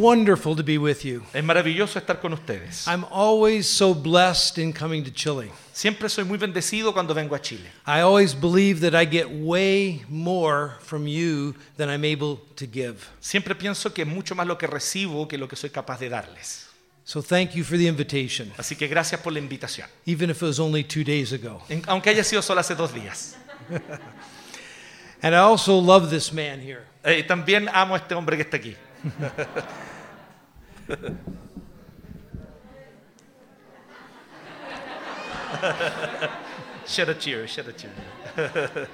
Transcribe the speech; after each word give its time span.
It's 0.00 0.06
wonderful 0.06 0.56
to 0.56 0.62
be 0.62 0.78
with 0.78 1.04
you. 1.04 1.22
Es 1.34 1.44
maravilloso 1.44 1.98
estar 1.98 2.20
con 2.22 2.32
ustedes. 2.32 2.86
I'm 2.88 3.04
always 3.10 3.66
so 3.66 3.92
blessed 3.92 4.56
in 4.56 4.72
coming 4.72 5.04
to 5.04 5.10
Chile. 5.10 5.50
Siempre 5.74 6.08
soy 6.08 6.24
muy 6.24 6.38
bendecido 6.38 6.94
cuando 6.94 7.12
vengo 7.12 7.34
a 7.34 7.38
Chile. 7.38 7.68
I 7.86 8.00
always 8.00 8.32
believe 8.34 8.80
that 8.80 8.94
I 8.94 9.04
get 9.04 9.28
way 9.30 10.02
more 10.08 10.78
from 10.80 11.06
you 11.06 11.54
than 11.76 11.90
I'm 11.90 12.04
able 12.06 12.38
to 12.56 12.66
give. 12.66 12.96
Siempre 13.20 13.54
pienso 13.54 13.92
que 13.92 14.02
es 14.02 14.08
mucho 14.08 14.34
más 14.34 14.46
lo 14.46 14.56
que 14.56 14.66
recibo 14.66 15.28
que 15.28 15.36
lo 15.36 15.46
que 15.46 15.56
soy 15.56 15.68
capaz 15.68 16.00
de 16.00 16.08
darles. 16.08 16.66
So 17.04 17.20
thank 17.20 17.54
you 17.54 17.62
for 17.62 17.76
the 17.76 17.86
invitation, 17.86 18.50
Así 18.56 18.76
que 18.76 18.88
gracias 18.88 19.20
por 19.20 19.34
la 19.34 19.38
invitación. 19.38 19.86
even 20.06 20.30
if 20.30 20.38
it 20.42 20.46
was 20.46 20.58
only 20.58 20.82
two 20.82 21.04
days 21.04 21.32
ago. 21.32 21.62
En- 21.68 21.82
Aunque 21.88 22.08
haya 22.08 22.24
sido 22.24 22.40
solo 22.40 22.60
hace 22.60 22.74
dos 22.74 22.94
días. 22.94 23.36
And 25.22 25.34
I 25.34 25.38
also 25.40 25.78
love 25.78 26.08
this 26.08 26.32
man 26.32 26.60
here. 26.60 26.84
Eh, 27.04 27.22
también 27.24 27.68
amo 27.70 27.94
a 27.94 27.98
este 27.98 28.14
hombre 28.14 28.36
que 28.38 28.44
está 28.44 28.56
aquí. 28.56 28.74
Shed 36.86 37.08
a 37.08 37.14
tear, 37.14 37.46
shed 37.46 37.68
a 37.68 37.72
tear. 37.72 37.92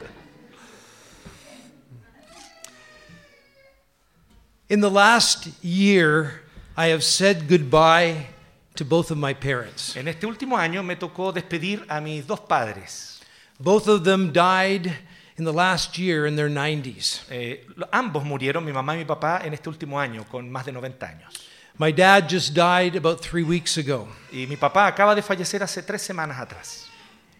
In 4.69 4.81
the 4.81 4.91
last 4.91 5.49
year, 5.63 6.43
I 6.77 6.89
have 6.89 7.05
said 7.05 7.49
goodbye 7.49 8.27
to 8.75 8.85
both 8.85 9.11
of 9.11 9.17
my 9.17 9.33
parents. 9.33 9.97
En 9.97 10.09
este 10.09 10.27
último 10.27 10.59
año 10.59 10.85
me 10.85 10.97
tocó 10.97 11.33
despedir 11.33 11.87
a 11.89 11.99
mis 12.01 12.27
dos 12.27 12.41
padres. 12.41 13.21
Both 13.59 13.89
of 13.89 14.05
them 14.05 14.33
died 14.33 14.93
in 15.39 15.45
the 15.45 15.53
last 15.53 15.99
year 15.99 16.27
in 16.27 16.37
their 16.37 16.51
90s. 16.51 17.23
Eh, 17.31 17.65
ambos 17.91 18.23
murieron, 18.25 18.63
mi 18.65 18.73
mamá 18.73 18.95
y 18.95 18.99
mi 18.99 19.07
papá, 19.07 19.41
en 19.45 19.55
este 19.55 19.71
último 19.71 19.99
año, 19.99 20.27
con 20.29 20.51
más 20.51 20.67
de 20.67 20.73
90 20.73 21.07
años. 21.07 21.33
My 21.79 21.93
dad 21.93 22.29
just 22.29 22.55
died 22.55 22.97
about 22.97 23.21
three 23.21 23.43
weeks 23.43 23.77
ago. 23.77 24.09
Y 24.33 24.47
mi 24.47 24.57
papá 24.57 24.87
acaba 24.87 25.15
de 25.15 25.21
fallecer 25.21 25.63
hace 25.63 25.83
tres 25.83 26.01
semanas 26.01 26.39
atrás. 26.39 26.87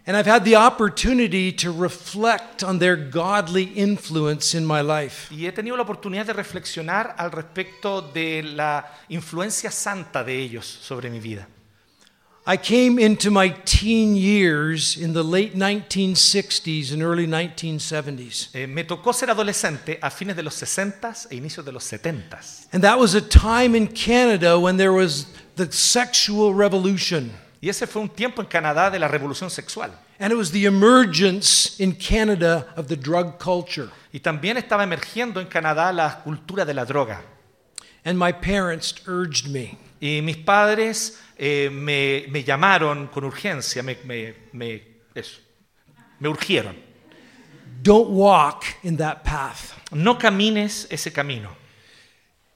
And 0.05 0.15
I've 0.15 0.27
had 0.27 0.45
the 0.45 0.55
opportunity 0.55 1.51
to 1.53 1.71
reflect 1.71 2.63
on 2.63 2.77
their 2.77 2.95
godly 2.95 3.63
influence 3.75 4.53
in 4.53 4.63
my 4.63 4.81
life. 4.81 5.31
Y 5.31 5.47
he 5.47 5.51
tenido 5.51 5.75
la 5.75 5.83
oportunidad 5.83 6.27
de 6.27 6.33
reflexionar 6.33 7.15
al 7.17 7.31
respecto 7.31 8.01
de 8.01 8.43
la 8.43 8.85
influencia 9.09 9.71
santa 9.71 10.23
de 10.23 10.37
ellos 10.37 10.65
sobre 10.65 11.09
mi 11.09 11.19
vida. 11.19 11.47
I 12.49 12.55
came 12.55 12.97
into 12.97 13.29
my 13.29 13.49
teen 13.65 14.15
years 14.15 14.95
in 14.95 15.11
the 15.11 15.21
late 15.21 15.53
1960s 15.53 16.93
and 16.93 17.03
early 17.03 17.27
1970s. 17.27 18.55
Eh, 18.55 18.65
me 18.67 18.85
tocó 18.85 19.13
ser 19.13 19.29
adolescente 19.29 19.99
a 20.01 20.09
fines 20.09 20.33
de 20.33 20.43
los 20.43 20.55
60s 20.55 21.27
e 21.29 21.35
inicios 21.35 21.65
de 21.65 21.73
los 21.73 21.83
70s. 21.83 22.67
And 22.71 22.81
that 22.83 22.97
was 22.97 23.15
a 23.15 23.21
time 23.21 23.75
in 23.75 23.89
Canada 23.89 24.57
when 24.57 24.77
there 24.77 24.93
was 24.93 25.27
the 25.57 25.69
sexual 25.69 26.53
revolution. 26.53 27.33
Y 27.61 27.67
ese 27.67 27.85
fue 27.85 28.01
un 28.01 28.07
tiempo 28.07 28.41
en 28.41 28.47
Canadá 28.47 28.89
de 28.89 28.97
la 28.97 29.09
revolución 29.09 29.49
sexual. 29.49 29.91
And 30.17 30.31
it 30.31 30.37
was 30.37 30.51
the 30.51 30.63
emergence 30.63 31.77
in 31.81 31.95
Canada 31.95 32.65
of 32.77 32.87
the 32.87 32.95
drug 32.95 33.39
culture. 33.39 33.89
Y 34.13 34.21
también 34.21 34.55
estaba 34.55 34.85
emergiendo 34.85 35.41
en 35.41 35.47
Canadá 35.47 35.91
la 35.91 36.23
cultura 36.23 36.63
de 36.63 36.73
la 36.73 36.85
droga. 36.85 37.19
And 38.05 38.17
my 38.17 38.31
parents 38.31 38.93
urged 39.05 39.49
me 39.49 39.77
Y 39.99 40.21
mis 40.21 40.37
padres 40.37 41.19
eh, 41.37 41.69
me, 41.71 42.25
me 42.29 42.43
llamaron 42.43 43.07
con 43.07 43.23
urgencia, 43.23 43.81
me, 43.83 43.97
me- 44.05 44.33
me- 44.53 44.81
eso, 45.15 45.39
me 46.19 46.29
urgieron. 46.29 46.75
don't 47.81 48.09
walk 48.09 48.65
in 48.83 48.97
that 48.97 49.23
path. 49.23 49.73
No 49.91 50.15
camines 50.15 50.87
ese 50.91 51.11
camino. 51.13 51.49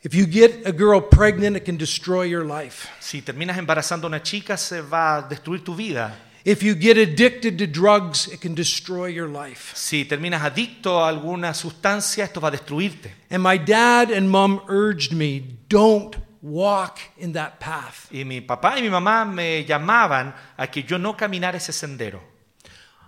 If 0.04 0.16
you 0.16 0.26
get 0.26 0.66
a 0.66 0.72
girl 0.72 1.00
pregnant, 1.00 1.56
it 1.56 1.64
can 1.64 1.78
destroy 1.78 2.24
your 2.24 2.44
life. 2.44 2.90
Si 3.00 3.22
terminas 3.22 3.58
embarazando 3.58 4.06
a 4.06 4.08
una 4.08 4.20
chica, 4.20 4.58
se 4.58 4.82
va 4.82 5.18
a 5.18 5.22
destruir 5.30 5.64
tu 5.64 5.76
vida. 5.76 6.16
If 6.44 6.64
you 6.64 6.74
get 6.74 6.98
addicted 6.98 7.60
to 7.60 7.68
drugs, 7.68 8.28
it 8.28 8.42
can 8.42 8.56
destroy 8.56 9.06
your 9.14 9.28
life. 9.28 9.76
Si 9.76 10.06
terminas 10.06 10.42
adicto 10.42 11.00
a 11.00 11.08
alguna 11.08 11.54
sustancia, 11.54 12.24
esto 12.24 12.42
va 12.42 12.48
a 12.48 12.52
destruirte. 12.52 13.12
And 13.30 13.44
my 13.44 13.58
dad 13.60 14.10
and 14.10 14.28
mom 14.28 14.62
urged 14.68 15.14
me, 15.14 15.40
don't 15.70 16.16
walk 16.42 17.00
in 17.18 17.34
that 17.34 17.60
path. 17.60 18.08
Y 18.12 18.24
mi 18.26 18.42
papá 18.42 18.78
y 18.78 18.82
mi 18.82 18.90
mamá 18.90 19.26
me 19.26 19.66
llamaban 19.66 20.34
a 20.58 20.68
que 20.68 20.84
yo 20.84 20.98
no 20.98 21.16
caminara 21.16 21.58
ese 21.58 21.72
sendero. 21.72 22.22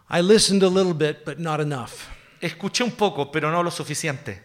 I 0.09 0.21
listened 0.21 0.63
a 0.63 0.69
little 0.69 0.93
bit, 0.93 1.25
but 1.25 1.39
not 1.39 1.59
enough. 1.59 2.07
Escuché 2.41 2.83
un 2.83 2.91
poco, 2.91 3.31
pero 3.31 3.49
no 3.51 3.61
lo 3.63 3.71
suficiente. 3.71 4.41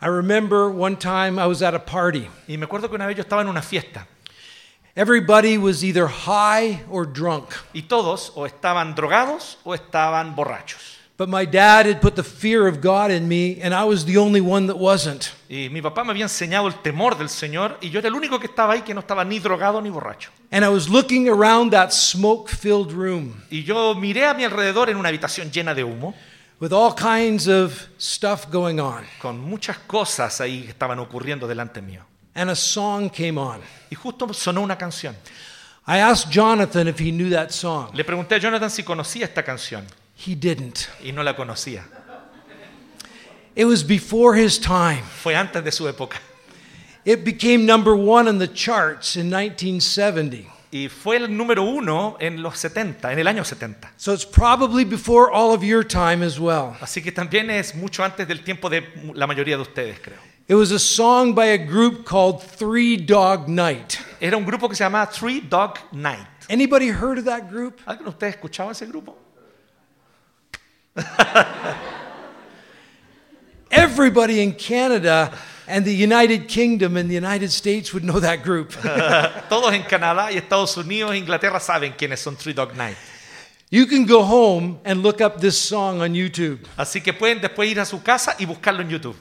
I 0.00 0.08
remember 0.08 0.68
one 0.68 0.96
time 0.96 1.38
I 1.38 1.46
was 1.46 1.62
at 1.62 1.74
a 1.74 1.78
party. 1.78 2.28
Y 2.48 2.56
me 2.56 2.66
acuerdo 2.66 2.88
que 2.88 2.96
una 2.96 3.06
vez 3.06 3.16
yo 3.16 3.22
estaba 3.22 3.40
en 3.42 3.48
una 3.48 3.62
fiesta 3.62 4.06
Everybody 4.98 5.58
was 5.58 5.84
either 5.84 6.06
high 6.06 6.82
or 6.90 7.04
drunk. 7.04 7.52
y 7.74 7.82
todos 7.82 8.32
o 8.34 8.46
estaban 8.46 8.94
drogados 8.94 9.58
o 9.62 9.74
estaban 9.74 10.34
borrachos. 10.34 10.95
But 11.18 11.30
my 11.30 11.46
dad 11.46 11.86
had 11.86 12.02
put 12.02 12.14
the 12.14 12.22
fear 12.22 12.66
of 12.66 12.82
God 12.82 13.10
in 13.10 13.26
me, 13.26 13.58
and 13.62 13.72
I 13.74 13.84
was 13.84 14.04
the 14.04 14.18
only 14.18 14.42
one 14.42 14.66
that 14.66 14.76
wasn't. 14.76 15.32
Y 15.48 15.70
mi 15.70 15.80
papá 15.80 16.04
me 16.04 16.10
había 16.10 16.24
enseñado 16.24 16.66
el 16.68 16.74
temor 16.82 17.16
del 17.16 17.30
Señor 17.30 17.78
y 17.80 17.88
yo 17.88 18.00
era 18.00 18.08
el 18.08 18.14
único 18.14 18.38
que 18.38 18.48
estaba 18.48 18.74
ahí 18.74 18.82
que 18.82 18.92
no 18.92 19.00
estaba 19.00 19.24
ni 19.24 19.38
drogado 19.38 19.80
ni 19.80 19.88
borracho. 19.88 20.30
And 20.50 20.62
I 20.62 20.68
was 20.68 20.90
looking 20.90 21.26
around 21.26 21.72
that 21.72 21.90
smoke 21.92 22.50
filled 22.50 22.92
room 22.92 23.42
Y 23.50 23.62
yo 23.62 23.94
miré 23.94 24.26
a 24.26 24.34
mi 24.34 24.44
alrededor 24.44 24.90
en 24.90 24.98
una 24.98 25.08
habitación 25.08 25.50
llena 25.50 25.74
de 25.74 25.84
humo, 25.84 26.14
with 26.60 26.72
all 26.72 26.92
kinds 26.94 27.48
of 27.48 27.88
stuff 27.98 28.50
going 28.50 28.78
on. 28.78 29.06
con 29.18 29.40
muchas 29.40 29.78
cosas 29.86 30.38
ahí 30.42 30.64
que 30.64 30.70
estaban 30.70 30.98
ocurriendo 30.98 31.48
delante 31.48 31.80
mío. 31.80 32.04
And 32.34 32.50
a 32.50 32.54
song 32.54 33.08
came 33.08 33.38
on. 33.40 33.62
Y 33.90 33.94
justo 33.94 34.30
sonó 34.34 34.60
una 34.60 34.76
canción. 34.76 35.16
I 35.86 36.00
asked 36.00 36.30
Jonathan 36.30 36.88
if 36.88 37.00
he 37.00 37.10
knew 37.10 37.30
that 37.30 37.52
song. 37.52 37.88
Le 37.94 38.04
pregunté 38.04 38.34
a 38.34 38.38
Jonathan 38.38 38.70
si 38.70 38.82
conocía 38.82 39.24
esta 39.24 39.42
canción 39.42 39.86
He 40.16 40.34
didn't. 40.34 40.88
y 41.04 41.12
no 41.12 41.22
la 41.22 41.34
conocía. 41.34 41.84
It 43.54 43.64
was 43.64 43.82
before 43.82 44.34
his 44.34 44.58
time. 44.58 45.02
Fue 45.02 45.34
antes 45.34 45.62
de 45.64 45.70
su 45.70 45.84
época. 45.84 46.18
It 47.04 47.24
became 47.24 47.64
number 47.64 47.94
one 47.94 48.28
on 48.28 48.38
the 48.38 48.48
charts 48.48 49.16
in 49.16 49.30
1970. 49.30 50.52
Y 50.72 50.88
fue 50.88 51.16
el 51.16 51.28
número 51.28 51.62
uno 51.62 52.16
en 52.20 52.42
los 52.42 52.58
70, 52.58 53.12
en 53.12 53.18
el 53.18 53.26
año 53.26 53.44
70. 53.44 53.92
So 53.96 54.12
it's 54.12 54.26
probably 54.26 54.84
before 54.84 55.30
all 55.30 55.52
of 55.54 55.62
your 55.62 55.84
time 55.84 56.22
as 56.22 56.38
well. 56.38 56.76
Así 56.80 57.02
que 57.02 57.12
también 57.12 57.48
es 57.50 57.74
mucho 57.74 58.02
antes 58.04 58.26
del 58.26 58.42
tiempo 58.42 58.68
de 58.68 58.82
la 59.14 59.26
mayoría 59.26 59.56
de 59.56 59.62
ustedes, 59.62 60.00
creo. 60.00 60.18
It 60.48 60.54
was 60.54 60.70
a 60.72 60.78
song 60.78 61.34
by 61.34 61.46
a 61.46 61.58
group 61.58 62.04
called 62.04 62.42
Three 62.42 62.96
Dog 62.96 63.48
Night. 63.48 63.98
Era 64.20 64.36
un 64.36 64.44
grupo 64.44 64.68
que 64.68 64.76
se 64.76 64.84
llamaba 64.84 65.10
Three 65.10 65.40
Dog 65.40 65.78
Night. 65.92 66.26
Anybody 66.50 66.88
heard 66.88 67.18
of 67.18 67.24
that 67.24 67.48
group? 67.50 67.80
¿Alguien 67.86 68.04
de 68.04 68.10
ustedes 68.10 68.34
escuchaba 68.36 68.72
ese 68.72 68.86
grupo? 68.86 69.16
Everybody 73.70 74.42
in 74.42 74.52
Canada 74.52 75.32
and 75.66 75.84
the 75.84 75.94
United 75.94 76.48
Kingdom 76.48 76.96
and 76.96 77.10
the 77.10 77.14
United 77.14 77.50
States 77.50 77.92
would 77.92 78.04
know 78.04 78.20
that 78.20 78.42
group. 78.42 78.72
Todos 79.48 79.72
en 79.72 79.82
Canadá 79.82 80.30
y 80.32 80.36
Estados 80.36 80.76
Unidos 80.76 81.14
e 81.14 81.18
Inglaterra 81.18 81.60
saben 81.60 81.92
quiénes 81.96 82.20
son 82.20 82.36
Three 82.36 82.54
Dog 82.54 82.76
Night. 82.76 82.96
you 83.70 83.86
can 83.86 84.06
go 84.06 84.22
home 84.22 84.78
and 84.84 85.02
look 85.02 85.20
up 85.20 85.40
this 85.40 85.58
song 85.58 86.00
on 86.00 86.14
YouTube. 86.14 86.60
Así 86.76 87.02
que 87.02 87.12
pueden 87.12 87.40
después 87.40 87.70
ir 87.70 87.80
a 87.80 87.84
su 87.84 88.02
casa 88.02 88.36
y 88.38 88.46
buscarlo 88.46 88.82
en 88.82 88.90
YouTube. 88.90 89.16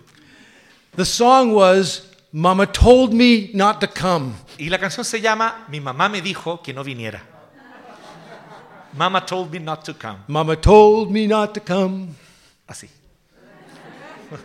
The 0.95 1.05
song 1.05 1.53
was 1.53 2.03
Mama 2.31 2.67
Told 2.67 3.13
Me 3.13 3.49
Not 3.53 3.81
to 3.81 3.87
Come. 3.87 4.33
Y 4.57 4.69
la 4.69 4.77
canción 4.77 5.03
se 5.03 5.19
llama 5.19 5.65
Mi 5.69 5.79
mamá 5.79 6.09
me 6.09 6.21
dijo 6.21 6.61
que 6.61 6.73
no 6.73 6.83
viniera. 6.83 7.34
Mama 8.97 9.21
told 9.21 9.51
me 9.51 9.59
not 9.59 9.83
to 9.85 9.93
come. 9.93 10.23
Mama 10.27 10.55
told 10.55 11.11
me 11.11 11.27
not 11.27 11.53
to 11.53 11.59
come. 11.59 12.15
Así. 12.67 12.89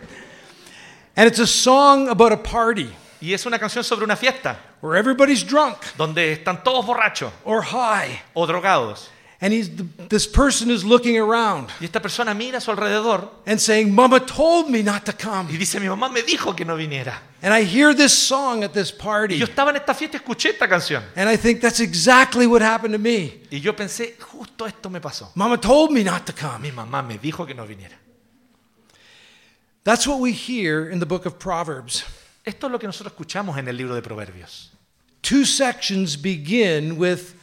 And 1.15 1.27
it's 1.27 1.39
a 1.39 1.47
song 1.47 2.07
about 2.07 2.31
a 2.31 2.37
party 2.37 2.89
Y 3.21 3.33
es 3.33 3.45
una 3.45 3.59
canción 3.59 3.83
sobre 3.83 4.03
una 4.03 4.15
fiesta 4.15 4.57
where 4.81 4.95
everybody's 4.95 5.43
drunk 5.43 5.77
donde 5.95 6.31
están 6.33 6.63
todos 6.63 6.85
borrachos 6.85 7.31
or 7.45 7.61
high. 7.61 8.19
o 8.35 8.47
drogados. 8.47 9.09
And 9.43 9.51
he's, 9.51 9.71
this 10.07 10.27
person 10.27 10.69
is 10.69 10.85
looking 10.85 11.17
around 11.17 11.71
Y 11.79 11.85
esta 11.85 11.99
persona 11.99 12.35
mira 12.35 12.59
a 12.59 12.61
su 12.61 12.69
alrededor 12.69 13.27
and 13.47 13.59
saying, 13.59 13.91
Mama 13.91 14.19
told 14.19 14.69
me 14.69 14.83
not 14.83 15.03
to 15.05 15.13
come. 15.13 15.49
y 15.51 15.57
dice, 15.57 15.79
mi 15.79 15.87
mamá 15.87 16.09
me 16.11 16.21
dijo 16.21 16.55
que 16.55 16.63
no 16.63 16.75
viniera. 16.75 17.19
And 17.41 17.51
I 17.51 17.63
hear 17.63 17.91
this 17.95 18.13
song 18.13 18.63
at 18.63 18.71
this 18.73 18.91
Y 18.91 18.97
party. 18.99 19.37
yo 19.39 19.47
estaba 19.47 19.71
en 19.71 19.77
esta 19.77 19.95
fiesta 19.95 20.17
y 20.17 20.19
escuché 20.19 20.51
esta 20.51 20.67
canción. 20.67 21.03
And 21.15 21.27
I 21.27 21.37
think 21.37 21.59
that's 21.59 21.79
exactly 21.79 22.45
what 22.45 22.61
happened 22.61 22.93
to 22.93 22.99
me. 22.99 23.41
Y 23.49 23.57
yo 23.59 23.73
pensé, 23.75 24.15
justo 24.19 24.67
esto 24.67 24.91
me 24.91 24.99
pasó. 24.99 25.31
Mama 25.33 25.57
told 25.57 25.91
me 25.91 26.03
not 26.03 26.27
to 26.27 26.33
come. 26.33 26.59
Mi 26.61 26.71
mamá 26.71 27.01
me 27.01 27.17
dijo 27.17 27.47
que 27.47 27.55
no 27.55 27.65
viniera. 27.65 27.95
That's 29.83 30.05
what 30.05 30.19
we 30.19 30.33
hear 30.33 30.87
in 30.87 30.99
the 30.99 31.07
book 31.07 31.25
of 31.25 31.39
Proverbs. 31.39 32.03
Esto 32.45 32.67
es 32.67 32.71
lo 32.71 32.77
que 32.77 32.85
nosotros 32.87 33.13
escuchamos 33.13 33.57
en 33.57 33.67
el 33.67 33.75
libro 33.75 33.95
de 33.95 34.03
Proverbios. 34.03 34.69
Two 35.23 35.45
sections 35.45 36.15
begin 36.15 36.97
with 36.99 37.33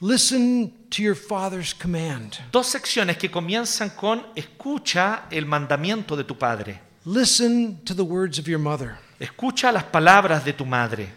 listen 0.00 0.72
to 0.90 1.02
your 1.02 1.14
father's 1.14 1.72
command. 1.74 2.38
Dos 2.52 2.66
secciones 2.66 3.16
que 3.18 3.30
comienzan 3.30 3.90
con 3.90 4.24
escucha 4.34 5.24
el 5.30 5.46
mandamiento 5.46 6.16
de 6.16 6.24
tu 6.24 6.34
padre. 6.34 6.80
Listen 7.04 7.80
to 7.84 7.94
the 7.94 8.04
words 8.04 8.38
of 8.38 8.46
your 8.46 8.58
mother. 8.58 8.98
Escucha 9.18 9.72
las 9.72 9.84
palabras 9.84 10.44
de 10.44 10.52
tu 10.52 10.64
madre. 10.64 11.08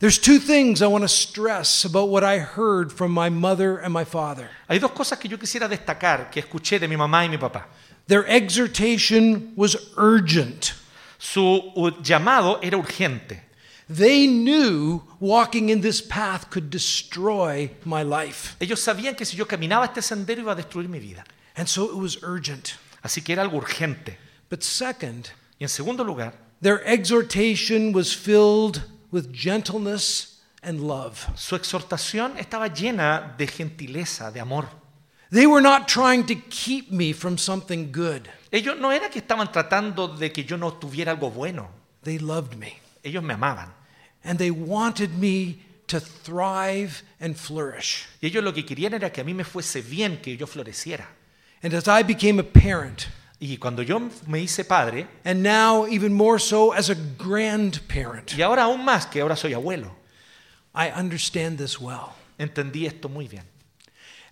There's 0.00 0.18
two 0.18 0.38
things 0.38 0.80
I 0.80 0.86
want 0.86 1.04
to 1.04 1.08
stress 1.08 1.84
about 1.84 2.08
what 2.08 2.24
I 2.24 2.38
heard 2.38 2.90
from 2.90 3.12
my 3.12 3.28
mother 3.28 3.78
and 3.78 3.92
my 3.92 4.04
father. 4.04 4.48
Hay 4.66 4.78
dos 4.78 4.92
cosas 4.92 5.18
que 5.18 5.28
yo 5.28 5.36
quisiera 5.36 5.68
destacar 5.68 6.30
que 6.30 6.40
escuché 6.40 6.80
de 6.80 6.88
mi 6.88 6.96
mamá 6.96 7.24
y 7.24 7.28
mi 7.28 7.36
papá. 7.36 7.66
Their 8.06 8.24
exhortation 8.26 9.52
was 9.56 9.76
urgent. 9.98 10.72
Su 11.18 11.94
llamado 12.02 12.58
era 12.62 12.78
urgente. 12.78 13.49
They 13.90 14.28
knew 14.28 15.02
walking 15.18 15.68
in 15.68 15.80
this 15.80 16.00
path 16.00 16.48
could 16.48 16.70
destroy 16.70 17.72
my 17.84 18.04
life. 18.04 18.54
Ellos 18.60 18.80
sabían 18.80 19.16
que 19.16 19.26
si 19.26 19.36
yo 19.36 19.46
caminaba 19.46 19.86
este 19.86 20.00
sendero 20.00 20.40
iba 20.42 20.52
a 20.52 20.54
destruir 20.54 20.88
mi 20.88 21.00
vida. 21.00 21.24
And 21.56 21.66
so 21.66 21.86
it 21.86 21.96
was 21.96 22.22
urgent. 22.22 22.76
Así 23.02 23.20
que 23.20 23.32
era 23.32 23.42
algo 23.42 23.56
urgente. 23.58 24.16
But 24.48 24.62
second, 24.62 25.30
Y 25.58 25.64
en 25.64 25.68
segundo 25.68 26.04
lugar, 26.04 26.34
their 26.62 26.80
exhortation 26.86 27.92
was 27.92 28.14
filled 28.14 28.82
with 29.10 29.32
gentleness 29.32 30.40
and 30.62 30.80
love. 30.80 31.26
su 31.34 31.56
exhortación 31.56 32.38
estaba 32.38 32.68
llena 32.68 33.34
de 33.36 33.46
gentileza, 33.46 34.30
de 34.30 34.40
amor. 34.40 34.68
They 35.30 35.46
were 35.46 35.60
not 35.62 35.86
trying 35.86 36.24
to 36.26 36.34
keep 36.48 36.90
me 36.90 37.12
from 37.12 37.36
something 37.38 37.92
good. 37.92 38.28
Ellos 38.52 38.78
no 38.78 38.90
era 38.90 39.10
que 39.10 39.20
estaban 39.20 39.50
tratando 39.52 40.08
de 40.08 40.32
que 40.32 40.44
yo 40.44 40.56
no 40.56 40.72
tuviera 40.74 41.12
algo 41.12 41.30
bueno. 41.30 41.68
They 42.02 42.18
loved 42.18 42.56
me. 42.56 42.78
Ellos 43.02 43.22
me 43.22 43.34
amaban. 43.34 43.79
And 44.24 44.38
they 44.38 44.50
wanted 44.50 45.18
me 45.18 45.60
to 45.86 46.00
thrive 46.00 47.02
and 47.20 47.36
flourish. 47.36 48.06
Y 48.22 48.28
ellos 48.28 48.44
lo 48.44 48.52
que 48.52 48.64
querían 48.64 48.94
era 48.94 49.10
que 49.10 49.22
a 49.22 49.24
mí 49.24 49.34
me 49.34 49.44
fuese 49.44 49.82
bien, 49.82 50.18
que 50.22 50.36
yo 50.36 50.46
floreciera. 50.46 51.06
And 51.62 51.74
as 51.74 51.88
I 51.88 52.02
became 52.02 52.38
a 52.38 52.44
parent, 52.44 53.08
Y 53.42 53.56
cuando 53.56 53.82
yo 53.82 53.98
me 54.26 54.40
hice 54.42 54.64
padre, 54.68 55.06
and 55.24 55.42
now 55.42 55.86
even 55.86 56.12
more 56.12 56.38
so 56.38 56.72
as 56.72 56.90
a 56.90 56.94
grandparent, 56.94 58.34
y 58.36 58.42
ahora 58.42 58.64
aún 58.64 58.84
más 58.84 59.06
que 59.10 59.22
ahora 59.22 59.34
soy 59.34 59.54
abuelo, 59.54 59.90
I 60.74 60.90
understand 60.90 61.56
this 61.56 61.80
well. 61.80 62.12
entendí 62.38 62.86
esto 62.86 63.08
muy 63.08 63.28
bien. 63.28 63.44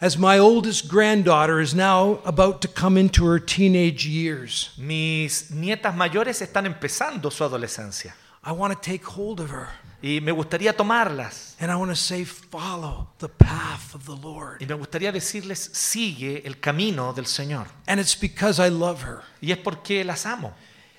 As 0.01 0.19
my 0.19 0.39
oldest 0.39 0.89
granddaughter 0.89 1.59
is 1.59 1.75
now 1.75 2.21
about 2.25 2.61
to 2.61 2.69
come 2.69 2.99
into 2.99 3.25
her 3.27 3.39
teenage 3.41 4.07
years, 4.07 4.71
Mis 4.77 5.51
nietas 5.51 5.97
mayores 5.97 6.43
están 6.43 6.67
empezando 6.67 7.33
su 7.33 7.45
adolescencia 7.45 8.15
I 8.49 8.53
want 8.53 8.73
to 8.73 8.81
take 8.81 9.05
hold 9.05 9.41
of 9.41 9.51
her 9.51 9.69
y 10.03 10.21
me 10.23 10.33
gustaría 10.33 10.73
tomarlas 10.73 11.55
and 11.61 11.71
I 11.71 11.77
want 11.77 11.91
to 11.91 11.97
say, 11.97 12.25
follow 12.25 13.09
the 13.19 13.29
path 13.29 13.95
of 13.95 14.07
the 14.07 14.15
y 14.15 14.23
Lord. 14.23 14.61
me 14.67 14.75
gustaría 14.75 15.13
decirles, 15.13 15.59
sigue 15.75 16.43
el 16.47 16.55
camino 16.55 17.13
del 17.13 17.27
Señor. 17.27 17.67
And 17.87 18.01
it's 18.01 18.15
because 18.19 18.59
I 18.59 18.69
love 18.71 19.03
her 19.03 19.23
Y 19.43 19.51
es 19.51 19.59
porque 19.59 20.05
las 20.05 20.25
amo. 20.25 20.55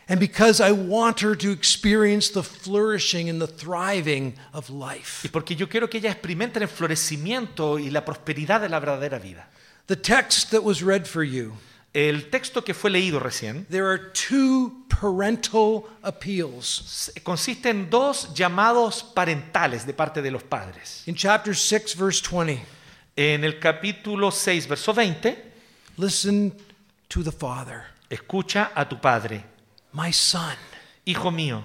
and 0.07 0.19
because 0.19 0.59
I 0.61 0.71
want 0.71 1.21
her 1.21 1.35
to 1.35 1.51
experience 1.51 2.29
the 2.29 2.43
flourishing 2.43 3.29
and 3.29 3.41
the 3.41 3.47
thriving 3.47 4.35
of 4.53 4.69
life. 4.69 5.23
Y 5.25 5.29
porque 5.31 5.55
yo 5.55 5.67
quiero 5.67 5.87
que 5.87 5.99
ellas 5.99 6.15
experimenten 6.15 6.61
el 6.61 6.67
florecimiento 6.67 7.79
y 7.79 7.89
la 7.89 8.03
prosperidad 8.05 8.61
de 8.61 8.69
la 8.69 8.79
verdadera 8.79 9.19
vida. 9.19 9.47
The 9.87 9.95
text 9.95 10.51
that 10.51 10.63
was 10.63 10.83
read 10.83 11.07
for 11.07 11.23
you, 11.23 11.53
El 11.93 12.29
texto 12.29 12.63
que 12.63 12.73
fue 12.73 12.91
leído 12.91 13.19
recién 13.19 13.65
there 13.65 13.87
are 13.87 14.11
two 14.13 14.85
parental 14.89 15.85
appeals. 16.03 17.11
consiste 17.23 17.69
en 17.69 17.89
dos 17.89 18.33
llamados 18.35 19.03
parentales 19.03 19.85
de 19.85 19.93
parte 19.93 20.21
de 20.21 20.29
los 20.29 20.43
padres. 20.43 21.03
In 21.07 21.15
chapter 21.15 21.55
6, 21.55 21.95
verse 21.97 22.21
20, 22.21 22.61
En 23.15 23.43
el 23.43 23.59
capítulo 23.59 24.31
6, 24.31 24.67
verso 24.67 24.93
20, 24.93 25.35
listen 25.97 26.53
to 27.07 27.23
the 27.23 27.31
Father. 27.31 27.85
escucha 28.09 28.71
a 28.75 28.87
tu 28.87 28.99
padre, 28.99 29.43
My 29.93 30.13
son, 30.13 30.55
hijo 31.05 31.31
mío, 31.31 31.63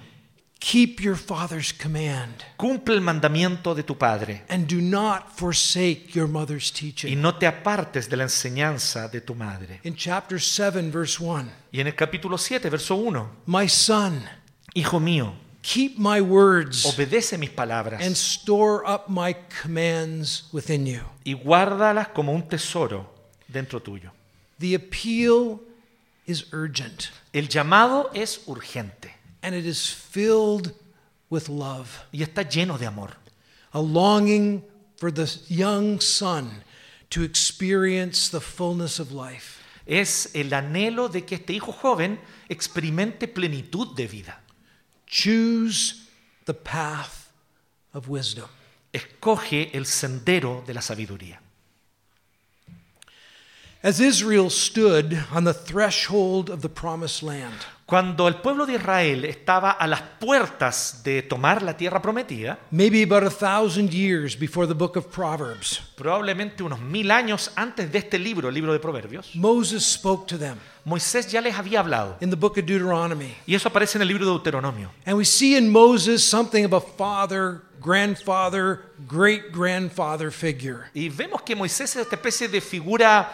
keep 0.64 0.98
your 1.02 1.14
father's 1.14 1.72
command 1.72 2.42
cumple 2.56 2.94
el 2.94 3.02
mandamiento 3.02 3.74
de 3.74 3.82
tu 3.82 3.94
padre 3.96 4.44
and 4.48 4.66
do 4.66 4.80
not 4.80 5.30
forsake 5.36 6.14
your 6.14 6.26
mother's 6.26 6.70
y 6.70 6.80
teaching. 6.90 7.20
no 7.20 7.34
te 7.34 7.46
apartes 7.46 8.08
de 8.08 8.16
la 8.16 8.24
enseñanza 8.24 9.08
de 9.10 9.20
tu 9.20 9.34
madre. 9.34 9.80
In 9.84 9.94
chapter 9.94 10.40
7, 10.40 10.90
verse 10.90 11.20
1, 11.22 11.50
Y 11.70 11.80
en 11.80 11.86
el 11.88 11.94
capítulo 11.94 12.38
7, 12.38 12.70
verso 12.70 12.96
1, 12.96 13.28
my 13.46 13.68
son, 13.68 14.22
hijo 14.74 14.98
mío, 15.00 15.34
keep 15.60 15.98
my 15.98 16.20
words 16.22 16.86
obedece 16.86 17.36
mis 17.36 17.50
palabras 17.50 18.00
and 18.02 18.16
store 18.16 18.82
up 18.86 19.08
my 19.08 19.36
commands 19.62 20.48
within 20.50 20.86
you. 20.86 21.02
y 21.24 21.34
guárdalas 21.34 22.08
como 22.08 22.32
un 22.32 22.48
tesoro 22.48 23.12
dentro 23.48 23.80
tuyo. 23.80 24.12
The 24.60 24.76
appeal 24.76 25.60
is 26.26 26.46
urgent 26.52 27.10
El 27.34 27.48
llamado 27.48 28.10
es 28.14 28.40
urgente 28.46 29.12
and 29.44 29.54
it 29.54 29.64
is 29.64 29.88
filled 29.88 30.72
with 31.30 31.48
love, 31.48 32.04
y 32.12 32.20
está 32.22 32.42
lleno 32.42 32.78
de 32.78 32.86
amor. 32.86 33.10
a 33.74 33.80
longing 33.80 34.62
for 34.96 35.10
the 35.10 35.38
young 35.48 36.00
son 36.00 36.62
to 37.10 37.22
experience 37.22 38.28
the 38.28 38.40
fullness 38.40 38.98
of 38.98 39.12
life. 39.12 39.60
Es 39.86 40.34
el 40.34 40.50
anhelo 40.50 41.12
de 41.12 41.22
que 41.22 41.36
este 41.36 41.50
hijo 41.50 41.72
joven 41.72 42.18
experimente 42.48 43.28
plenitud 43.28 43.94
de 43.94 44.06
vida. 44.06 44.38
Choose 45.06 46.06
the 46.46 46.54
path 46.54 47.30
of 47.92 48.08
wisdom. 48.08 48.48
Escoge 48.92 49.74
el 49.74 49.84
sendero 49.84 50.64
de 50.64 50.72
la 50.72 50.80
sabiduría. 50.80 51.38
As 53.82 54.00
Israel 54.00 54.48
stood 54.48 55.18
on 55.30 55.44
the 55.44 55.52
threshold 55.52 56.48
of 56.48 56.62
the 56.62 56.70
promised 56.70 57.22
land, 57.22 57.66
Cuando 57.86 58.28
el 58.28 58.36
pueblo 58.36 58.64
de 58.64 58.74
Israel 58.74 59.26
estaba 59.26 59.72
a 59.72 59.86
las 59.86 60.00
puertas 60.00 61.02
de 61.04 61.22
tomar 61.22 61.62
la 61.62 61.76
tierra 61.76 62.00
prometida, 62.00 62.58
maybe 62.70 63.02
about 63.02 63.24
a 63.24 63.30
thousand 63.30 63.90
years 63.90 64.38
before 64.38 64.66
the 64.66 64.74
book 64.74 64.96
of 64.96 65.06
Proverbs, 65.14 65.82
probablemente 65.94 66.62
unos 66.62 66.80
mil 66.80 67.10
años 67.10 67.52
antes 67.56 67.92
de 67.92 67.98
este 67.98 68.18
libro, 68.18 68.48
el 68.48 68.54
libro 68.54 68.72
de 68.72 68.78
Proverbios, 68.78 69.36
Moses 69.36 69.84
spoke 69.84 70.26
to 70.26 70.38
them 70.38 70.56
Moisés 70.84 71.30
ya 71.30 71.40
les 71.40 71.54
había 71.54 71.80
hablado. 71.80 72.16
in 72.20 72.30
the 72.30 72.36
book 72.36 72.58
of 72.58 72.64
Deuteronomy. 72.66 73.34
Y 73.46 73.54
eso 73.54 73.68
aparece 73.68 73.96
en 73.96 74.02
el 74.02 74.08
libro 74.08 74.24
de 74.24 74.32
Deuteronomio. 74.32 74.90
And 75.06 75.16
we 75.16 75.24
see 75.24 75.56
in 75.56 75.70
Moses 75.70 76.22
something 76.22 76.64
of 76.64 76.74
a 76.74 76.80
father, 76.80 77.62
grandfather, 77.80 78.82
great 79.08 79.50
grandfather 79.50 80.30
figure. 80.30 80.90
Y 80.94 81.08
vemos 81.08 81.42
que 81.42 81.56
Moisés 81.56 81.96
es 81.96 82.02
esta 82.02 82.16
especie 82.16 82.48
de 82.48 82.60
figura 82.60 83.32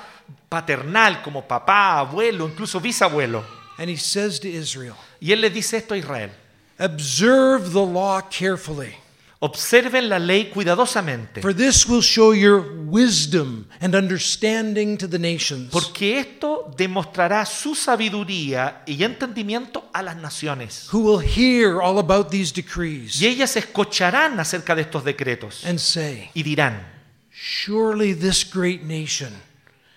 paternal, 0.48 1.22
como 1.22 1.46
papá, 1.46 1.98
abuelo, 1.98 2.48
incluso 2.48 2.80
bisabuelo. 2.80 3.59
And 3.80 3.88
he 3.88 3.96
says 3.96 4.38
to 4.40 4.48
Israel, 4.48 4.94
Y 5.20 5.32
él 5.32 5.40
le 5.40 5.48
dice 5.48 5.78
esto 5.78 5.94
a 5.94 5.96
Israel. 5.96 6.30
Observe 6.78 7.72
the 7.72 7.80
law 7.84 8.20
carefully, 8.20 8.94
Observen 9.42 10.10
la 10.10 10.18
ley 10.18 10.50
cuidadosamente, 10.50 11.40
for 11.40 11.54
this 11.54 11.86
will 11.88 12.02
show 12.02 12.32
your 12.32 12.60
wisdom 12.86 13.66
and 13.80 13.94
understanding 13.94 14.98
to 14.98 15.08
the 15.08 15.18
nations. 15.18 15.70
porque 15.70 16.18
esto 16.18 16.70
demostrará 16.76 17.46
su 17.46 17.74
sabiduría 17.74 18.82
y 18.84 19.02
entendimiento 19.02 19.88
a 19.94 20.02
las 20.02 20.16
naciones. 20.16 20.88
Who 20.92 21.00
will 21.00 21.20
hear 21.20 21.80
all 21.80 21.98
about 21.98 22.28
these 22.30 22.52
decrees 22.52 23.18
Y 23.18 23.28
ellas 23.28 23.56
escucharán 23.56 24.38
acerca 24.38 24.74
de 24.74 24.82
estos 24.82 25.04
decretos 25.04 25.64
and 25.64 25.78
say, 25.78 26.30
y 26.34 26.42
dirán, 26.42 26.86
Surely 27.30 28.12
this 28.12 28.44
great 28.44 28.82
nation 28.82 29.32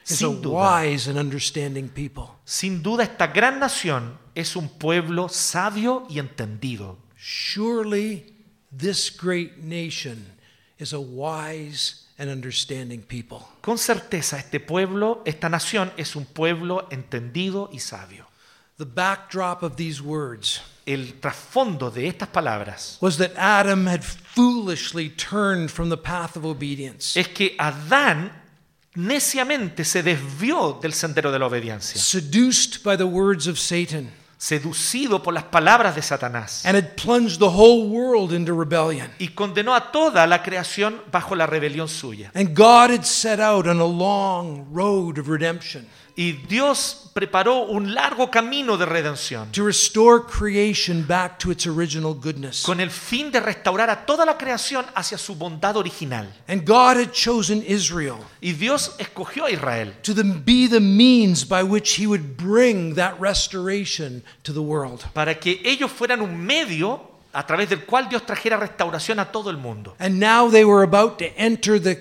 Sin 0.04 0.42
duda. 0.42 0.84
wise 0.84 1.08
and 1.10 1.18
understanding 1.18 1.90
people. 1.90 2.36
sin 2.46 2.84
duda 2.84 3.04
esta 3.04 3.28
gran 3.28 3.60
nación 3.60 4.18
es 4.36 4.56
un 4.56 4.68
pueblo 4.68 5.30
sabio 5.30 6.06
y 6.10 6.20
entendido. 6.20 6.98
Surely 7.16 8.34
this 8.76 9.10
great 9.10 9.60
nation 9.60 10.26
is 10.78 10.94
a 10.94 11.00
wise 11.00 12.08
and 12.18 12.30
understanding 12.30 13.02
people. 13.02 13.40
Con 13.62 13.78
certeza 13.78 14.38
este 14.38 14.60
pueblo, 14.60 15.22
esta 15.26 15.50
nación 15.50 15.92
es 15.98 16.16
un 16.16 16.26
pueblo 16.26 16.88
entendido 16.92 17.70
y 17.72 17.80
sabio. 17.80 18.28
The 18.78 18.86
backdrop 18.86 19.64
of 19.64 19.76
these 19.76 20.02
words 20.02 20.62
El 20.86 21.14
trasfondo 21.22 21.90
de 21.90 22.08
estas 22.08 22.28
palabras 22.28 22.98
was 23.00 23.18
that 23.18 23.32
Adam 23.38 23.88
had 23.88 24.04
foolishly 24.04 25.10
turned 25.10 25.72
from 25.72 25.90
the 25.90 25.98
path 25.98 26.36
of 26.36 26.44
obedience, 26.44 27.16
es 27.18 27.30
que 27.30 27.56
Adán 27.58 28.43
neciamente 28.96 29.84
se 29.84 30.04
desvió 30.04 30.80
del 30.82 30.94
sendero 30.94 31.32
de 31.32 31.40
la 31.40 31.48
obediencia, 31.48 32.00
seduced 32.00 32.84
by 32.84 32.98
the 32.98 33.04
words 33.04 33.48
of 33.48 33.58
Satan, 33.58 34.12
seducido 34.38 35.24
por 35.24 35.34
las 35.34 35.46
palabras 35.46 35.96
de 35.96 36.02
Satanás 36.02 36.66
and 36.66 36.76
had 36.76 36.96
plunged 36.96 37.40
the 37.40 37.46
whole 37.46 37.88
world 37.88 38.34
into 38.34 38.54
rebellion. 38.54 39.10
y 39.18 39.30
condenó 39.30 39.74
a 39.74 39.92
toda 39.92 40.28
la 40.28 40.44
creación 40.44 41.02
bajo 41.12 41.36
la 41.36 41.48
rebelión 41.48 41.88
suya. 41.88 42.32
And 42.36 42.56
God 42.56 42.92
had 42.92 43.04
set 43.04 43.40
out 43.40 43.68
on 43.68 43.80
a 43.80 43.86
long 43.86 44.68
road 44.74 45.18
of 45.18 45.28
redemption 45.30 45.88
Y 46.16 46.34
Dios 46.48 47.03
preparó 47.14 47.66
un 47.66 47.94
largo 47.94 48.30
camino 48.32 48.78
de 48.78 48.86
redención 48.86 49.52
to 49.52 49.64
restore 49.66 50.24
creation 50.26 51.06
back 51.08 51.38
to 51.38 51.52
its 51.52 51.68
original 51.68 52.14
goodness. 52.14 52.64
con 52.64 52.80
el 52.80 52.90
fin 52.90 53.32
de 53.32 53.40
restaurar 53.40 53.90
a 53.90 54.06
toda 54.06 54.26
la 54.26 54.38
creación 54.38 54.86
hacia 54.96 55.18
su 55.18 55.36
bondad 55.36 55.78
original. 55.78 56.28
And 56.48 56.66
God 56.66 56.98
had 56.98 57.12
chosen 57.12 57.64
Israel 57.68 58.18
Y 58.42 58.54
Dios 58.54 58.96
escogió 58.98 59.46
a 59.46 59.52
Israel 59.52 59.94
to 60.02 60.14
the, 60.14 60.24
be 60.24 60.68
the 60.68 60.80
means 60.80 61.48
by 61.48 61.64
which 61.64 62.00
he 62.00 62.08
would 62.08 62.36
bring 62.36 62.96
that 62.96 63.14
restoration 63.20 64.24
to 64.44 64.52
the 64.52 64.62
world. 64.62 65.04
para 65.14 65.40
que 65.40 65.62
ellos 65.64 65.92
fueran 65.92 66.22
un 66.22 66.36
medio 66.38 67.12
a 67.34 67.46
través 67.46 67.70
del 67.70 67.86
cual 67.86 68.10
Dios 68.10 68.26
trajera 68.26 68.58
restauración 68.58 69.20
a 69.20 69.32
todo 69.32 69.50
el 69.50 69.58
mundo. 69.58 69.96
And 70.00 70.20
now 70.20 70.50
they 70.50 70.64
were 70.66 70.84
about 70.84 71.18
to 71.20 71.26
enter 71.36 71.80
the 71.80 72.00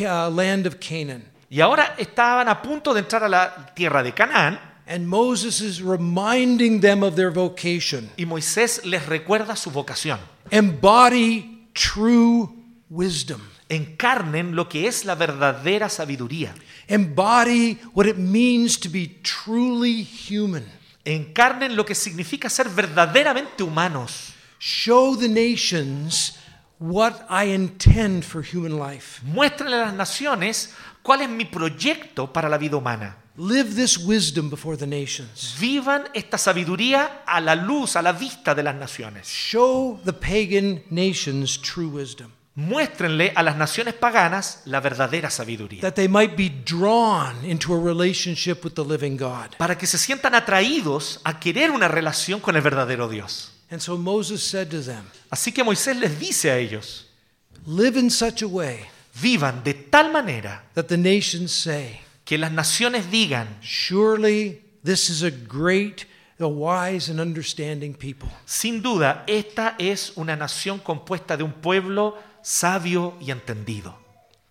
uh, 0.00 0.30
land 0.30 0.66
of 0.66 0.78
Canaan. 0.80 1.31
Y 1.52 1.60
ahora 1.60 1.96
estaban 1.98 2.48
a 2.48 2.62
punto 2.62 2.94
de 2.94 3.00
entrar 3.00 3.22
a 3.24 3.28
la 3.28 3.74
tierra 3.74 4.02
de 4.02 4.14
Canaán 4.14 4.58
And 4.86 5.06
Moses 5.06 5.60
is 5.60 5.82
reminding 5.82 6.80
them 6.80 7.02
of 7.02 7.14
their 7.14 7.30
vocation. 7.30 8.10
y 8.16 8.24
Moisés 8.24 8.84
les 8.86 9.04
recuerda 9.06 9.54
su 9.54 9.70
vocación. 9.70 10.18
Embody 10.50 11.68
true 11.74 12.48
wisdom. 12.88 13.40
Encarnen 13.68 14.56
lo 14.56 14.66
que 14.68 14.88
es 14.88 15.04
la 15.04 15.14
verdadera 15.14 15.90
sabiduría. 15.90 16.54
Embody 16.88 17.78
what 17.94 18.06
it 18.06 18.16
means 18.16 18.78
to 18.80 18.88
be 18.88 19.20
truly 19.22 20.02
human. 20.02 20.64
Encarnen 21.04 21.76
lo 21.76 21.84
que 21.84 21.94
significa 21.94 22.48
ser 22.48 22.68
verdaderamente 22.70 23.62
humanos. 23.62 24.32
Show 24.58 25.16
the 25.16 25.28
nations 25.28 26.38
what 26.78 27.24
I 27.30 27.54
intend 27.54 28.24
for 28.24 28.42
human 28.42 28.78
life. 28.78 29.20
Muéstrenle 29.24 29.76
a 29.76 29.86
las 29.86 29.94
naciones 29.94 30.74
cuál 31.02 31.22
es 31.22 31.28
mi 31.28 31.44
proyecto 31.44 32.32
para 32.32 32.48
la 32.48 32.58
vida 32.58 32.76
humana. 32.76 33.16
Live 33.36 33.74
this 33.74 33.96
wisdom 33.96 34.50
before 34.50 34.76
the 34.76 34.86
nations. 34.86 35.56
Vivan 35.58 36.04
esta 36.12 36.36
sabiduría 36.36 37.22
a 37.26 37.40
la 37.40 37.54
luz, 37.54 37.96
a 37.96 38.02
la 38.02 38.12
vista 38.12 38.54
de 38.54 38.62
las 38.62 38.74
naciones. 38.74 39.26
Show 39.26 40.00
the 40.04 40.12
pagan 40.12 40.82
nations 40.90 41.58
true 41.58 41.86
wisdom, 41.86 42.30
Muéstrenle 42.54 43.32
a 43.34 43.42
las 43.42 43.56
naciones 43.56 43.94
paganas 43.94 44.60
la 44.66 44.80
verdadera 44.80 45.30
sabiduría. 45.30 45.80
that 45.80 45.94
they 45.94 46.08
might 46.08 46.36
be 46.36 46.50
drawn 46.50 47.42
into 47.42 47.72
a 47.72 47.80
relationship 47.82 48.62
with 48.62 48.74
the 48.74 48.84
living 48.84 49.16
God. 49.16 49.56
Para 49.56 49.78
que 49.78 49.86
se 49.86 49.96
sientan 49.96 50.34
atraídos 50.34 51.20
a 51.24 51.40
querer 51.40 51.70
una 51.70 51.88
relación 51.88 52.40
con 52.40 52.54
el 52.56 52.60
verdadero 52.60 53.08
Dios. 53.08 53.52
And 53.70 53.80
so 53.80 53.96
Moses 53.96 54.42
said 54.42 54.68
to 54.68 54.82
them, 54.82 55.04
Así 55.30 55.50
que 55.52 55.64
Moisés 55.64 55.96
les 55.96 56.20
dice 56.20 56.50
a 56.50 56.58
ellos, 56.58 57.06
Live 57.64 57.98
in 57.98 58.10
such 58.10 58.42
a 58.42 58.46
way 58.46 58.80
vivan 59.14 59.62
de 59.62 59.74
tal 59.74 60.10
manera 60.12 60.62
that 60.74 60.88
the 60.88 60.96
nations 60.96 61.52
say, 61.52 62.00
que 62.24 62.38
las 62.38 62.52
naciones 62.52 63.10
digan, 63.10 63.46
Surely 63.60 64.62
this 64.84 65.10
is 65.10 65.22
a 65.22 65.30
great, 65.30 66.06
a 66.40 66.48
wise, 66.48 67.08
and 67.08 67.20
understanding 67.20 67.94
people. 67.94 68.28
sin 68.46 68.82
duda, 68.82 69.24
esta 69.26 69.74
es 69.78 70.12
una 70.16 70.36
nación 70.36 70.78
compuesta 70.80 71.36
de 71.36 71.44
un 71.44 71.52
pueblo 71.52 72.16
sabio 72.42 73.14
y 73.20 73.30
entendido. 73.30 73.94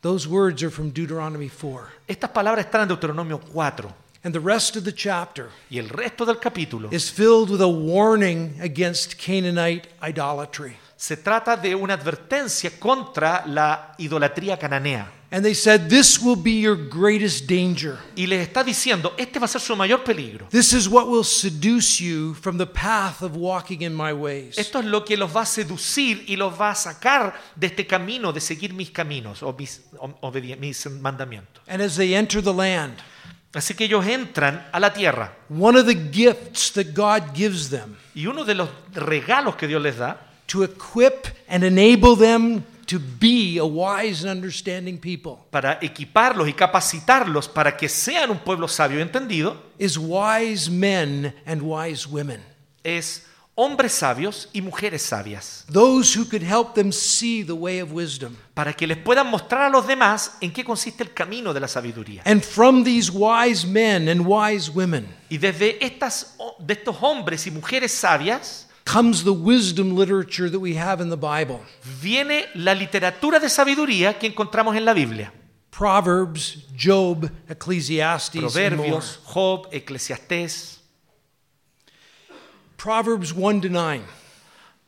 Those 0.01 0.27
words 0.27 0.63
are 0.63 0.71
from 0.71 0.91
Deuteronomy 0.91 1.47
4. 1.49 1.87
Estas 2.07 2.31
palabras 2.31 2.65
están 2.65 2.81
en 2.81 2.87
Deuteronomio 2.87 3.39
4 3.39 3.93
And 4.23 4.33
the 4.35 4.39
rest 4.39 4.75
of 4.75 4.83
the 4.83 4.91
chapter 4.93 5.49
y 5.69 5.79
el 5.79 5.89
resto 5.89 6.25
del 6.25 6.35
capítulo 6.39 6.93
is 6.93 7.09
filled 7.09 7.49
with 7.49 7.61
a 7.61 7.67
warning 7.67 8.55
against 8.61 9.17
Canaanite 9.17 9.87
idolatry. 10.01 10.77
Se 11.01 11.17
trata 11.17 11.57
de 11.57 11.73
una 11.73 11.95
advertencia 11.95 12.69
contra 12.79 13.43
la 13.47 13.95
idolatría 13.97 14.55
cananea. 14.59 15.11
And 15.31 15.43
they 15.43 15.55
said, 15.55 15.87
This 15.89 16.19
will 16.19 16.35
be 16.35 16.59
your 16.59 16.75
greatest 16.75 17.47
danger. 17.49 17.97
Y 18.15 18.27
les 18.27 18.41
está 18.47 18.63
diciendo, 18.63 19.15
este 19.17 19.39
va 19.39 19.45
a 19.45 19.47
ser 19.47 19.61
su 19.61 19.75
mayor 19.75 20.03
peligro. 20.03 20.45
This 20.51 20.73
is 20.73 20.87
what 20.87 21.07
will 21.07 21.23
seduce 21.23 21.99
you 22.03 22.35
from 22.35 22.57
the 22.59 22.67
path 22.67 23.23
of 23.23 23.31
walking 23.35 23.81
in 23.81 23.95
my 23.95 24.11
ways. 24.13 24.57
Esto 24.59 24.79
es 24.79 24.85
lo 24.85 25.03
que 25.03 25.17
los 25.17 25.35
va 25.35 25.41
a 25.41 25.45
seducir 25.47 26.23
y 26.27 26.35
los 26.35 26.53
va 26.59 26.69
a 26.71 26.75
sacar 26.75 27.33
de 27.55 27.65
este 27.67 27.87
camino 27.87 28.31
de 28.31 28.39
seguir 28.41 28.73
mis 28.73 28.91
caminos 28.91 29.41
o 29.41 29.53
mis, 29.57 29.81
o- 29.97 30.09
obedi- 30.21 30.55
mis 30.59 30.85
mandamientos. 30.87 31.63
And 31.67 31.81
as 31.81 31.95
they 31.95 32.13
enter 32.13 32.43
the 32.43 32.53
land, 32.53 32.93
Así 33.53 33.73
que 33.73 33.85
ellos 33.85 34.05
entran 34.05 34.65
a 34.71 34.79
la 34.79 34.93
tierra 34.93 35.33
one 35.49 35.77
of 35.79 35.85
the 35.85 35.95
gifts 36.11 36.71
that 36.73 36.93
God 36.93 37.33
gives 37.35 37.69
them 37.69 37.97
y 38.13 38.25
uno 38.27 38.45
de 38.45 38.55
los 38.55 38.69
regalos 38.93 39.55
que 39.57 39.67
Dios 39.67 39.81
les 39.81 39.97
da 39.97 40.27
to 40.47 40.63
equip 40.63 41.27
and 41.47 41.63
enable 41.63 42.15
them 42.15 42.63
to 42.87 42.99
be 42.99 43.57
a 43.57 43.65
wise 43.65 44.21
and 44.23 44.29
understanding 44.29 44.97
people 44.97 45.37
para 45.49 45.79
equiparlos 45.81 46.49
y 46.49 46.53
capacitarlos 46.53 47.47
para 47.47 47.77
que 47.77 47.87
sean 47.87 48.29
un 48.31 48.39
pueblo 48.39 48.67
sabio 48.67 48.99
y 48.99 49.01
entendido 49.01 49.55
is 49.79 49.97
wise 49.97 50.69
men 50.69 51.33
and 51.45 51.61
wise 51.61 52.05
women. 52.07 52.41
es 52.83 53.25
hombres 53.55 53.93
sabios 53.93 54.49
y 54.53 54.61
mujeres 54.61 55.03
sabias, 55.03 55.65
Those 55.71 56.17
who 56.17 56.25
could 56.25 56.43
help 56.43 56.73
them 56.73 56.91
see 56.91 57.43
the 57.43 57.53
way 57.53 57.79
of 57.79 57.91
wisdom. 57.93 58.35
para 58.53 58.73
que 58.73 58.87
les 58.87 58.97
puedan 58.97 59.27
mostrar 59.27 59.61
a 59.63 59.69
los 59.69 59.85
demás 59.87 60.37
en 60.41 60.51
qué 60.51 60.63
consiste 60.65 61.03
el 61.03 61.13
camino 61.13 61.53
de 61.53 61.59
la 61.59 61.67
sabiduría. 61.67 62.23
And 62.25 62.41
from 62.41 62.83
these 62.83 63.11
wise 63.11 63.65
men 63.65 64.09
and 64.09 64.21
wise 64.25 64.69
women 64.69 65.07
Y 65.29 65.37
desde 65.37 65.77
estas, 65.85 66.35
de 66.59 66.73
estos 66.73 66.97
hombres 67.01 67.45
y 67.47 67.51
mujeres 67.51 67.93
sabias 67.93 68.67
comes 68.85 69.23
the 69.23 69.33
wisdom 69.33 69.95
literature 69.95 70.49
that 70.49 70.59
we 70.59 70.75
have 70.75 71.01
in 71.01 71.09
the 71.09 71.17
Bible. 71.17 71.61
viene 72.01 72.45
la 72.55 72.73
literatura 72.73 73.39
de 73.39 73.49
sabiduría 73.49 74.17
que 74.17 74.27
encontramos 74.27 74.75
en 74.75 74.85
la 74.85 74.93
Biblia. 74.93 75.31
Proverbs, 75.71 76.67
Job, 76.75 77.31
Ecclesiastes. 77.47 78.41
Proverbios, 78.41 79.19
Job, 79.23 79.67
Eclesiastés. 79.71 80.79
Proverbs 82.77 83.33
1 83.33 83.61
to 83.61 83.69
9. 83.69 84.03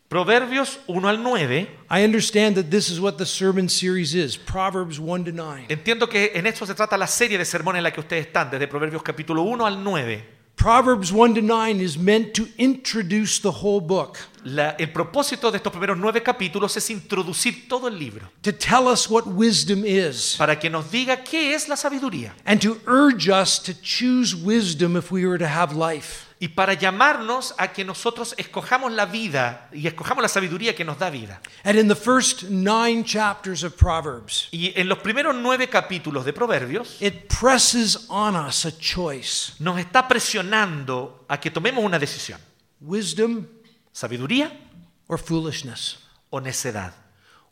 Proverbios 0.09 0.79
1 0.87 1.07
al 1.07 1.17
9. 1.17 1.67
I 1.89 2.03
understand 2.03 2.55
that 2.55 2.69
this 2.69 2.89
is 2.89 2.99
what 2.99 3.17
the 3.17 3.25
sermon 3.25 3.67
series 3.67 4.13
is 4.13 4.37
Proverbs 4.37 4.99
1 4.99 5.25
to 5.25 5.31
9. 5.31 5.65
Entiendo 5.69 6.07
que 6.07 6.31
en 6.35 6.45
esto 6.45 6.65
se 6.67 6.75
trata 6.75 6.97
la 6.97 7.07
serie 7.07 7.37
de 7.37 7.45
sermones 7.45 7.79
en 7.79 7.83
la 7.83 7.91
que 7.91 7.99
ustedes 7.99 8.27
están, 8.27 8.51
desde 8.51 8.67
Proverbios 8.67 9.01
capítulo 9.01 9.41
1 9.41 9.65
al 9.65 9.83
9. 9.83 10.42
Proverbs 10.55 11.11
1 11.11 11.35
to 11.35 11.41
9 11.41 11.81
is 11.81 11.97
meant 11.97 12.33
to 12.35 12.47
introduce 12.57 13.39
the 13.39 13.51
whole 13.51 13.81
book, 13.81 14.17
La- 14.45 14.75
el 14.79 14.87
propósito 14.93 15.51
de 15.51 15.57
estos 15.57 15.71
primeros 15.73 15.97
nueve 15.97 16.21
capítulos 16.21 16.77
es 16.77 16.89
introducir 16.89 17.67
todo 17.67 17.87
el 17.87 17.97
libro. 17.97 18.29
To 18.43 18.51
tell 18.53 18.87
us 18.87 19.09
what 19.09 19.25
wisdom 19.27 19.83
is, 19.85 20.35
para 20.37 20.57
que 20.59 20.69
nos 20.69 20.85
diga 20.91 21.17
qué 21.23 21.53
es 21.53 21.67
la 21.67 21.75
sabiduría. 21.75 22.33
And 22.45 22.61
to 22.61 22.79
urge 22.87 23.27
us 23.29 23.59
to 23.63 23.73
choose 23.73 24.35
wisdom 24.35 24.95
if 24.95 25.11
we 25.11 25.25
were 25.25 25.37
to 25.39 25.47
have 25.47 25.73
life. 25.75 26.27
Y 26.43 26.49
para 26.49 26.73
llamarnos 26.73 27.55
a 27.57 27.71
que 27.71 27.85
nosotros 27.85 28.35
escojamos 28.37 28.91
la 28.91 29.05
vida 29.05 29.69
y 29.71 29.87
escojamos 29.87 30.21
la 30.21 30.27
sabiduría 30.27 30.75
que 30.75 30.83
nos 30.83 30.99
da 30.99 31.09
vida. 31.09 31.39
And 31.63 31.79
in 31.79 31.87
the 31.87 31.95
first 31.95 32.43
nine 32.49 33.05
chapters 33.05 33.63
of 33.63 33.77
Proverbs, 33.77 34.49
Y 34.51 34.73
en 34.75 34.89
los 34.89 34.97
primeros 34.99 35.33
nueve 35.35 35.69
capítulos 35.69 36.25
de 36.25 36.33
Proverbios 36.33 36.97
it 37.01 37.27
presses 37.29 38.07
on 38.09 38.35
us 38.35 38.65
a 38.65 38.77
choice 38.77 39.53
nos 39.59 39.79
está 39.79 40.05
presionando 40.05 41.23
a 41.29 41.39
que 41.39 41.49
tomemos 41.49 41.81
una 41.81 41.97
decisión, 41.97 42.41
wisdom 42.81 43.45
sabiduría 43.93 44.51
or 45.07 45.17
foolishness, 45.17 45.99
o 46.29 46.41
necedad. 46.41 46.91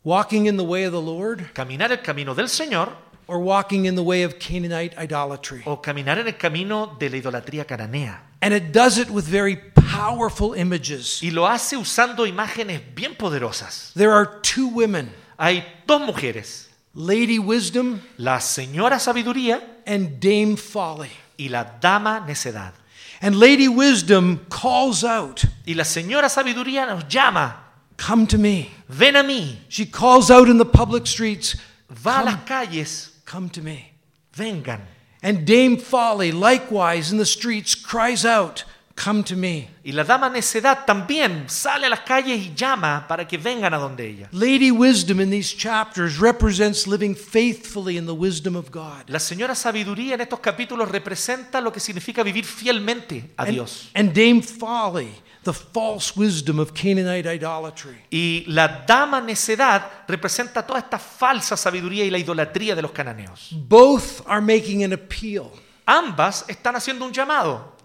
walking 0.03 0.48
in 0.48 0.57
the 0.57 0.63
way 0.65 0.83
of 0.83 0.91
the 0.91 1.00
Lord 1.01 1.53
Caminar 1.53 1.93
el 1.93 2.01
camino 2.01 2.36
del 2.36 2.50
Señor 2.50 2.89
or 3.27 3.38
walking 3.39 3.86
in 3.86 3.95
the 3.95 4.01
way 4.03 4.24
of 4.25 4.33
Canaanite 4.38 4.98
idolatry. 5.01 5.62
o 5.65 5.81
caminar 5.81 6.17
en 6.19 6.27
el 6.27 6.36
camino 6.36 6.98
de 7.00 7.10
la 7.10 7.15
idolatría 7.17 7.63
cananea. 7.65 8.27
And 8.41 8.53
it 8.53 8.71
does 8.71 8.98
it 8.98 9.10
with 9.10 9.25
very 9.27 9.55
powerful 9.55 10.53
images. 10.55 11.21
Y 11.21 11.29
lo 11.31 11.45
hace 11.48 11.77
usando 11.77 12.25
imágenes 12.25 12.81
bien 12.95 13.15
poderosas. 13.15 13.93
There 13.93 14.12
are 14.12 14.39
two 14.41 14.67
women, 14.67 15.12
Hay 15.38 15.63
dos 15.86 16.01
mujeres, 16.01 16.69
Lady 16.95 17.38
Wisdom 17.39 18.01
la 18.17 18.39
señora 18.39 19.00
sabiduría 19.00 19.62
and 19.86 20.19
Dame 20.19 20.55
Folly. 20.57 21.10
y 21.38 21.48
la 21.50 21.63
dama 21.79 22.25
necedad. 22.27 22.74
And 23.21 23.36
Lady 23.36 23.67
Wisdom 23.67 24.39
calls 24.50 25.03
out, 25.03 25.43
Y 25.67 25.74
la 25.75 25.83
señora 25.83 26.27
sabiduría 26.29 26.88
nos 26.88 27.07
llama, 27.07 27.55
Come 27.98 28.25
to 28.27 28.38
me. 28.39 28.71
ven 28.89 29.15
a 29.15 29.24
mí, 29.24 29.57
She 29.69 29.86
calls 29.86 30.31
out 30.31 30.50
in 30.50 30.57
the 30.57 30.65
public 30.65 31.05
streets, 31.05 31.55
va 31.89 32.21
a 32.21 32.24
las 32.24 32.43
calles, 32.45 33.12
Come 33.25 33.50
to 33.50 33.62
me. 33.62 33.91
vengan. 34.36 34.81
And 35.23 35.45
Dame 35.45 35.77
Folly, 35.77 36.31
likewise 36.31 37.11
in 37.11 37.17
the 37.17 37.25
streets, 37.25 37.75
cries 37.75 38.25
out, 38.25 38.63
Come 38.95 39.23
to 39.23 39.35
me. 39.35 39.69
Y 39.83 39.91
la 39.93 40.03
dama 40.03 40.29
necedad 40.29 40.85
también 40.85 41.49
sale 41.49 41.85
a 41.85 41.89
las 41.89 42.01
calles 42.01 42.39
y 42.39 42.53
llama 42.55 43.05
para 43.07 43.25
que 43.27 43.37
vengan 43.37 43.73
a 43.73 43.77
donde 43.77 44.07
ella. 44.07 44.27
Lady 44.31 44.69
Wisdom 44.69 45.19
in 45.21 45.29
these 45.31 45.55
chapters 45.55 46.19
represents 46.19 46.85
living 46.85 47.15
faithfully 47.15 47.97
in 47.97 48.05
the 48.05 48.13
wisdom 48.13 48.55
of 48.55 48.69
God. 48.69 49.07
La 49.07 49.19
señora 49.19 49.55
sabiduría 49.55 50.15
en 50.15 50.21
estos 50.21 50.39
capítulos 50.39 50.89
representa 50.89 51.61
lo 51.61 51.71
que 51.71 51.79
significa 51.79 52.21
vivir 52.21 52.45
fielmente 52.45 53.31
a 53.37 53.43
And, 53.43 53.51
Dios. 53.53 53.89
and 53.95 54.13
Dame 54.13 54.41
Folly, 54.43 55.09
the 55.43 55.53
false 55.53 56.15
wisdom 56.15 56.60
of 56.60 56.74
Canaanite 56.74 57.27
idolatry. 57.27 57.98
Y 58.12 58.43
la 58.48 58.86
dama 58.86 59.21
necedad 59.21 60.05
representa 60.07 60.65
toda 60.65 60.79
esta 60.79 61.00
falsa 61.00 61.57
sabiduría 61.57 62.05
y 62.05 62.10
la 62.10 62.17
idolatría 62.17 62.75
de 62.75 62.81
los 62.81 62.91
cananeos. 62.91 63.50
Both 63.51 64.21
are 64.27 64.41
making 64.41 64.83
an 64.83 64.93
appeal. 64.93 65.51
Ambas 65.86 66.45
están 66.48 66.75
haciendo 66.75 67.05
un 67.05 67.13
llamado. 67.13 67.75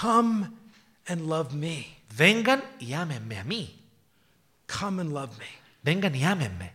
Come 0.00 0.50
and 1.06 1.28
love 1.28 1.52
me. 1.52 1.96
Vengan 2.16 2.62
y 2.78 2.92
ámenme 2.92 3.38
a 3.38 3.44
mí. 3.44 3.76
Come 4.66 5.00
and 5.00 5.12
love 5.12 5.38
me. 5.38 5.46
Vengan 5.82 6.14
y 6.14 6.22
ámenme. 6.22 6.72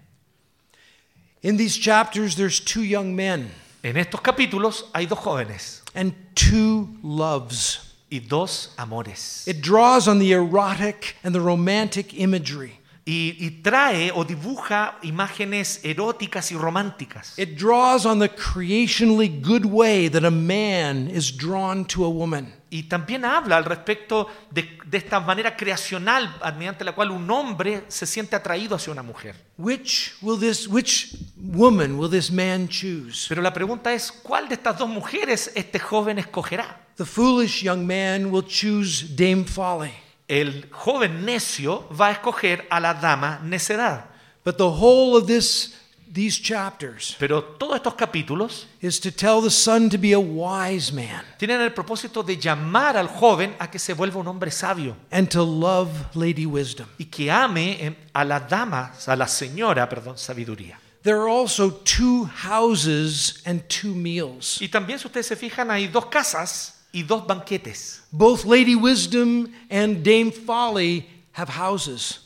In 1.41 1.57
these 1.57 1.77
chapters, 1.77 2.35
there's 2.35 2.59
two 2.59 2.83
young 2.83 3.15
men 3.15 3.51
En 3.85 3.97
estos 3.97 4.19
capítulos 4.19 4.89
hay 4.93 5.05
dos 5.05 5.19
jóvenes 5.19 5.83
and 5.93 6.11
two 6.33 6.89
loves. 7.03 7.94
Y 8.09 8.19
dos 8.19 8.73
amores. 8.77 9.47
It 9.47 9.61
draws 9.61 10.07
on 10.07 10.19
the 10.19 10.31
erotic 10.31 11.15
and 11.23 11.33
the 11.33 11.41
romantic 11.41 12.13
imagery. 12.13 12.79
Y, 13.07 13.37
y 13.39 13.61
trae 13.61 14.11
o 14.15 14.23
dibuja 14.25 14.97
imágenes 15.03 15.79
eróticas 15.83 16.51
y 16.51 16.55
románticas. 16.55 17.37
It 17.37 17.55
draws 17.55 18.03
on 18.03 18.19
the 18.19 18.29
creationally 18.29 19.29
good 19.29 19.65
way 19.65 20.09
that 20.09 20.25
a 20.25 20.31
man 20.31 21.07
is 21.07 21.31
drawn 21.31 21.85
to 21.85 22.03
a 22.03 22.09
woman. 22.09 22.51
Y 22.71 22.83
también 22.83 23.23
habla 23.23 23.57
al 23.57 23.65
respecto 23.65 24.27
de, 24.49 24.79
de 24.85 24.97
esta 24.97 25.19
manera 25.19 25.55
creacional 25.55 26.35
mediante 26.57 26.83
la 26.83 26.93
cual 26.93 27.11
un 27.11 27.29
hombre 27.29 27.83
se 27.89 28.07
siente 28.07 28.35
atraído 28.35 28.75
hacia 28.75 28.91
una 28.91 29.03
mujer. 29.03 29.35
Which 29.57 30.15
will 30.23 30.39
this 30.39 30.67
which 30.67 31.15
woman 31.37 31.99
will 31.99 32.09
this 32.09 32.31
man 32.31 32.67
choose? 32.67 33.27
Pero 33.29 33.43
la 33.43 33.53
pregunta 33.53 33.93
es, 33.93 34.11
¿cuál 34.11 34.49
de 34.49 34.55
estas 34.55 34.79
dos 34.79 34.89
mujeres 34.89 35.51
este 35.53 35.77
joven 35.79 36.17
escogerá? 36.17 36.84
The 36.97 37.05
foolish 37.05 37.61
young 37.61 37.85
man 37.85 38.31
will 38.31 38.43
choose 38.43 39.03
Dame 39.03 39.43
Folly. 39.43 39.91
El 40.27 40.69
joven 40.71 41.25
necio 41.25 41.87
va 41.89 42.07
a 42.07 42.11
escoger 42.13 42.65
a 42.69 42.79
la 42.79 42.93
dama 42.93 43.41
necedad. 43.43 44.05
But 44.43 44.57
the 44.57 44.69
whole 44.69 45.17
of 45.17 45.27
this 45.27 45.75
these 46.15 46.39
chapters 46.39 47.15
Pero 47.19 47.43
todos 47.43 47.75
estos 47.75 47.95
capítulos 47.95 48.67
is 48.79 48.99
to 49.01 49.11
tell 49.11 49.41
the 49.41 49.49
son 49.49 49.89
to 49.89 49.97
be 49.97 50.13
a 50.13 50.19
wise 50.19 50.93
man 50.93 51.25
tienen 51.37 51.59
el 51.59 51.73
propósito 51.73 52.23
de 52.23 52.37
llamar 52.37 52.95
al 52.95 53.07
joven 53.09 53.53
a 53.59 53.69
que 53.69 53.77
se 53.77 53.93
vuelva 53.93 54.21
un 54.21 54.27
hombre 54.27 54.49
sabio 54.49 54.95
and 55.11 55.29
to 55.29 55.43
love 55.43 55.89
Lady 56.15 56.45
Wisdom. 56.45 56.87
y 56.97 57.05
que 57.05 57.29
ame 57.29 57.97
a 58.13 58.23
la 58.23 58.39
dama, 58.39 58.93
a 59.05 59.15
la 59.15 59.27
señora, 59.27 59.89
perdón, 59.89 60.17
sabiduría. 60.17 60.79
There 61.03 61.17
are 61.17 61.27
also 61.27 61.69
two 61.69 62.25
houses 62.25 63.41
and 63.45 63.61
two 63.67 63.93
meals. 63.93 64.59
Y 64.61 64.69
también 64.69 64.97
si 64.97 65.07
ustedes 65.07 65.27
se 65.27 65.35
fijan 65.35 65.69
hay 65.69 65.87
dos 65.87 66.05
casas 66.05 66.74
y 66.95 67.03
dos 67.03 67.27
banquetes. 67.27 68.01
Both 68.09 68.45
Lady 68.45 68.73
Wisdom 68.73 69.51
and 69.69 70.01
Dame 70.01 70.31
Folly 70.31 71.05
have 71.33 71.49
houses, 71.49 72.21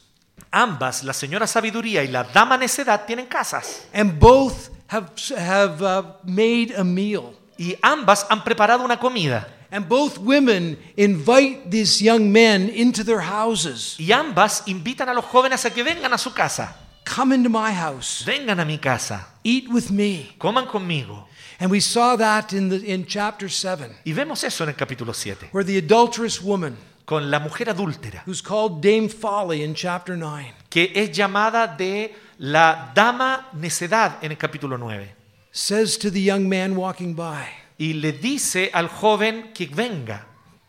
Ambas, 0.52 1.04
la 1.04 1.14
señora 1.14 1.46
sabiduría 1.48 2.04
y 2.04 2.08
la 2.08 2.24
dama 2.24 2.56
necedad, 2.58 3.06
tienen 3.06 3.26
casas. 3.26 3.88
and 3.94 4.20
both 4.20 4.70
have, 4.88 5.10
have 5.38 5.82
uh, 5.82 6.04
made 6.24 6.74
a 6.78 6.84
meal. 6.84 7.34
Y 7.58 7.76
ambas 7.82 8.26
han 8.30 8.44
preparado 8.44 8.84
una 8.86 8.98
comida. 9.00 9.48
And 9.72 9.88
both 9.88 10.18
women 10.18 10.78
invite 10.98 11.70
these 11.70 12.02
young 12.04 12.32
men 12.32 12.72
into 12.74 13.04
their 13.04 13.22
houses. 13.22 13.96
Y 14.00 14.12
ambas 14.12 14.64
invitan 14.68 15.10
a 15.10 15.14
los 15.14 15.26
jóvenes 15.26 15.66
a 15.66 15.70
que 15.74 15.84
vengan 15.84 16.14
a 16.14 16.18
su 16.18 16.32
casa. 16.34 16.76
Come 17.16 17.34
into 17.34 17.50
my 17.50 17.72
house, 17.72 18.24
Vengan 18.24 18.60
a 18.60 18.66
mi 18.66 18.78
casa. 18.78 19.26
eat 19.44 19.68
with 19.68 19.90
me. 19.90 20.36
Coman 20.38 20.68
conmigo. 20.68 21.26
And 21.60 21.72
we 21.72 21.80
saw 21.80 22.16
that 22.16 22.54
in, 22.54 22.70
the, 22.70 22.78
in 22.86 23.06
chapter 23.06 23.50
7, 23.50 23.90
Y 24.06 24.14
vemos 24.14 24.44
eso 24.44 24.64
en 24.64 24.70
el 24.70 24.76
capítulo 24.76 25.14
7. 25.14 25.50
where 25.52 25.64
the 25.64 25.78
adulterous 25.78 26.42
woman, 26.42 26.78
Con 27.08 27.32
la 27.32 27.40
mujer 27.40 27.66
adúltera. 27.68 28.22
who's 28.26 28.42
called 28.42 28.82
Dame 28.82 29.10
Folly 29.10 29.64
in 29.64 29.74
chapter 29.74 30.16
9, 30.16 30.54
que 30.70 30.92
es 30.94 31.10
llamada 31.10 31.76
de 31.76 32.14
la 32.38 32.92
dama 32.94 33.48
necedad 33.56 34.24
en 34.24 34.32
el 34.32 34.38
capítulo 34.38 34.78
9. 34.78 35.10
says 35.52 35.98
to 35.98 36.12
the 36.12 36.22
young 36.22 36.48
man 36.48 36.76
walking 36.76 37.16
by, 37.16 37.48
Y 37.80 37.94
le 37.94 38.12
dice 38.12 38.70
al 38.74 38.88
joven 38.88 39.52
que 39.54 39.66
venga, 39.68 40.26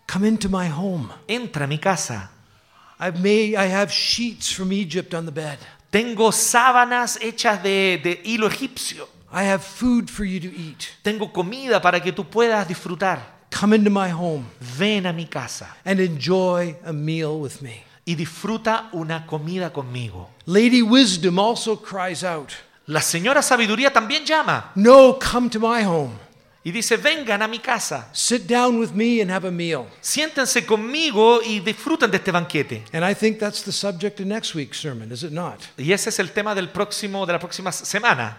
Come 0.09 0.25
into 0.27 0.49
my 0.49 0.69
home. 0.69 1.13
entra 1.29 1.65
a 1.65 1.67
mi 1.69 1.77
casa. 1.79 2.31
I've 2.99 3.21
made, 3.21 3.55
I 3.57 3.67
have 3.67 3.93
sheets 3.93 4.51
from 4.53 4.73
Egypt 4.73 5.13
on 5.15 5.27
the 5.27 5.33
bed. 5.33 5.59
Tengo 5.91 6.31
sábanas 6.33 7.19
hechas 7.21 7.63
de, 7.63 8.01
de 8.03 8.21
hilo 8.25 8.47
egipcio. 8.47 9.09
I 9.33 9.45
have 9.45 9.63
food 9.63 10.09
for 10.09 10.25
you 10.25 10.41
to 10.41 10.49
eat. 10.57 10.85
Tengo 11.03 11.33
comida 11.33 11.81
para 11.81 12.01
que 12.01 12.13
tú 12.13 12.25
puedas 12.25 12.67
disfrutar. 12.67 13.41
Come 13.59 13.75
into 13.77 13.91
my 13.91 14.11
home 14.13 14.45
Ven 14.79 15.07
a 15.07 15.13
mi 15.13 15.27
casa 15.27 15.77
and 15.85 15.99
enjoy 16.01 16.77
a 16.85 16.93
meal 16.93 17.41
with 17.41 17.61
me. 17.61 17.83
y 18.05 18.15
disfruta 18.15 18.89
una 18.93 19.27
comida 19.27 19.73
conmigo. 19.73 20.31
Lady 20.47 20.83
Wisdom 20.83 21.39
also 21.39 21.77
cries 21.77 22.23
out, 22.25 22.51
La 22.87 23.01
señora 23.03 23.43
sabiduría 23.43 23.93
también 23.93 24.25
llama 24.25 24.71
No, 24.77 25.19
come 25.19 25.49
to 25.51 25.59
my 25.61 25.85
home. 25.85 26.13
Y 26.63 26.73
dice, 26.73 26.97
vengan 26.99 27.41
a 27.43 27.49
mi 27.49 27.59
casa, 27.59 28.09
Sit 28.13 28.47
down 28.47 28.79
with 28.79 28.91
me 28.93 29.21
and 29.23 29.31
have 29.31 29.47
a 29.47 29.51
meal. 29.51 29.87
siéntense 30.01 30.67
conmigo 30.67 31.41
y 31.43 31.61
disfruten 31.61 32.11
de 32.11 32.19
este 32.19 32.31
banquete. 32.33 32.85
And 32.93 33.05
I 33.05 33.15
think 33.15 33.39
that's 33.39 33.63
the 33.63 33.73
subject 33.73 34.21
of 34.21 34.27
next 34.27 34.55
week's 34.55 34.79
sermon, 34.79 35.11
is 35.11 35.23
it 35.25 35.33
not? 35.33 35.61
Y 35.79 35.93
ese 35.93 36.09
es 36.09 36.19
el 36.19 36.29
tema 36.33 36.55
del 36.55 36.69
próximo, 36.69 37.25
de 37.25 37.33
la 37.33 37.39
próxima 37.39 37.73
semana. 37.73 38.37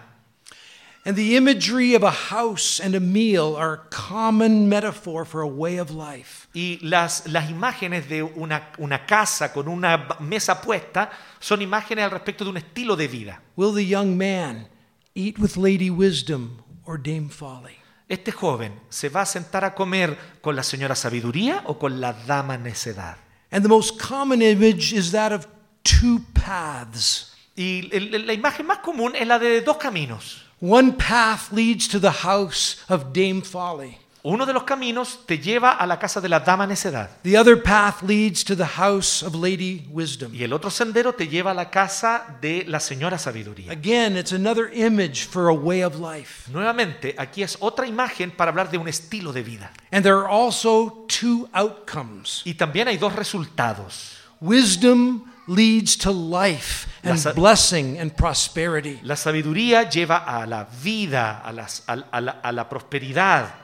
And 1.04 1.16
the 1.16 1.36
imagery 1.36 1.96
of 1.96 2.04
a 2.04 2.12
house 2.12 2.78
and 2.78 2.94
a 2.94 3.00
meal 3.00 3.56
are 3.56 3.72
a 3.72 3.78
common 3.90 4.68
metaphor 4.68 5.24
for 5.24 5.40
a 5.42 5.48
way 5.48 5.78
of 5.78 5.90
life. 5.90 6.46
Y 6.54 6.78
las, 6.80 7.26
las 7.26 7.50
imágenes 7.50 8.08
de 8.08 8.22
una, 8.22 8.68
una 8.78 9.04
casa 9.04 9.52
con 9.52 9.66
una 9.66 10.06
mesa 10.20 10.60
puesta 10.62 11.10
son 11.40 11.60
imágenes 11.60 12.04
al 12.04 12.12
respecto 12.12 12.44
de 12.44 12.50
un 12.50 12.56
estilo 12.58 12.94
de 12.94 13.08
vida. 13.08 13.40
Will 13.56 13.72
the 13.72 13.84
young 13.84 14.16
man 14.16 14.68
eat 15.16 15.40
with 15.40 15.56
Lady 15.56 15.90
Wisdom 15.90 16.62
or 16.86 16.96
Dame 16.98 17.28
Folly? 17.28 17.81
Este 18.12 18.30
joven 18.30 18.78
se 18.90 19.08
va 19.08 19.22
a 19.22 19.26
sentar 19.26 19.64
a 19.64 19.74
comer 19.74 20.18
con 20.42 20.54
la 20.54 20.62
señora 20.62 20.94
sabiduría 20.94 21.62
o 21.64 21.78
con 21.78 21.98
la 21.98 22.12
dama 22.12 22.58
necedad. 22.58 23.16
And 23.50 23.62
the 23.62 23.70
most 23.70 23.98
common 23.98 24.42
image 24.42 24.92
is 24.92 25.12
that 25.12 25.32
of 25.32 25.46
two 25.82 26.20
paths. 26.34 27.32
Y 27.56 27.88
la 27.90 28.34
imagen 28.34 28.66
más 28.66 28.80
común 28.80 29.14
es 29.16 29.26
la 29.26 29.38
de 29.38 29.62
dos 29.62 29.78
caminos. 29.78 30.42
One 30.60 30.92
path 30.92 31.52
leads 31.52 31.88
to 31.88 31.98
the 31.98 32.10
house 32.10 32.80
of 32.90 33.14
Dame 33.14 33.40
Folly. 33.40 33.96
Uno 34.24 34.46
de 34.46 34.52
los 34.52 34.62
caminos 34.62 35.26
te 35.26 35.38
lleva 35.40 35.72
a 35.72 35.84
la 35.84 35.98
casa 35.98 36.20
de 36.20 36.28
la 36.28 36.38
dama 36.38 36.64
necedad 36.64 37.10
The 37.24 37.36
other 37.36 37.60
path 37.60 38.02
leads 38.02 38.44
to 38.44 38.56
the 38.56 38.64
house 38.64 39.20
of 39.24 39.34
Lady 39.34 39.84
Wisdom. 39.90 40.32
y 40.32 40.44
el 40.44 40.52
otro 40.52 40.70
sendero 40.70 41.12
te 41.12 41.26
lleva 41.26 41.50
a 41.50 41.54
la 41.54 41.70
casa 41.70 42.36
de 42.40 42.64
la 42.68 42.78
señora 42.78 43.18
sabiduría. 43.18 43.72
Again, 43.72 44.16
it's 44.16 44.32
another 44.32 44.70
image 44.72 45.26
for 45.26 45.48
a 45.48 45.52
way 45.52 45.82
of 45.82 45.96
life. 45.96 46.48
Nuevamente, 46.52 47.16
aquí 47.18 47.42
es 47.42 47.56
otra 47.58 47.84
imagen 47.86 48.30
para 48.30 48.50
hablar 48.52 48.70
de 48.70 48.78
un 48.78 48.86
estilo 48.86 49.32
de 49.32 49.42
vida. 49.42 49.72
And 49.90 50.04
there 50.04 50.14
are 50.16 50.28
also 50.28 51.04
two 51.08 51.48
outcomes. 51.52 52.42
Y 52.44 52.54
también 52.54 52.86
hay 52.86 52.98
dos 52.98 53.16
resultados. 53.16 54.18
Wisdom 54.40 55.24
leads 55.48 55.96
to 55.98 56.12
life 56.12 56.86
and 57.02 57.20
blessing 57.34 57.98
and 57.98 58.12
prosperity. 58.14 59.00
La 59.02 59.16
sabiduría 59.16 59.90
lleva 59.90 60.18
a 60.18 60.46
la 60.46 60.68
vida, 60.84 61.40
a, 61.44 61.50
las- 61.52 61.82
a- 61.88 62.04
a 62.12 62.20
la, 62.20 62.32
a 62.40 62.52
la 62.52 62.68
prosperidad. 62.68 63.61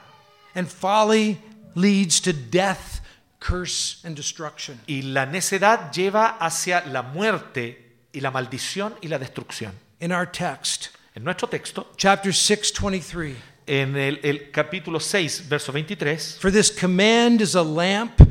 And 0.55 0.67
folly 0.67 1.39
leads 1.75 2.19
to 2.21 2.33
death, 2.33 3.01
curse, 3.39 4.01
and 4.03 4.15
destruction. 4.15 4.79
Y 4.87 5.01
la 5.01 5.25
necedad 5.25 5.91
lleva 5.91 6.37
hacia 6.39 6.85
la 6.87 7.03
muerte 7.03 7.77
y 8.13 8.19
la 8.21 8.31
maldición 8.31 8.95
y 9.01 9.07
la 9.07 9.17
destrucción. 9.17 9.73
In 9.99 10.11
our 10.11 10.25
text, 10.25 10.89
En 11.15 11.23
nuestro 11.23 11.47
texto, 11.47 11.87
chapter 11.97 12.33
6, 12.33 12.71
23, 12.71 13.35
en 13.67 13.95
el, 13.97 14.19
el 14.23 14.51
capítulo 14.51 14.99
6, 14.99 15.49
verso 15.49 15.71
23, 15.71 16.37
for 16.39 16.51
this 16.51 16.69
command 16.71 17.41
is 17.41 17.55
a 17.55 17.63
lamp, 17.63 18.21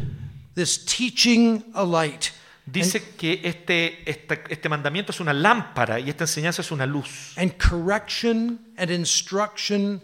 this 0.55 0.79
teaching 0.85 1.63
a 1.75 1.85
light. 1.85 2.33
dice 2.65 3.15
que 3.17 3.41
este, 3.45 4.09
este, 4.09 4.45
este 4.49 4.69
mandamiento 4.69 5.13
es 5.13 5.21
una 5.21 5.33
lámpara 5.33 5.99
y 5.99 6.11
esta 6.11 6.25
enseñanza 6.25 6.63
es 6.63 6.71
una 6.71 6.87
luz. 6.87 7.35
And 7.37 7.53
correction 7.59 8.59
and 8.77 8.91
instruction 8.91 10.01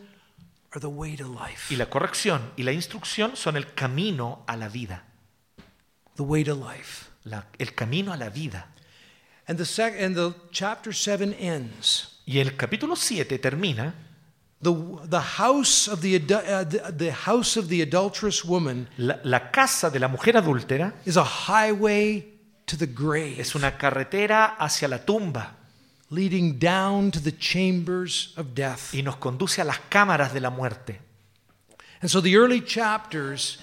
are 0.75 0.81
the 0.81 0.89
way 0.89 1.17
to 1.17 1.27
life. 1.27 1.73
Y 1.73 1.77
la 1.77 1.87
corrección 1.87 2.53
y 2.57 2.63
la 2.65 2.73
instrucción 2.73 3.37
son 3.37 3.57
el 3.57 3.75
camino 3.75 4.45
a 4.47 4.57
la 4.57 4.69
vida. 4.69 5.05
The 6.17 6.23
way 6.23 6.45
to 6.45 6.55
life. 6.55 7.11
La- 7.25 7.47
el 7.59 7.75
camino 7.75 8.13
a 8.13 8.17
la 8.17 8.29
vida. 8.29 8.67
And 9.47 9.59
the, 9.59 9.65
sec- 9.65 10.01
and 10.01 10.15
the 10.17 10.35
chapter 10.51 10.93
7 10.95 11.35
ends. 11.39 12.21
Y 12.27 12.39
el 12.39 12.57
capítulo 12.57 12.97
7 12.97 13.39
termina, 13.39 13.95
The, 14.63 14.73
the, 15.11 15.21
house 15.21 15.89
of 15.89 16.01
the, 16.01 16.19
adu- 16.19 16.43
uh, 16.43 16.65
the, 16.65 16.91
the 16.91 17.13
house 17.13 17.59
of 17.59 17.69
the 17.69 17.83
adulterous 17.83 18.43
woman 18.47 18.89
la, 18.97 19.19
la 19.23 19.51
casa 19.51 19.91
de 19.91 19.99
la 19.99 20.09
mujer 20.09 20.39
adúltera 20.39 20.95
is 21.05 21.19
a 21.19 21.25
highway 21.25 22.25
to 22.65 22.75
the 22.79 22.87
grave, 22.87 23.39
es 23.39 23.55
una 23.55 23.77
carretera 23.77 24.57
hacia 24.59 24.89
la 24.89 25.05
tumba 25.05 25.55
leading 26.15 26.59
down 26.59 27.11
to 27.11 27.21
the 27.21 27.33
chambers 27.33 28.33
of 28.37 28.55
death. 28.55 28.95
y 28.95 29.03
nos 29.03 29.17
conduce 29.17 29.61
a 29.61 29.65
las 29.65 29.79
cámaras 29.89 30.33
de 30.33 30.41
la 30.41 30.51
muerte. 30.51 31.01
And 32.01 32.11
so 32.11 32.21
the 32.21 32.37
early 32.37 32.61
chapters 32.61 33.59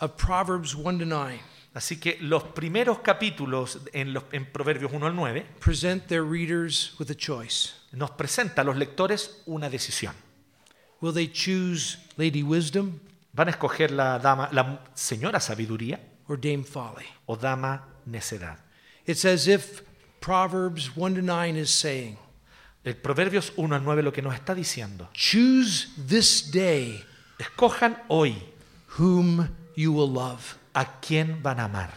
of 0.00 0.16
Proverbs 0.16 0.74
1 0.74 0.98
to 0.98 1.04
9 1.04 1.40
Así 1.74 2.00
que 2.00 2.18
los 2.20 2.42
primeros 2.42 3.00
capítulos 3.00 3.78
en, 3.92 4.12
los, 4.12 4.24
en 4.32 4.46
Proverbios 4.46 4.90
1 4.92 5.06
al 5.06 5.14
9 5.14 5.46
present 5.60 6.06
their 6.08 6.24
readers 6.24 6.94
with 6.98 7.10
a 7.10 7.14
choice. 7.14 7.74
nos 7.92 8.10
presenta 8.10 8.62
a 8.62 8.64
los 8.64 8.76
lectores 8.76 9.42
una 9.46 9.70
decisión. 9.70 10.14
Will 11.00 11.14
they 11.14 11.28
choose 11.28 11.98
Lady 12.16 12.42
Wisdom 12.42 12.98
¿Van 13.32 13.46
a 13.46 13.50
escoger 13.52 13.92
la, 13.92 14.18
dama, 14.18 14.48
la 14.50 14.80
señora 14.94 15.38
sabiduría 15.38 16.00
or 16.26 16.40
Dame 16.40 16.64
Folly? 16.64 17.06
o 17.26 17.36
dama 17.36 17.84
necedad? 18.06 18.58
It's 19.06 19.24
as 19.24 19.46
if 19.46 19.82
Proverbs 20.20 20.96
1 20.96 21.14
to 21.14 21.22
9 21.22 21.56
is 21.56 21.70
saying, 21.70 22.16
El 22.84 22.94
Proverbios 22.94 23.52
1 23.56 23.72
al 23.72 23.82
9 23.82 24.02
lo 24.02 24.12
que 24.12 24.22
nos 24.22 24.34
está 24.34 24.54
diciendo. 24.54 25.08
Choose 25.12 25.88
this 25.96 26.50
day 26.50 27.04
Escojan 27.38 27.96
hoy 28.08 28.34
whom 28.98 29.48
you 29.74 29.92
will 29.92 30.10
love. 30.10 30.58
¿A 30.74 30.86
quién 31.00 31.42
van 31.42 31.60
a 31.60 31.64
amar? 31.64 31.90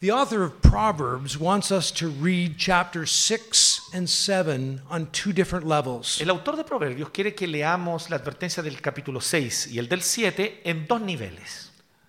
The 0.00 0.12
author 0.12 0.44
of 0.44 0.62
Proverbs 0.62 1.36
wants 1.36 1.72
us 1.72 1.90
to 1.92 2.08
read 2.08 2.56
chapters 2.56 3.10
6 3.10 3.90
and 3.92 4.08
7 4.08 4.82
on 4.88 5.06
two 5.10 5.32
different 5.32 5.66
levels. 5.66 6.20
El 6.20 6.30
autor 6.30 6.56
de 6.56 6.62
Proverbios 6.62 7.10
quiere 7.10 7.34
que 7.34 7.48
leamos 7.48 8.08
la 8.08 8.16
advertencia 8.16 8.62
del 8.62 8.80
capítulo 8.80 9.20
6 9.20 9.72
y 9.72 9.78
el 9.80 9.88
del 9.88 10.02
7 10.02 10.62
en 10.64 10.86
dos 10.86 11.00
niveles. 11.00 11.67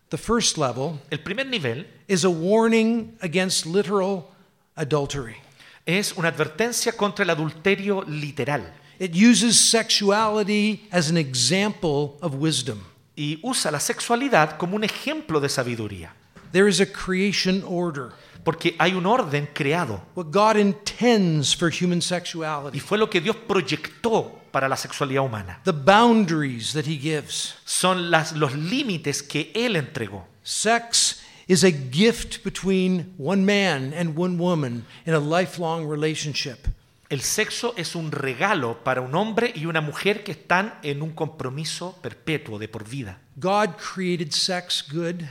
The 0.09 0.17
first 0.17 0.57
level 0.57 0.99
El 1.11 1.19
primer 1.19 1.45
nivel 1.45 1.85
is 2.07 2.23
a 2.23 2.29
warning 2.29 3.15
against 3.21 3.65
literal 3.65 4.31
adultery. 4.75 5.35
es 5.85 6.13
una 6.17 6.29
advertencia 6.29 6.91
contra 6.95 7.23
el 7.23 7.29
adulterio 7.29 8.03
literal 8.07 8.63
It 8.99 9.13
uses 9.15 9.57
sexuality 9.59 10.87
as 10.91 11.09
an 11.09 11.17
example 11.17 12.17
of 12.21 12.35
wisdom. 12.35 12.79
y 13.15 13.39
usa 13.43 13.69
la 13.71 13.79
sexualidad 13.79 14.57
como 14.57 14.75
un 14.75 14.83
ejemplo 14.83 15.39
de 15.39 15.49
sabiduría, 15.49 16.11
There 16.51 16.67
is 16.67 16.79
a 16.79 16.85
creation 16.85 17.63
order, 17.67 18.11
porque 18.49 18.75
hay 18.79 18.95
un 18.95 19.05
orden 19.05 19.47
creado 19.53 20.01
what 20.15 20.31
God 20.31 20.57
intends 20.57 21.55
for 21.55 21.71
human 21.71 21.99
y 21.99 22.01
sexuality, 22.01 22.79
fue 22.79 22.97
lo 22.97 23.07
que 23.07 23.21
Dios 23.21 23.35
proyectó 23.35 24.41
para 24.49 24.67
la 24.67 24.75
sexualidad 24.75 25.23
humana. 25.23 25.61
the 25.65 25.71
boundaries 25.71 26.73
that 26.73 26.85
He 26.87 26.97
gives. 26.97 27.53
Son 27.63 28.09
las, 28.09 28.31
los 28.31 28.55
límites 28.55 29.21
que 29.21 29.51
Él 29.53 29.75
entregó. 29.75 30.25
Sex 30.41 31.21
is 31.47 31.63
a 31.63 31.69
gift 31.69 32.43
between 32.43 33.13
one 33.19 33.45
man 33.45 33.93
and 33.93 34.17
one 34.17 34.39
woman 34.39 34.83
in 35.05 35.13
a 35.13 35.19
lifelong 35.19 35.87
relationship. 35.87 36.69
El 37.07 37.21
sexo 37.21 37.75
es 37.77 37.93
un 37.93 38.11
regalo 38.11 38.83
para 38.83 39.01
un 39.01 39.13
hombre 39.13 39.53
y 39.53 39.67
una 39.67 39.81
mujer 39.81 40.23
que 40.23 40.31
están 40.31 40.73
en 40.81 41.03
un 41.03 41.11
compromiso 41.11 41.99
perpetuo 42.01 42.57
de 42.57 42.67
por 42.67 42.83
vida. 42.83 43.19
God 43.35 43.75
created 43.77 44.31
sex 44.31 44.83
good 44.91 45.21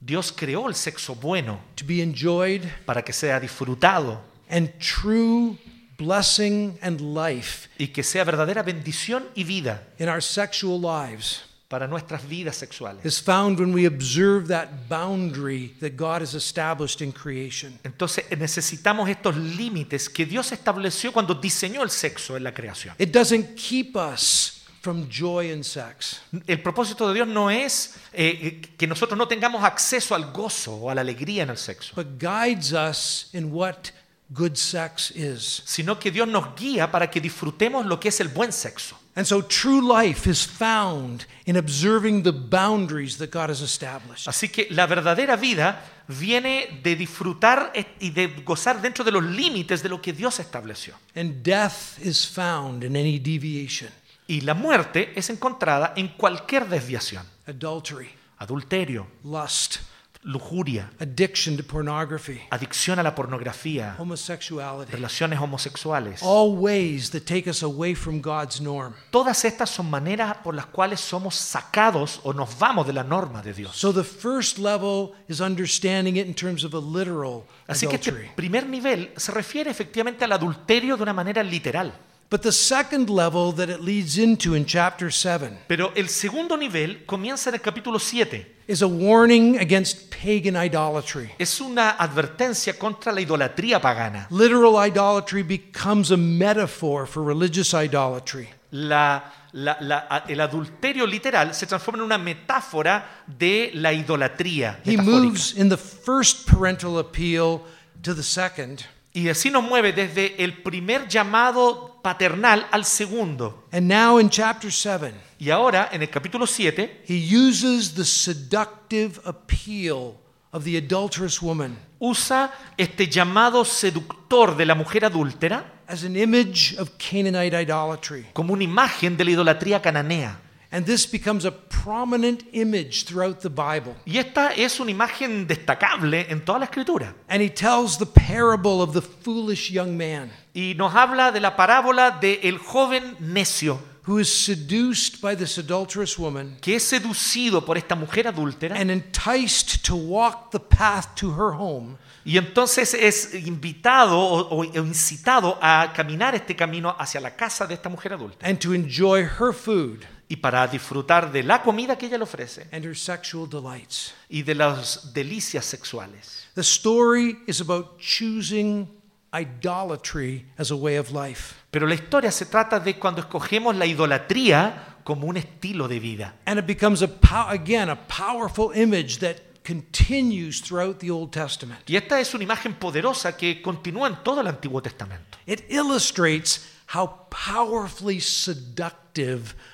Dios 0.00 0.32
creó 0.32 0.68
el 0.68 0.74
sexo 0.74 1.14
bueno 1.14 1.60
to 1.74 1.84
be 1.86 2.02
enjoyed 2.02 2.62
para 2.86 3.02
que 3.02 3.12
sea 3.12 3.40
disfrutado 3.40 4.20
and 4.48 4.70
true 4.78 5.56
blessing 5.98 6.78
and 6.80 7.00
life 7.00 7.68
y 7.78 7.88
que 7.88 8.02
sea 8.02 8.24
verdadera 8.24 8.62
bendición 8.62 9.26
y 9.34 9.44
vida 9.44 9.82
in 9.98 10.08
our 10.08 10.22
sexual 10.22 10.80
lives 10.80 11.42
para 11.68 11.86
nuestras 11.86 12.26
vidas 12.26 12.56
sexuales. 12.56 13.04
is 13.04 13.20
found 13.20 13.58
when 13.58 13.74
we 13.74 13.86
observe 13.86 14.48
that 14.48 14.88
boundary 14.88 15.74
that 15.80 15.96
God 15.96 16.22
has 16.22 16.34
established 16.34 17.02
in 17.02 17.12
creation. 17.12 17.78
Entonces 17.84 18.24
necesitamos 18.38 19.08
estos 19.10 19.36
límites 19.36 20.08
que 20.08 20.24
Dios 20.24 20.50
estableció 20.52 21.12
cuando 21.12 21.34
diseñó 21.34 21.82
el 21.82 21.90
sexo 21.90 22.36
en 22.36 22.44
la 22.44 22.54
creación. 22.54 22.94
It 22.98 23.12
doesn't 23.12 23.54
keep 23.56 23.96
us 23.96 24.57
from 24.80 25.08
joy 25.08 25.52
and 25.52 25.64
sex. 25.64 26.20
El 26.46 26.62
propósito 26.62 27.08
de 27.08 27.14
Dios 27.14 27.28
no 27.28 27.50
es 27.50 27.96
eh, 28.12 28.38
eh, 28.42 28.60
que 28.76 28.86
nosotros 28.86 29.18
no 29.18 29.26
tengamos 29.26 29.62
acceso 29.64 30.14
al 30.14 30.32
gozo 30.32 30.74
o 30.74 30.90
a 30.90 30.94
la 30.94 31.00
alegría 31.00 31.42
en 31.42 31.50
el 31.50 31.58
sexo, 31.58 31.94
but 31.94 32.18
guides 32.18 32.72
us 32.72 33.28
in 33.32 33.52
what 33.52 33.90
good 34.30 34.54
sex 34.54 35.10
is. 35.10 35.62
sino 35.64 35.98
que 35.98 36.10
Dios 36.10 36.28
nos 36.28 36.54
guía 36.54 36.90
para 36.90 37.10
que 37.10 37.20
disfrutemos 37.20 37.86
lo 37.86 37.98
que 37.98 38.08
es 38.08 38.20
el 38.20 38.28
buen 38.28 38.52
sexo. 38.52 38.96
And 39.14 39.26
so 39.26 39.42
true 39.42 39.80
life 39.80 40.30
is 40.30 40.46
found 40.46 41.26
in 41.44 41.56
observing 41.56 42.22
the 42.22 42.30
boundaries 42.30 43.18
that 43.18 43.32
God 43.32 43.50
has 43.50 43.60
established. 43.62 44.28
Así 44.28 44.48
que 44.48 44.68
la 44.70 44.86
verdadera 44.86 45.34
vida 45.34 45.82
viene 46.06 46.80
de 46.84 46.94
disfrutar 46.94 47.72
y 47.98 48.10
de 48.10 48.28
gozar 48.44 48.80
dentro 48.80 49.04
de 49.04 49.10
los 49.10 49.24
límites 49.24 49.82
de 49.82 49.88
lo 49.88 50.00
que 50.00 50.12
Dios 50.12 50.38
estableció. 50.38 50.94
And 51.16 51.42
death 51.42 51.98
is 52.00 52.24
found 52.24 52.84
in 52.84 52.96
any 52.96 53.18
deviation. 53.18 53.90
Y 54.28 54.42
la 54.42 54.54
muerte 54.54 55.12
es 55.16 55.30
encontrada 55.30 55.94
en 55.96 56.08
cualquier 56.08 56.68
desviación. 56.68 57.24
Adultery, 57.46 58.10
Adulterio, 58.38 59.06
lust, 59.24 59.78
lujuria, 60.22 60.90
addiction 61.00 61.56
to 61.56 61.62
pornography, 61.62 62.40
adicción 62.50 62.98
a 62.98 63.02
la 63.02 63.14
pornografía, 63.14 63.94
homosexuality, 63.98 64.92
relaciones 64.92 65.38
homosexuales. 65.40 66.20
all 66.22 66.56
ways 66.56 67.10
that 67.10 67.22
take 67.24 67.48
us 67.48 67.62
away 67.62 67.94
from 67.94 68.20
God's 68.20 68.60
norm. 68.60 68.92
Todas 69.10 69.44
estas 69.44 69.70
son 69.70 69.88
maneras 69.88 70.36
por 70.44 70.54
las 70.54 70.66
cuales 70.66 71.00
somos 71.00 71.34
sacados 71.34 72.20
o 72.22 72.32
nos 72.34 72.58
vamos 72.58 72.86
de 72.86 72.92
la 72.92 73.04
norma 73.04 73.40
de 73.42 73.54
Dios. 73.54 73.76
So 73.76 73.92
the 73.94 74.04
first 74.04 74.58
level 74.58 75.12
is 75.28 75.40
understanding 75.40 76.16
it 76.16 76.26
in 76.26 76.34
terms 76.34 76.64
of 76.64 76.74
a 76.74 76.80
literal 76.80 77.44
Así 77.66 77.86
que 77.86 77.94
este 77.96 78.10
adultery. 78.10 78.30
primer 78.36 78.66
nivel 78.68 79.12
se 79.16 79.32
refiere 79.32 79.70
efectivamente 79.70 80.24
al 80.24 80.32
adulterio 80.32 80.96
de 80.98 81.02
una 81.04 81.14
manera 81.14 81.42
literal. 81.42 81.94
But 82.30 82.42
the 82.42 82.52
second 82.52 83.08
level 83.08 83.52
that 83.54 83.70
it 83.70 83.80
leads 83.80 84.18
into 84.18 84.54
in 84.54 84.66
chapter 84.66 85.10
7 85.10 85.60
Pero 85.66 85.92
el 85.96 86.08
segundo 86.08 86.56
nivel 86.56 87.06
comienza 87.06 87.48
en 87.48 87.54
el 87.54 87.60
capítulo 87.60 87.98
7. 87.98 88.56
is 88.68 88.82
a 88.82 88.86
warning 88.86 89.58
against 89.58 90.10
pagan 90.10 90.54
idolatry. 90.54 91.30
Es 91.38 91.58
una 91.58 91.96
advertencia 91.98 92.78
contra 92.78 93.12
la 93.12 93.22
idolatría 93.22 93.80
pagana. 93.80 94.26
Literal 94.30 94.76
idolatry 94.86 95.42
becomes 95.42 96.10
a 96.10 96.18
metaphor 96.18 97.06
for 97.06 97.22
religious 97.24 97.72
idolatry. 97.72 98.50
La- 98.72 99.22
la- 99.52 99.78
la- 99.80 100.24
el 100.28 100.38
adulterio 100.42 101.06
literal 101.06 101.54
se 101.54 101.64
transforma 101.66 101.96
en 102.00 102.04
una 102.04 102.18
metáfora 102.18 103.24
de 103.26 103.70
la 103.72 103.90
idolatría. 103.94 104.80
He 104.84 104.98
metafórica. 104.98 105.04
moves 105.28 105.54
in 105.56 105.70
the 105.70 105.78
first 105.78 106.46
parental 106.46 106.98
appeal 106.98 107.62
to 108.02 108.14
the 108.14 108.22
second, 108.22 108.84
Y 109.14 109.30
así 109.30 109.50
nos 109.50 109.64
mueve 109.64 109.94
desde 109.94 110.36
el 110.44 110.62
primer 110.62 111.08
llamado 111.08 111.97
paternal 112.02 112.66
al 112.70 112.84
segundo. 112.84 113.64
and 113.72 113.88
now 113.88 114.18
in 114.18 114.28
chapter 114.30 114.70
7, 114.70 115.14
Y 115.40 115.50
ahora, 115.50 115.88
en 115.92 116.02
el 116.02 116.08
capítulo 116.10 116.46
7, 116.46 117.02
he 117.06 117.14
uses 117.36 117.94
the 117.94 118.04
seductive 118.04 119.20
appeal 119.24 120.16
of 120.52 120.64
the 120.64 120.76
adulterous 120.76 121.40
woman 121.42 121.76
usa 122.00 122.52
este 122.76 123.08
llamado 123.08 123.64
seductor 123.64 124.56
de 124.56 124.64
la 124.66 124.74
mujer 124.74 125.04
adúltera 125.04 125.74
as 125.86 126.04
an 126.04 126.16
image 126.16 126.76
of 126.78 126.90
Canaanite 126.98 127.56
idolatry. 127.62 128.26
como 128.32 128.52
una 128.52 128.62
imagen 128.64 129.16
de 129.16 129.24
la 129.24 129.30
idolatría 129.32 129.80
cananea. 129.82 130.40
And 130.70 130.84
this 130.84 131.06
becomes 131.06 131.46
a 131.46 131.50
prominent 131.50 132.44
image 132.52 133.04
throughout 133.04 133.40
the 133.40 133.48
Bible. 133.48 133.96
Y 134.04 134.18
esta 134.18 134.52
es 134.54 134.78
una 134.80 134.90
imagen 134.90 135.46
destacable 135.46 136.26
en 136.28 136.44
toda 136.44 136.58
la 136.58 136.66
escritura. 136.66 137.14
And 137.28 137.42
he 137.42 137.48
tells 137.48 137.96
the 137.96 138.06
parable 138.06 138.82
of 138.82 138.92
the 138.92 139.00
foolish 139.00 139.70
young 139.70 139.96
man 139.96 140.30
Y 140.54 140.74
nos 140.76 140.92
habla 140.94 141.32
de 141.32 141.40
la 141.40 141.56
parábola 141.56 142.18
del 142.20 142.58
joven 142.58 143.16
necio 143.20 143.78
who 144.08 144.18
is 144.18 144.32
seduced 144.32 145.20
by 145.20 145.34
this 145.34 145.58
adulterous 145.58 146.18
woman 146.18 146.56
que 146.62 146.76
es 146.76 146.82
seducido 146.82 147.64
por 147.64 147.76
esta 147.76 147.94
mujer 147.94 148.26
adúltera 148.26 148.74
and 148.74 148.90
enticed 148.90 149.84
to 149.84 149.94
walk 149.94 150.50
the 150.50 150.58
path 150.58 151.14
to 151.14 151.30
her 151.30 151.52
home. 151.52 151.98
y 152.24 152.38
entonces 152.38 152.94
es 152.94 153.34
invitado 153.34 154.18
o, 154.18 154.60
o 154.60 154.64
incitado 154.64 155.58
a 155.60 155.92
caminar 155.94 156.34
este 156.34 156.56
camino 156.56 156.96
hacia 156.98 157.20
la 157.20 157.36
casa 157.36 157.66
de 157.66 157.74
esta 157.74 157.90
mujer 157.90 158.14
adulta 158.14 158.46
and 158.46 158.58
to 158.58 158.72
enjoy 158.72 159.22
her 159.22 159.52
food 159.52 160.06
y 160.28 160.36
para 160.36 160.66
disfrutar 160.66 161.32
de 161.32 161.42
la 161.42 161.62
comida 161.62 161.96
que 161.96 162.06
ella 162.06 162.18
le 162.18 162.24
ofrece 162.24 162.68
and 162.72 162.84
her 162.84 162.96
sexual 162.96 163.48
delights. 163.48 164.14
y 164.28 164.42
de 164.42 164.54
las 164.54 165.12
delicias 165.14 165.64
sexuales. 165.64 166.46
The 166.54 166.62
story 166.62 167.38
is 167.46 167.60
about 167.60 167.98
choosing 167.98 168.88
idolatry 169.32 170.46
as 170.58 170.70
a 170.70 170.76
way 170.76 170.96
of 170.96 171.10
life. 171.10 171.54
Pero 171.70 171.86
la 171.86 171.94
historia 171.94 172.30
se 172.30 172.46
trata 172.46 172.80
de 172.80 172.98
cuando 172.98 173.20
escogemos 173.20 173.76
la 173.76 173.86
idolatría 173.86 174.96
como 175.04 175.26
un 175.26 175.36
estilo 175.36 175.88
de 175.88 176.00
vida. 176.00 176.34
And 176.44 176.58
it 176.58 176.66
becomes 176.66 177.02
a 177.02 177.10
again 177.50 177.88
a 177.88 177.96
powerful 177.96 178.72
image 178.74 179.18
that 179.18 179.36
continues 179.64 180.62
throughout 180.62 180.98
the 180.98 181.10
Old 181.10 181.30
Testament. 181.30 181.80
Y 181.88 181.96
esta 181.96 182.20
es 182.20 182.34
una 182.34 182.44
imagen 182.44 182.74
poderosa 182.74 183.36
que 183.36 183.60
continúa 183.62 184.08
en 184.08 184.22
todo 184.22 184.40
el 184.40 184.46
Antiguo 184.46 184.82
Testamento. 184.82 185.38
It 185.46 185.64
illustrates 185.70 186.66
how 186.94 187.26
powerfully 187.30 188.20
seductive 188.20 189.07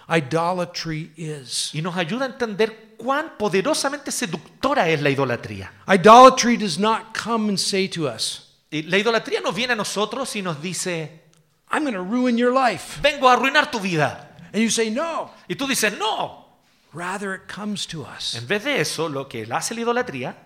idolatry 0.08 1.12
is. 1.16 1.70
Y 1.74 1.82
nos 1.82 1.96
ayuda 1.96 2.26
a 2.26 2.28
entender 2.28 2.94
cuán 2.96 3.36
poderosamente 3.38 4.10
seductora 4.10 4.88
es 4.88 5.00
la 5.02 5.10
idolatría. 5.10 5.72
Idolatry 5.88 6.56
does 6.56 6.78
not 6.78 7.16
come 7.16 7.48
and 7.48 7.58
say 7.58 7.88
to 7.88 8.08
us, 8.08 8.40
Y 8.70 8.82
La 8.82 8.98
idolatría 8.98 9.40
no 9.40 9.52
viene 9.52 9.74
a 9.74 9.76
nosotros 9.76 10.34
y 10.36 10.42
nos 10.42 10.60
dice, 10.60 11.22
I'm 11.70 11.84
going 11.84 11.94
to 11.94 12.02
ruin 12.02 12.36
your 12.36 12.52
life. 12.52 13.00
vengo 13.02 13.28
a 13.28 13.34
arruinar 13.34 13.70
tu 13.70 13.78
vida. 13.80 14.30
And 14.52 14.62
you 14.62 14.70
say, 14.70 14.90
No. 14.90 15.30
Y 15.48 15.54
tú 15.56 15.66
dices, 15.66 15.96
no. 15.98 16.44
Rather, 16.92 17.34
it 17.34 17.48
comes 17.48 17.86
to 17.88 18.02
us 18.02 18.34
En 18.36 18.46
vez 18.46 18.62
de 18.62 18.80
eso, 18.80 19.08
lo 19.08 19.28
que 19.28 19.46
hace 19.50 19.74
la 19.74 19.80
idolatría 19.80 20.36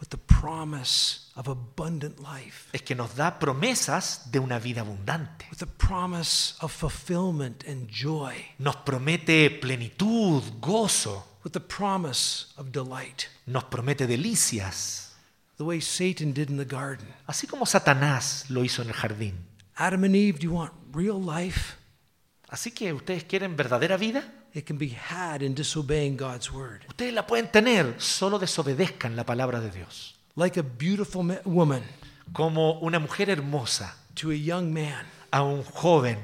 with 0.00 0.10
the 0.10 0.16
promise 0.16 1.21
of 1.34 1.48
abundant 1.48 2.18
life, 2.20 2.68
es 2.72 2.82
que 2.82 2.94
nos 2.94 3.14
da 3.16 3.38
promesas 3.38 4.30
de 4.30 4.38
una 4.38 4.58
vida 4.58 4.82
abundante. 4.82 5.46
with 5.50 5.58
the 5.58 5.66
promise 5.66 6.54
of 6.60 6.70
fulfillment 6.72 7.64
and 7.66 7.88
joy, 7.88 8.34
Nos 8.58 8.76
promete 8.76 9.48
plenitud, 9.50 10.42
gozo, 10.60 11.24
with 11.44 11.52
the 11.52 11.60
promise 11.60 12.46
of 12.56 12.70
delight, 12.72 13.24
nos 13.46 13.64
promete 13.64 14.06
delicias, 14.06 15.12
the 15.56 15.64
way 15.64 15.80
Satan 15.80 16.32
did 16.32 16.50
in 16.50 16.56
the 16.58 16.64
garden. 16.64 17.06
así 17.26 17.46
como 17.46 17.66
Satanás 17.66 18.46
lo 18.50 18.62
hizo 18.64 18.82
en 18.82 18.88
el 18.88 18.94
jardín. 18.94 19.34
Adam 19.76 20.04
and 20.04 20.14
Eve, 20.16 20.38
do 20.38 20.44
you 20.44 20.52
want 20.54 20.72
real 20.92 21.18
life? 21.20 21.76
Así 22.48 22.70
que 22.72 22.92
ustedes 22.92 23.24
quieren 23.24 23.56
verdadera 23.56 23.96
vida, 23.96 24.22
it 24.52 24.66
can 24.66 24.76
be 24.76 24.90
had 24.94 25.40
in 25.40 25.54
disobeying 25.54 26.16
God's 26.18 26.52
word. 26.52 26.82
Ustedes 26.88 27.14
la 27.14 27.26
pueden 27.26 27.50
tener, 27.50 27.94
solo 27.98 28.38
desobedezcan 28.38 29.16
la 29.16 29.24
palabra 29.24 29.60
de 29.60 29.70
Dios. 29.70 30.14
Like 30.36 30.58
a 30.58 30.62
beautiful 30.62 31.22
ma- 31.22 31.40
woman 31.44 31.82
Como 32.32 32.78
una 32.80 32.98
mujer 32.98 33.28
hermosa 33.28 33.94
to 34.16 34.30
a 34.30 34.34
young 34.34 34.72
man, 34.72 35.04
a 35.32 35.42
un 35.42 35.62
joven, 35.64 36.18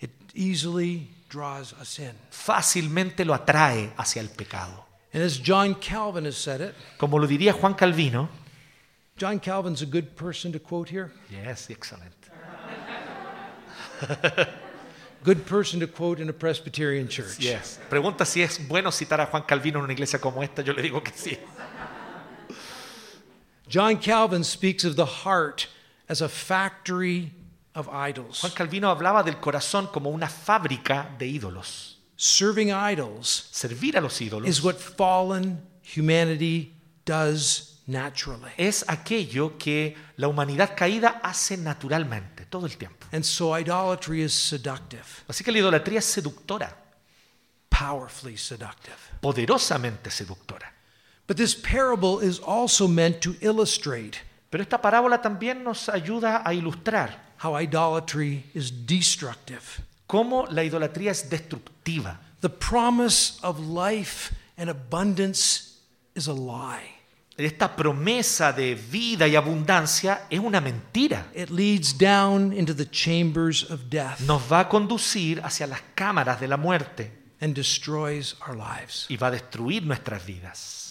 it 0.00 0.10
easily 0.34 1.08
draws 1.28 1.72
us 1.80 1.98
in. 1.98 2.12
fácilmente 2.30 3.24
lo 3.24 3.34
atrae 3.34 3.92
hacia 3.96 4.20
el 4.22 4.28
pecado. 4.28 4.84
And 5.12 5.22
as 5.22 5.38
John 5.40 5.74
Calvin 5.74 6.24
has 6.26 6.36
said 6.36 6.60
it, 6.60 6.74
Como 6.98 7.18
lo 7.18 7.26
diría 7.26 7.52
Juan 7.52 7.74
Calvino. 7.74 8.28
John 9.16 9.38
Calvin's 9.40 9.82
a 9.82 9.86
good 9.86 10.16
person 10.16 10.50
to 10.52 10.58
quote 10.58 10.88
here. 10.88 11.10
Yes, 11.30 11.68
excellent. 11.70 12.14
Good 15.22 15.44
person 15.46 15.78
to 15.80 15.86
quote 15.86 16.20
in 16.22 16.30
a 16.30 16.32
Presbyterian 16.32 17.06
church. 17.06 17.38
Yes. 17.38 17.78
Pregunta 17.90 18.24
si 18.24 18.40
es 18.42 18.66
bueno 18.66 18.90
citar 18.90 19.20
a 19.20 19.26
Juan 19.26 19.42
Calvino 19.42 19.78
en 19.78 19.84
una 19.84 19.92
iglesia 19.92 20.18
como 20.18 20.42
esta. 20.42 20.62
Yo 20.62 20.72
le 20.72 20.80
digo 20.80 21.02
que 21.02 21.12
sí. 21.14 21.36
John 23.70 23.98
Calvin 23.98 24.42
speaks 24.42 24.84
of 24.84 24.96
the 24.96 25.06
heart 25.24 25.68
as 26.08 26.20
a 26.20 26.28
factory 26.28 27.30
of 27.74 27.88
idols. 27.88 28.40
Juan 28.42 28.52
Calvino 28.52 28.90
hablaba 28.90 29.22
del 29.24 29.36
corazón 29.36 29.86
como 29.92 30.10
una 30.10 30.28
fábrica 30.28 31.16
de 31.18 31.26
ídolos. 31.26 31.98
Serving 32.16 32.70
idols 32.72 33.48
Servir 33.52 33.96
a 33.96 34.00
los 34.00 34.20
ídolos 34.20 34.46
is 34.48 34.60
what 34.62 34.76
fallen 34.76 35.62
humanity 35.96 36.74
does 37.06 37.80
naturally. 37.86 38.50
es 38.58 38.84
aquello 38.88 39.56
que 39.56 39.96
la 40.16 40.26
humanidad 40.28 40.76
caída 40.76 41.20
hace 41.22 41.56
naturalmente, 41.56 42.46
todo 42.50 42.66
el 42.66 42.76
tiempo. 42.76 43.06
And 43.12 43.24
so 43.24 43.56
idolatry 43.56 44.22
is 44.22 44.34
seductive, 44.34 45.04
Así 45.28 45.44
que 45.44 45.52
la 45.52 45.58
idolatría 45.60 46.00
es 46.00 46.04
seductora, 46.06 46.76
powerfully 47.68 48.36
seductive. 48.36 48.96
poderosamente 49.20 50.10
seductora. 50.10 50.72
But 51.30 51.36
this 51.36 51.54
parable 51.54 52.18
is 52.18 52.40
also 52.40 52.88
meant 52.88 53.20
to 53.20 53.36
illustrate 53.40 54.18
Pero 54.50 54.64
esta 54.64 54.82
parábola 54.82 55.22
también 55.22 55.62
nos 55.62 55.88
ayuda 55.88 56.42
a 56.44 56.52
ilustrar 56.52 57.36
how 57.36 57.56
idolatry 57.56 58.46
is 58.52 58.72
destructive. 58.84 59.62
cómo 60.08 60.48
la 60.50 60.64
idolatría 60.64 61.12
es 61.12 61.30
destructiva. 61.30 62.18
The 62.40 62.48
promise 62.48 63.38
of 63.44 63.60
life 63.60 64.34
and 64.58 64.68
abundance 64.68 65.78
is 66.16 66.26
a 66.26 66.32
lie. 66.32 66.96
Esta 67.38 67.76
promesa 67.76 68.52
de 68.52 68.74
vida 68.74 69.28
y 69.28 69.36
abundancia 69.36 70.22
es 70.28 70.40
una 70.40 70.60
mentira. 70.60 71.26
It 71.32 71.50
leads 71.50 71.96
down 71.96 72.52
into 72.52 72.74
the 72.74 72.86
chambers 72.90 73.70
of 73.70 73.88
death 73.88 74.18
Nos 74.18 74.42
va 74.50 74.62
a 74.62 74.68
conducir 74.68 75.40
hacia 75.44 75.68
las 75.68 75.80
cámaras 75.94 76.40
de 76.40 76.48
la 76.48 76.56
muerte 76.56 77.12
and 77.40 77.54
destroys 77.54 78.34
our 78.48 78.56
lives. 78.56 79.06
y 79.08 79.16
va 79.16 79.28
a 79.28 79.30
destruir 79.30 79.84
nuestras 79.84 80.26
vidas. 80.26 80.89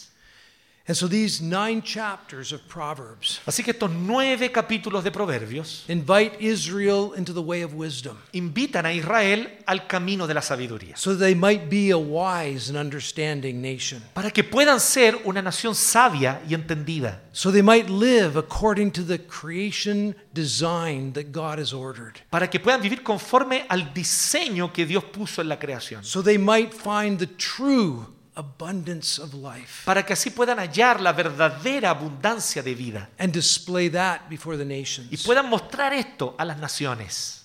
And 0.89 0.97
so 0.97 1.07
these 1.07 1.39
nine 1.39 1.83
chapters 1.83 2.51
of 2.51 2.67
Proverbs 2.67 3.41
Así 3.45 3.63
que 3.63 3.73
estos 3.73 3.91
nueve 3.91 4.51
capítulos 4.51 5.03
de 5.03 5.11
Proverbios 5.11 5.85
invite 5.87 6.35
Israel 6.39 7.13
into 7.15 7.31
the 7.31 7.43
way 7.43 7.61
of 7.61 7.75
wisdom. 7.75 8.17
invitan 8.33 8.87
a 8.87 8.91
Israel 8.91 9.47
al 9.67 9.85
camino 9.85 10.25
de 10.25 10.33
la 10.33 10.41
sabiduría, 10.41 10.97
so 10.97 11.11
that 11.11 11.19
they 11.19 11.35
might 11.35 11.69
be 11.69 11.91
a 11.91 11.97
wise 11.97 12.71
and 12.71 12.77
understanding 12.79 13.61
nation, 13.61 14.01
para 14.15 14.31
que 14.31 14.43
puedan 14.43 14.79
ser 14.79 15.15
una 15.25 15.43
nación 15.43 15.75
sabia 15.75 16.41
y 16.49 16.55
entendida, 16.55 17.21
so 17.33 17.51
they 17.51 17.61
might 17.61 17.87
live 17.87 18.35
according 18.35 18.89
to 18.89 19.03
the 19.03 19.19
creation 19.19 20.15
design 20.33 21.13
that 21.13 21.31
God 21.31 21.59
has 21.59 21.71
ordered, 21.71 22.19
para 22.31 22.49
que 22.49 22.59
puedan 22.59 22.81
vivir 22.81 23.03
conforme 23.03 23.63
al 23.69 23.93
diseño 23.93 24.73
que 24.73 24.87
Dios 24.87 25.03
puso 25.03 25.43
en 25.43 25.49
la 25.49 25.59
creación, 25.59 26.03
so 26.03 26.23
they 26.23 26.39
might 26.39 26.73
find 26.73 27.19
the 27.19 27.27
true 27.27 28.07
abundance 28.39 29.21
of 29.21 29.33
life 29.33 29.83
para 29.85 30.03
que 30.05 30.13
así 30.13 30.29
puedan 30.31 30.57
hallar 30.57 31.01
la 31.01 31.11
verdadera 31.13 31.91
abundancia 31.91 32.63
de 32.63 32.73
vida 32.73 33.09
and 33.19 33.33
display 33.33 33.89
that 33.89 34.21
before 34.29 34.57
the 34.57 34.63
y 34.63 34.79
nations. 34.79 35.23
puedan 35.25 35.49
mostrar 35.49 35.93
esto 35.93 36.35
a 36.37 36.45
las 36.45 36.57
naciones. 36.57 37.35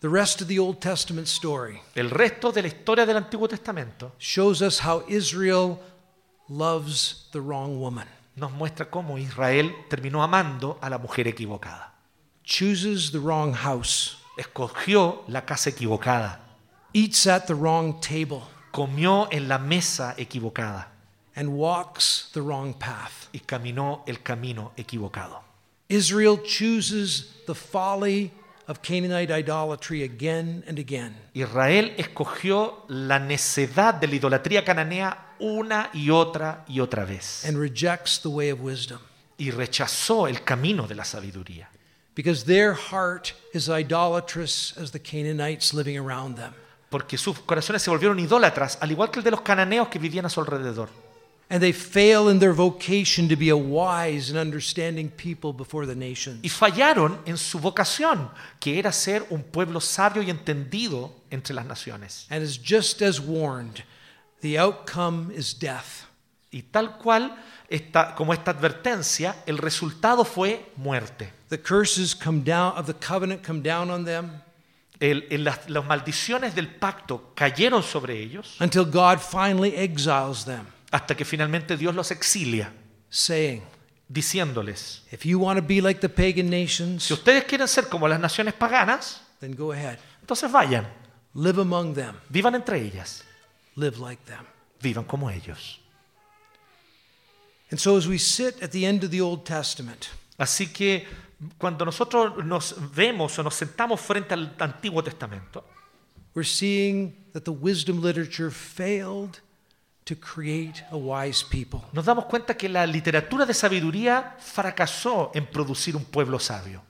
The 0.00 0.08
rest 0.08 0.42
of 0.42 0.48
the 0.48 0.58
Old 0.58 0.78
Testament 0.78 1.26
story 1.26 1.80
El 1.94 2.10
resto 2.10 2.52
de 2.52 2.62
la 2.62 2.68
historia 2.68 3.06
del 3.06 3.16
Antiguo 3.16 3.48
Testamento 3.48 4.12
shows 4.18 4.60
us 4.60 4.84
how 4.84 5.02
Israel 5.08 5.78
loves 6.48 7.28
the 7.32 7.40
wrong 7.40 7.80
woman, 7.80 8.06
nos 8.36 8.52
muestra 8.52 8.90
cómo 8.90 9.18
Israel 9.18 9.74
terminó 9.88 10.22
amando 10.22 10.78
a 10.82 10.90
la 10.90 10.98
mujer 10.98 11.26
equivocada. 11.26 11.94
chooses 12.44 13.10
the 13.10 13.18
wrong 13.18 13.54
house, 13.54 14.18
Escogió 14.36 15.24
la 15.28 15.46
casa 15.46 15.70
equivocada, 15.70 16.38
eats 16.92 17.26
at 17.26 17.46
the 17.46 17.54
wrong 17.54 17.98
table, 18.00 18.42
comió 18.76 19.26
en 19.32 19.48
la 19.48 19.58
mesa 19.58 20.14
equivocada 20.18 20.88
and 21.34 21.48
walks 21.48 22.28
the 22.34 22.42
wrong 22.42 22.74
path. 22.74 23.28
y 23.32 23.40
caminó 23.40 24.02
el 24.06 24.22
camino 24.22 24.72
equivocado. 24.76 25.42
Israel 25.88 26.42
chooses 26.44 27.42
the 27.46 27.54
folly 27.54 28.30
of 28.68 28.82
Canaanite 28.82 29.30
idolatry 29.30 30.02
again 30.02 30.62
and 30.68 30.78
again. 30.78 31.14
Israel 31.32 31.94
escogió 31.96 32.84
la 32.88 33.18
necedad 33.18 33.94
de 33.94 34.08
la 34.08 34.16
idolatría 34.16 34.62
cananea 34.62 35.34
una 35.40 35.88
y 35.94 36.10
otra 36.10 36.64
y 36.68 36.80
otra 36.80 37.06
vez 37.06 37.46
and 37.46 37.58
rejects 37.58 38.20
the 38.20 38.28
way 38.28 38.50
of 38.50 38.60
wisdom 38.60 38.98
y 39.38 39.50
rechazó 39.52 40.28
el 40.28 40.42
camino 40.44 40.86
de 40.86 40.94
la 40.96 41.04
sabiduría 41.04 41.68
because 42.14 42.44
their 42.44 42.74
heart 42.74 43.32
is 43.54 43.70
idolatrous 43.70 44.76
as 44.76 44.90
the 44.90 44.98
Canaanites 44.98 45.72
living 45.72 45.96
around 45.96 46.36
them. 46.36 46.52
Porque 46.88 47.18
sus 47.18 47.38
corazones 47.40 47.82
se 47.82 47.90
volvieron 47.90 48.18
idólatras 48.18 48.78
al 48.80 48.90
igual 48.90 49.10
que 49.10 49.18
el 49.20 49.24
de 49.24 49.30
los 49.32 49.40
cananeos 49.42 49.88
que 49.88 49.98
vivían 49.98 50.26
a 50.26 50.28
su 50.30 50.40
alrededor 50.40 50.88
And 51.48 51.60
they 51.60 51.72
fail 51.72 52.28
in 52.28 52.40
their 52.40 52.52
vocation 52.52 53.28
to 53.28 53.36
be 53.36 53.50
a 53.50 53.56
wise 53.56 54.30
and 54.30 54.36
understanding 54.36 55.08
people 55.08 55.52
before 55.52 55.86
the 55.86 55.94
nations. 55.94 56.40
y 56.42 56.48
fallaron 56.48 57.20
en 57.24 57.36
su 57.38 57.60
vocación 57.60 58.30
que 58.58 58.78
era 58.80 58.90
ser 58.90 59.24
un 59.30 59.44
pueblo 59.44 59.80
sabio 59.80 60.22
y 60.22 60.30
entendido 60.30 61.12
entre 61.30 61.54
las 61.54 61.64
naciones 61.64 62.26
And 62.30 62.42
as 62.42 62.58
just 62.60 63.00
as 63.00 63.20
warned, 63.20 63.84
the 64.40 64.58
outcome 64.58 65.32
is 65.32 65.56
death. 65.56 66.06
y 66.50 66.62
tal 66.62 66.98
cual 66.98 67.36
esta, 67.68 68.14
como 68.16 68.32
esta 68.32 68.50
advertencia 68.52 69.36
el 69.46 69.58
resultado 69.58 70.24
fue 70.24 70.72
muerte 70.76 71.32
The 71.48 71.60
curses 71.60 72.12
come 72.16 72.42
down 72.42 72.76
of 72.76 72.86
the 72.86 72.94
covenant 72.94 73.44
come 73.46 73.60
down 73.62 73.88
on 73.90 74.04
them 74.04 74.42
El- 75.00 75.26
el- 75.30 75.44
las, 75.44 75.68
las 75.68 75.84
maldiciones 75.84 76.54
del 76.54 76.68
pacto 76.68 77.32
cayeron 77.34 77.82
sobre 77.82 78.18
ellos 78.18 78.56
until 78.60 78.84
God 78.84 79.18
finally 79.18 79.74
exiles 79.76 80.44
them, 80.44 80.64
hasta 80.90 81.14
que 81.14 81.24
finalmente 81.24 81.76
Dios 81.76 81.94
los 81.94 82.10
exilia, 82.10 82.72
saying, 83.10 83.62
diciéndoles, 84.08 85.02
If 85.12 85.24
you 85.26 85.38
want 85.38 85.58
to 85.60 85.66
be 85.66 85.80
like 85.82 86.00
the 86.00 86.08
pagan 86.08 86.48
nations, 86.48 87.04
si 87.04 87.12
ustedes 87.14 87.44
quieren 87.44 87.68
ser 87.68 87.88
como 87.88 88.08
las 88.08 88.18
naciones 88.20 88.54
paganas, 88.54 89.20
then 89.40 89.54
go 89.54 89.72
ahead. 89.72 89.98
entonces 90.20 90.50
vayan, 90.50 90.86
Live 91.34 91.60
among 91.60 91.92
them, 91.94 92.14
vivan 92.30 92.54
entre 92.54 92.80
ellas, 92.80 93.22
live 93.74 93.98
like 93.98 94.22
them. 94.24 94.46
vivan 94.80 95.04
como 95.04 95.28
ellos. 95.30 95.80
And 97.70 97.78
so, 97.80 97.96
as 97.98 98.06
we 98.06 98.18
sit 98.18 98.62
at 98.62 98.70
the 98.70 98.86
end 98.86 99.02
of 99.04 99.10
the 99.10 99.20
Old 99.20 99.44
Testament, 99.44 100.06
Así 100.38 100.66
que 100.72 101.06
cuando 101.58 101.84
nosotros 101.84 102.44
nos 102.44 102.74
vemos 102.94 103.38
o 103.38 103.42
nos 103.42 103.54
sentamos 103.54 104.00
frente 104.00 104.34
al 104.34 104.54
Antiguo 104.58 105.02
Testamento, 105.02 105.64
we're 106.34 106.48
seeing 106.48 107.14
that 107.32 107.44
the 107.44 107.52
wisdom 107.52 108.00
literature 108.00 108.50
failed 108.50 109.40
to 110.04 110.14
create 110.14 110.84
a 110.90 110.96
wise 110.96 111.44
people. 111.44 111.80
nos 111.92 112.04
damos 112.04 112.26
cuenta 112.26 112.56
que 112.56 112.68
la 112.68 112.86
literatura 112.86 113.44
de 113.44 113.54
sabiduría 113.54 114.36
fracasó 114.38 115.30
en 115.34 115.46
producir 115.46 115.96
un 115.96 116.04
pueblo 116.04 116.38
sabio. 116.38 116.82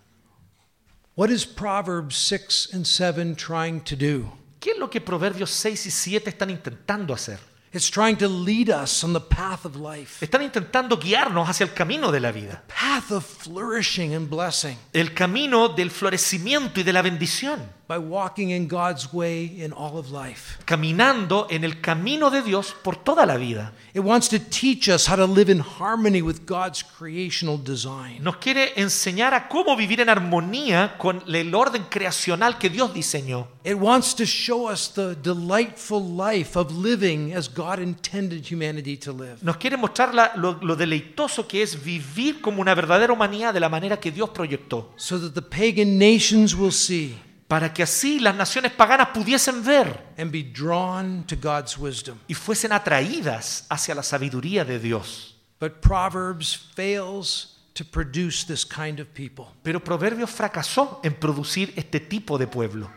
What 1.16 1.30
is 1.30 1.46
Proverbs 1.46 2.14
6 2.14 2.74
and 2.74 2.84
7 2.86 3.34
trying 3.34 3.80
to 3.80 3.96
do? 3.96 4.36
¿Qué 4.60 4.72
es 4.72 4.78
lo 4.78 4.90
que 4.90 5.00
Proverbios 5.00 5.50
6 5.50 5.86
y 5.86 5.90
7 5.90 6.28
están 6.28 6.50
intentando 6.50 7.14
hacer? 7.14 7.38
It's 7.72 7.90
trying 7.90 8.16
to 8.18 8.28
lead 8.28 8.70
us 8.70 9.04
on 9.04 9.12
the 9.12 9.20
path 9.20 9.64
of 9.64 9.76
life, 9.76 10.24
Están 10.24 10.42
intentando 10.42 10.98
guiarnos 10.98 11.48
hacia 11.48 11.64
el 11.64 11.72
camino 11.74 12.10
de 12.10 12.20
la 12.20 12.32
vida, 12.32 12.62
path 12.68 13.10
of 13.10 13.24
flourishing 13.24 14.14
and 14.14 14.30
blessing. 14.30 14.78
El 14.92 15.12
camino 15.12 15.68
del 15.68 15.90
florecimiento 15.90 16.80
y 16.80 16.82
de 16.82 16.92
la 16.92 17.02
bendición, 17.02 17.60
by 17.88 17.98
walking 17.98 18.50
in 18.50 18.66
God's 18.66 19.12
way 19.12 19.44
in 19.44 19.72
all 19.72 19.96
of 19.96 20.10
life. 20.10 20.58
caminando 20.64 21.46
en 21.50 21.62
el 21.64 21.80
camino 21.80 22.30
de 22.30 22.42
Dios 22.42 22.74
por 22.82 22.96
toda 22.96 23.24
la 23.24 23.36
vida. 23.36 23.72
It 23.94 24.00
wants 24.00 24.28
to 24.30 24.38
teach 24.38 24.88
us 24.88 25.06
how 25.08 25.14
to 25.16 25.24
live 25.26 25.48
in 25.50 25.60
harmony 25.60 26.20
with 26.20 26.44
God's 26.46 26.82
creational 26.82 27.56
design. 27.56 28.22
Nos 28.22 28.36
quiere 28.38 28.72
enseñar 28.76 29.34
a 29.34 29.48
cómo 29.48 29.76
vivir 29.76 30.00
en 30.00 30.08
armonía 30.08 30.96
con 30.98 31.22
el 31.28 31.54
orden 31.54 31.84
creacional 31.88 32.58
que 32.58 32.68
Dios 32.68 32.92
diseñó. 32.92 33.46
It 33.64 33.74
wants 33.76 34.14
to 34.16 34.24
show 34.26 34.68
us 34.70 34.88
the 34.92 35.14
delightful 35.22 36.00
life 36.02 36.56
of 36.58 36.72
living 36.72 37.32
as 37.34 37.48
God 37.48 37.78
intended 37.78 38.44
humanity 38.50 38.96
to 38.98 39.12
live. 39.12 39.38
Nos 39.42 39.56
quiere 39.56 39.76
mostrar 39.76 40.12
la- 40.14 40.32
lo, 40.36 40.58
lo 40.60 40.76
deleitoso 40.76 41.46
que 41.48 41.62
es 41.62 41.82
vivir 41.82 42.40
como 42.40 42.60
una 42.60 42.74
verdadera 42.74 43.12
humanidad 43.12 43.54
de 43.54 43.60
la 43.60 43.68
manera 43.68 43.98
que 43.98 44.10
Dios 44.10 44.30
proyectó, 44.30 44.90
So 44.96 45.18
that 45.18 45.34
the 45.34 45.42
pagan 45.42 45.98
nations 45.98 46.54
will 46.54 46.72
see 46.72 47.16
para 47.48 47.72
que 47.72 47.82
así 47.82 48.18
las 48.18 48.34
naciones 48.34 48.72
paganas 48.72 49.08
pudiesen 49.14 49.64
ver 49.64 50.04
and 50.18 50.30
be 50.30 50.42
drawn 50.42 51.24
to 51.24 51.36
God's 51.36 51.78
wisdom. 51.78 52.18
y 52.26 52.34
fuesen 52.34 52.72
atraídas 52.72 53.66
hacia 53.68 53.94
la 53.94 54.02
sabiduría 54.02 54.64
de 54.64 54.78
Dios. 54.78 55.36
But 55.60 55.80
Proverbs 55.80 56.54
fails 56.74 57.56
to 57.74 57.84
produce 57.84 58.44
this 58.46 58.64
kind 58.64 59.00
of 59.00 59.08
people. 59.14 59.46
Pero 59.62 59.82
Proverbios 59.82 60.30
fracasó 60.30 61.00
en 61.02 61.14
producir 61.14 61.72
este 61.76 62.00
tipo 62.00 62.36
de 62.38 62.46
pueblo. 62.46 62.90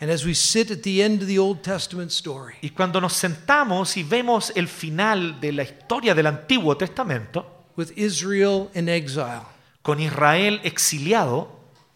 And 0.00 0.10
as 0.10 0.24
we 0.24 0.34
sit 0.34 0.70
at 0.70 0.82
the 0.82 1.02
end 1.02 1.22
of 1.22 1.28
the 1.28 1.38
Old 1.38 1.62
Testament 1.62 2.10
story, 2.10 2.54
Y 2.62 2.70
cuando 2.70 3.00
nos 3.00 3.12
sentamos 3.12 3.96
y 3.96 4.02
vemos 4.02 4.50
el 4.56 4.66
final 4.66 5.38
de 5.40 5.52
la 5.52 5.62
historia 5.62 6.14
del 6.14 6.26
Antiguo 6.26 6.76
Testamento, 6.76 7.66
with 7.76 7.92
Israel 7.96 8.70
in 8.74 8.88
exile, 8.88 9.42
con 9.82 10.00
Israel 10.00 10.60
exiliado, 10.64 11.48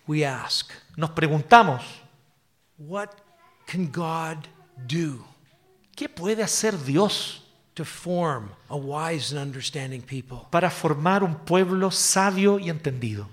we 0.07 0.25
ask, 0.25 0.71
nos 0.97 1.11
preguntamos, 1.11 1.83
what 2.79 3.11
can 3.67 3.91
God 3.91 4.47
do 4.87 5.25
¿qué 5.97 6.09
puede 6.09 6.43
hacer 6.43 6.77
Dios 6.85 7.43
to 7.75 7.85
form 7.85 8.51
a 8.69 8.77
wise 8.77 9.33
and 9.33 9.41
understanding 9.41 10.03
people? 10.03 10.47
para 10.51 10.71
formar 10.71 11.23
un 11.23 11.35
pueblo 11.35 11.91
sabio 11.91 12.59
y 12.59 12.69
entendido? 12.69 13.29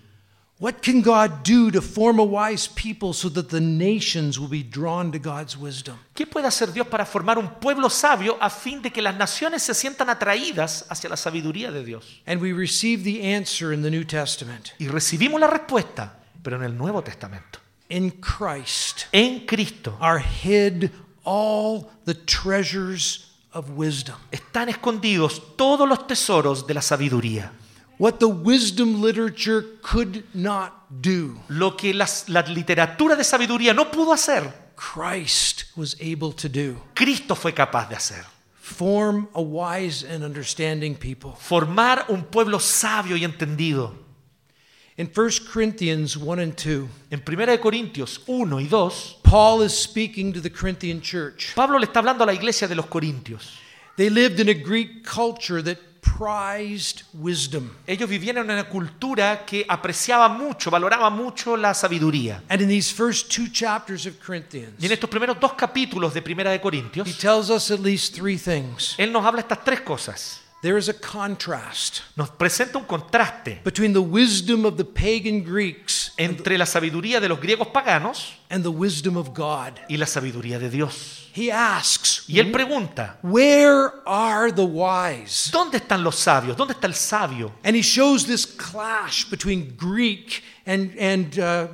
What 0.60 0.84
can 0.84 1.02
God 1.02 1.44
do 1.44 1.72
to 1.72 1.82
form 1.82 2.20
a 2.20 2.24
wise 2.24 2.68
people 2.68 3.14
so 3.14 3.30
that 3.30 3.50
the 3.50 3.60
nations 3.60 4.40
will 4.40 4.48
be 4.48 4.62
drawn 4.62 5.12
to 5.12 5.18
God's 5.18 5.58
wisdom? 5.58 5.98
¿Qué 6.14 6.28
puede 6.28 6.46
hacer 6.46 6.72
Dios 6.72 6.86
para 6.86 7.04
formar 7.04 7.40
un 7.40 7.48
pueblo 7.60 7.90
sabio 7.90 8.38
a 8.40 8.48
fin 8.52 8.80
de 8.80 8.92
que 8.92 9.02
las 9.02 9.16
naciones 9.16 9.64
se 9.64 9.74
sientan 9.74 10.12
atraídas 10.12 10.86
hacia 10.88 11.10
la 11.10 11.18
sabiduría 11.18 11.72
de 11.72 11.84
Dios? 11.84 12.22
And 12.28 12.40
we 12.40 12.54
receive 12.54 13.04
the 13.04 13.34
answer 13.34 13.74
in 13.74 13.82
the 13.82 13.90
New 13.90 14.06
Testament. 14.06 14.74
Y 14.78 14.88
recibimos 14.88 15.42
la 15.42 15.48
respuesta, 15.48 16.20
pero 16.44 16.58
en 16.58 16.64
el 16.64 16.78
Nuevo 16.78 17.02
Testamento. 17.04 17.60
In 17.90 18.12
Christ 18.22 19.06
En 19.12 19.46
Cristo 19.46 19.98
are 20.00 20.20
hid 20.22 20.90
all 21.24 21.90
the 22.06 22.14
treasures 22.16 23.32
of 23.54 23.70
wisdom. 23.72 24.16
están 24.32 24.70
escondidos 24.70 25.56
todos 25.58 25.88
los 25.88 26.08
tesoros 26.08 26.66
de 26.66 26.74
la 26.74 26.82
sabiduría. 26.82 27.52
What 28.00 28.14
the 28.20 28.26
wisdom 28.28 29.02
literature 29.02 29.64
could 29.82 30.24
not 30.34 30.88
do, 30.90 31.38
Lo 31.50 31.76
que 31.78 31.94
las- 31.94 32.28
la 32.30 32.42
literatura 32.42 33.16
de 33.16 33.24
sabiduría 33.24 33.74
no 33.76 33.92
pudo 33.92 34.12
hacer, 34.14 34.72
Christ 34.76 35.66
was 35.76 35.96
able 36.02 36.34
to 36.34 36.50
do. 36.50 36.82
Cristo 36.96 37.36
fue 37.36 37.54
capaz 37.54 37.90
de 37.90 37.96
hacer. 37.96 38.26
Form 38.60 39.28
a 39.36 39.42
wise 39.42 40.04
and 40.04 40.24
understanding 40.24 40.96
people. 40.96 41.34
Formar 41.38 42.06
un 42.08 42.24
pueblo 42.24 42.60
sabio 42.60 43.16
y 43.18 43.24
entendido. 43.26 43.94
In 45.02 45.08
1 45.08 45.30
Corinthians 45.52 46.16
1 46.16 46.40
and 46.40 46.56
2, 46.56 46.88
En 47.10 47.24
1 47.26 47.58
Corintios 47.58 48.22
1 48.28 48.60
y 48.60 48.68
2, 48.68 49.22
Paul 49.24 49.64
is 49.64 49.74
speaking 49.74 50.32
to 50.32 50.40
the 50.40 50.52
Corinthian 50.52 51.02
church. 51.02 51.56
Pablo 51.56 51.80
le 51.80 51.88
está 51.88 52.02
hablando 52.02 52.24
a 52.24 52.28
la 52.28 52.34
iglesia 52.34 52.68
de 52.68 52.76
los 52.76 52.86
Corintios. 52.86 53.58
They 53.98 54.12
lived 54.12 54.40
in 54.40 54.48
a 54.50 54.54
Greek 54.54 55.04
culture 55.04 55.64
that 55.64 55.80
prized 56.02 57.02
wisdom. 57.16 57.72
Ellos 57.88 58.08
vivían 58.08 58.38
en 58.38 58.44
una 58.44 58.70
cultura 58.70 59.44
que 59.44 59.66
apreciaba 59.68 60.30
mucho, 60.30 60.70
valoraba 60.70 61.10
mucho 61.10 61.58
la 61.58 61.74
sabiduría. 61.74 62.44
And 62.48 62.62
in 62.62 62.68
these 62.68 62.94
first 62.94 63.32
two 63.32 63.48
chapters 63.52 64.06
of 64.06 64.14
Y 64.14 64.18
en 64.18 64.24
Corinthians, 64.24 64.84
estos 64.84 65.10
primeros 65.10 65.40
dos 65.40 65.54
capítulos 65.54 66.14
de 66.14 66.22
Primera 66.22 66.52
de 66.52 66.58
he 66.58 66.62
Corintios, 66.62 67.18
tells 67.18 67.50
us 67.50 67.72
at 67.72 67.80
least 67.80 68.14
three 68.14 68.38
things. 68.38 68.94
él 69.00 69.12
nos 69.12 69.26
habla 69.26 69.42
estas 69.42 69.64
tres 69.64 69.82
cosas. 69.82 70.42
There 70.62 70.78
is 70.78 70.90
a 70.90 70.94
contrast 70.94 72.04
Nos 72.16 72.30
presenta 72.30 72.78
un 72.78 72.86
contraste 72.86 73.64
between 73.64 73.94
the 73.94 74.02
wisdom 74.02 74.66
of 74.66 74.78
the 74.78 74.86
pagan 74.86 75.44
Greeks 75.44 76.01
entre 76.18 76.58
la 76.58 76.66
sabiduría 76.66 77.20
de 77.20 77.30
los 77.30 77.40
griegos 77.40 77.68
paganos 77.68 78.36
and 78.50 78.64
the 78.64 78.70
wisdom 78.70 79.18
of 79.18 79.30
God. 79.30 79.74
y 79.88 79.98
la 79.98 80.06
sabiduría 80.06 80.60
de 80.60 80.70
Dios. 80.70 81.30
He 81.34 81.50
asks, 81.52 82.26
Y 82.28 82.40
él 82.40 82.52
pregunta, 82.52 83.18
Where 83.24 83.90
are 84.06 84.52
the 84.52 84.64
wise? 84.66 85.50
¿dónde 85.52 85.78
están 85.78 86.04
los 86.04 86.18
sabios? 86.18 86.58
¿Dónde 86.58 86.74
está 86.74 86.88
el 86.88 86.94
sabio? 86.96 87.54
And 87.64 87.76
he 87.76 87.82
shows 87.82 88.26
this 88.26 88.46
clash 88.46 89.26
between 89.30 89.76
Greek 89.78 90.44
and, 90.66 90.94
and 91.00 91.40
uh, 91.40 91.68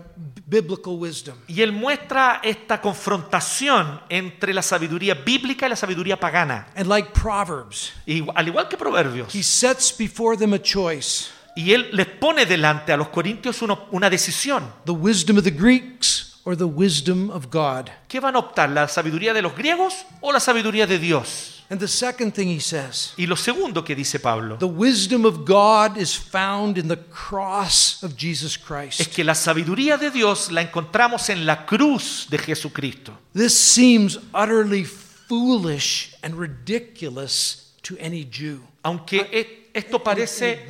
biblical 0.46 0.98
wisdom. 1.00 1.36
Y 1.48 1.62
él 1.64 1.72
muestra 1.72 2.40
esta 2.44 2.80
confrontación 2.80 4.00
entre 4.10 4.54
la 4.54 4.62
sabiduría 4.62 5.16
bíblica 5.16 5.66
y 5.66 5.70
la 5.70 5.76
sabiduría 5.76 6.20
pagana. 6.20 6.68
And 6.76 6.88
like 6.88 7.10
Proverbs, 7.12 7.94
Y 8.06 8.24
al 8.36 8.48
igual 8.48 8.68
que 8.70 8.78
Proverbios. 8.78 9.34
he 9.34 9.42
sets 9.42 9.92
before 9.98 10.38
them 10.38 10.54
a 10.54 10.62
choice 10.62 11.32
Y 11.58 11.74
él 11.74 11.90
les 11.92 12.06
pone 12.06 12.46
delante 12.46 12.94
a 12.94 12.98
los 12.98 13.10
corintios 13.10 13.62
uno- 13.62 13.88
una 13.92 14.10
decisión. 14.10 14.64
the 14.86 14.92
wisdom 14.92 15.38
of 15.38 15.44
the 15.44 15.52
Greeks 15.52 16.40
or 16.44 16.56
the 16.56 16.64
wisdom 16.66 17.30
of 17.32 17.48
God. 17.52 17.90
¿Qué 18.08 18.20
van 18.20 18.36
a 18.36 18.40
optar? 18.40 18.70
¿La 18.70 18.88
sabiduría 18.88 19.34
de 19.34 19.42
los 19.42 19.56
griegos 19.56 20.06
o 20.22 20.32
la 20.32 20.40
sabiduría 20.40 20.86
de 20.88 21.00
Dios? 21.00 21.54
And 21.70 21.82
the 21.82 21.88
second 21.90 22.32
thing 22.34 22.48
he 22.48 22.62
says 22.62 23.12
Y 23.18 23.26
lo 23.26 23.36
segundo 23.36 23.84
que 23.84 23.94
dice 23.94 24.20
Pablo 24.22 24.56
the 24.58 24.64
wisdom 24.66 25.26
of 25.26 25.40
God 25.46 25.98
is 25.98 26.16
found 26.16 26.78
in 26.78 26.88
the 26.88 26.96
cross 27.12 28.02
of 28.04 28.16
Jesus 28.16 28.54
es 28.56 28.58
Christ. 28.58 29.14
que 29.14 29.22
la 29.26 29.36
sabiduría 29.36 29.98
de 29.98 30.10
Dios 30.10 30.50
la 30.50 30.62
encontramos 30.62 31.28
en 31.30 31.46
la 31.46 31.66
cruz 31.66 32.28
de 32.30 32.38
Jesucristo. 32.38 33.18
This 33.34 33.54
seems 33.54 34.18
utterly 34.34 34.86
foolish 34.86 36.16
and 36.22 36.36
ridiculous 36.40 37.74
to 37.82 37.96
any 38.00 38.26
Jew. 38.32 38.62
Aunque 38.84 39.28
e- 39.32 39.70
esto 39.74 40.02
parece. 40.02 40.66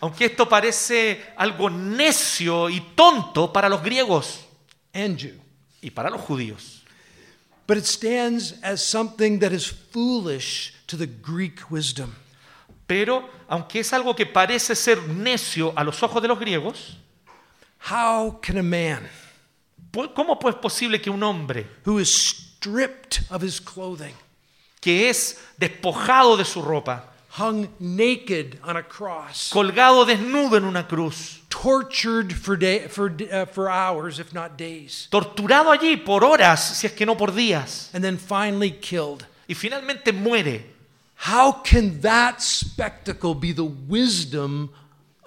Aunque 0.00 0.26
esto 0.26 0.48
parece 0.48 1.22
algo 1.36 1.68
necio 1.70 2.68
y 2.70 2.80
tonto 2.94 3.52
para 3.52 3.68
los 3.68 3.82
griegos 3.82 4.40
and 4.92 5.18
Jew. 5.18 5.40
y 5.82 5.90
para 5.90 6.10
los 6.10 6.20
judíos, 6.20 6.76
But 7.66 7.78
it 7.78 7.84
stands 7.84 8.56
as 8.62 8.82
something 8.82 9.38
that 9.38 9.52
is 9.52 9.66
foolish 9.92 10.74
to 10.86 10.96
the 10.96 11.06
Greek 11.06 11.70
wisdom. 11.70 12.12
pero 12.86 13.28
aunque 13.48 13.80
es 13.80 13.92
algo 13.92 14.16
que 14.16 14.26
parece 14.26 14.74
ser 14.74 15.00
necio 15.08 15.72
a 15.76 15.84
los 15.84 16.02
ojos 16.02 16.20
de 16.20 16.28
los 16.28 16.38
griegos, 16.38 16.96
How 17.90 18.40
can 18.40 18.58
a 18.58 18.62
man 18.62 19.08
¿cómo 20.14 20.38
pues 20.38 20.54
es 20.54 20.60
posible 20.60 21.00
que 21.00 21.10
un 21.10 21.22
hombre 21.22 21.66
who 21.84 21.98
is 22.00 22.08
stripped 22.08 23.22
of 23.30 23.42
his 23.42 23.60
clothing, 23.60 24.14
que 24.80 25.08
es 25.10 25.38
despojado 25.56 26.36
de 26.36 26.44
su 26.44 26.60
ropa, 26.62 27.09
hung 27.38 27.68
naked 27.78 28.58
on 28.62 28.76
a 28.76 28.82
cross, 28.82 29.50
colgado 29.52 30.04
desnudo 30.04 30.56
en 30.56 30.64
una 30.64 30.84
cruz, 30.84 31.40
tortured 31.48 32.32
for, 32.32 32.56
day, 32.56 32.88
for, 32.88 33.12
uh, 33.32 33.46
for 33.46 33.68
hours, 33.70 34.18
if 34.18 34.32
not 34.32 34.56
days, 34.56 35.08
torturado 35.10 35.70
allí 35.70 35.96
por 35.96 36.22
horas, 36.22 36.76
si 36.76 36.86
es 36.86 36.92
que 36.92 37.06
no 37.06 37.14
por 37.16 37.28
días, 37.28 37.90
and 37.94 38.02
then 38.02 38.16
finally 38.16 38.70
killed? 38.70 39.26
y 39.50 39.54
finalmente 39.54 40.12
muere. 40.12 40.64
How 41.26 41.60
can 41.64 42.00
that 42.02 42.40
spectacle 42.40 43.34
be 43.34 43.52
the 43.52 43.64
wisdom 43.64 44.70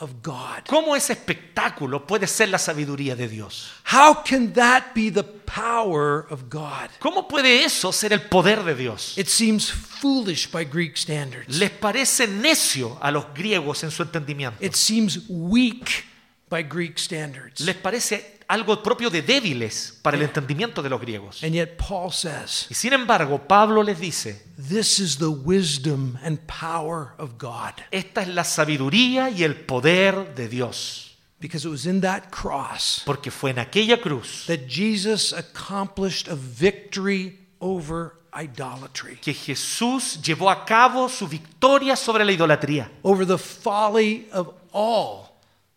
of 0.04 0.22
God? 0.22 0.66
¿Cómo 0.68 0.96
ese 0.96 1.14
espectáculo 1.14 2.06
puede 2.06 2.28
ser 2.28 2.50
la 2.50 2.58
sabiduría 2.58 3.16
de 3.16 3.28
Dios? 3.28 3.72
How 3.92 4.24
can 4.24 4.54
that 4.54 4.94
be 4.94 5.10
the 5.10 5.24
power 5.24 6.26
of 6.30 6.50
God? 6.50 6.90
¿Cómo 7.00 7.28
puede 7.28 7.64
eso 7.64 7.92
ser 7.92 8.12
el 8.12 8.22
poder 8.22 8.64
de 8.64 8.76
Dios? 8.76 9.18
It 9.18 9.28
seems 9.28 9.72
foolish 9.72 10.52
by 10.52 10.66
Greek 10.66 10.98
standards. 10.98 11.58
Les 11.58 11.72
parece 11.72 12.28
necio 12.28 12.98
a 13.02 13.10
los 13.12 13.26
griegos 13.34 13.84
en 13.84 13.92
su 13.92 14.04
entendimiento. 14.04 14.64
It 14.64 14.76
seems 14.76 15.22
weak 15.30 16.06
by 16.50 16.64
Greek 16.64 17.00
standards. 17.00 17.62
Les 17.62 17.76
parece 17.76 18.33
algo 18.54 18.84
propio 18.84 19.10
de 19.10 19.24
débiles 19.24 19.98
para 20.04 20.16
el 20.16 20.24
entendimiento 20.24 20.84
de 20.84 20.90
los 20.90 21.02
griegos. 21.02 21.44
And 21.44 21.54
yet 21.54 21.76
Paul 21.76 22.12
says, 22.12 22.68
Y 22.70 22.76
sin 22.76 22.94
embargo, 22.94 23.40
Pablo 23.48 23.82
les 23.82 24.00
dice, 24.00 24.46
this 24.70 25.00
is 25.00 25.18
the 25.18 25.30
wisdom 25.30 26.18
and 26.24 26.40
power 26.46 27.14
of 27.18 27.40
God. 27.40 27.74
esta 27.90 28.22
es 28.22 28.28
la 28.28 28.44
sabiduría 28.44 29.32
y 29.32 29.44
el 29.44 29.56
poder 29.56 30.36
de 30.36 30.48
Dios. 30.48 31.18
Because 31.40 31.66
it 31.66 31.72
was 31.72 31.86
in 31.86 32.00
that 32.02 32.30
cross 32.32 33.02
Porque 33.06 33.30
fue 33.30 33.50
en 33.50 33.60
aquella 33.60 34.00
cruz 34.00 34.46
that 34.48 34.68
Jesus 34.68 35.34
accomplished 35.34 36.30
a 36.30 36.36
victory 36.36 37.40
over 37.60 38.14
idolatry, 38.34 39.18
que 39.18 39.34
Jesús 39.34 40.22
llevó 40.22 40.50
a 40.50 40.64
cabo 40.64 41.10
su 41.10 41.28
victoria 41.28 41.96
sobre 41.96 42.24
la 42.24 42.32
idolatría, 42.32 42.90
over 43.02 43.26
the 43.26 43.38
folly 43.38 44.28
of 44.32 44.54
all 44.72 45.23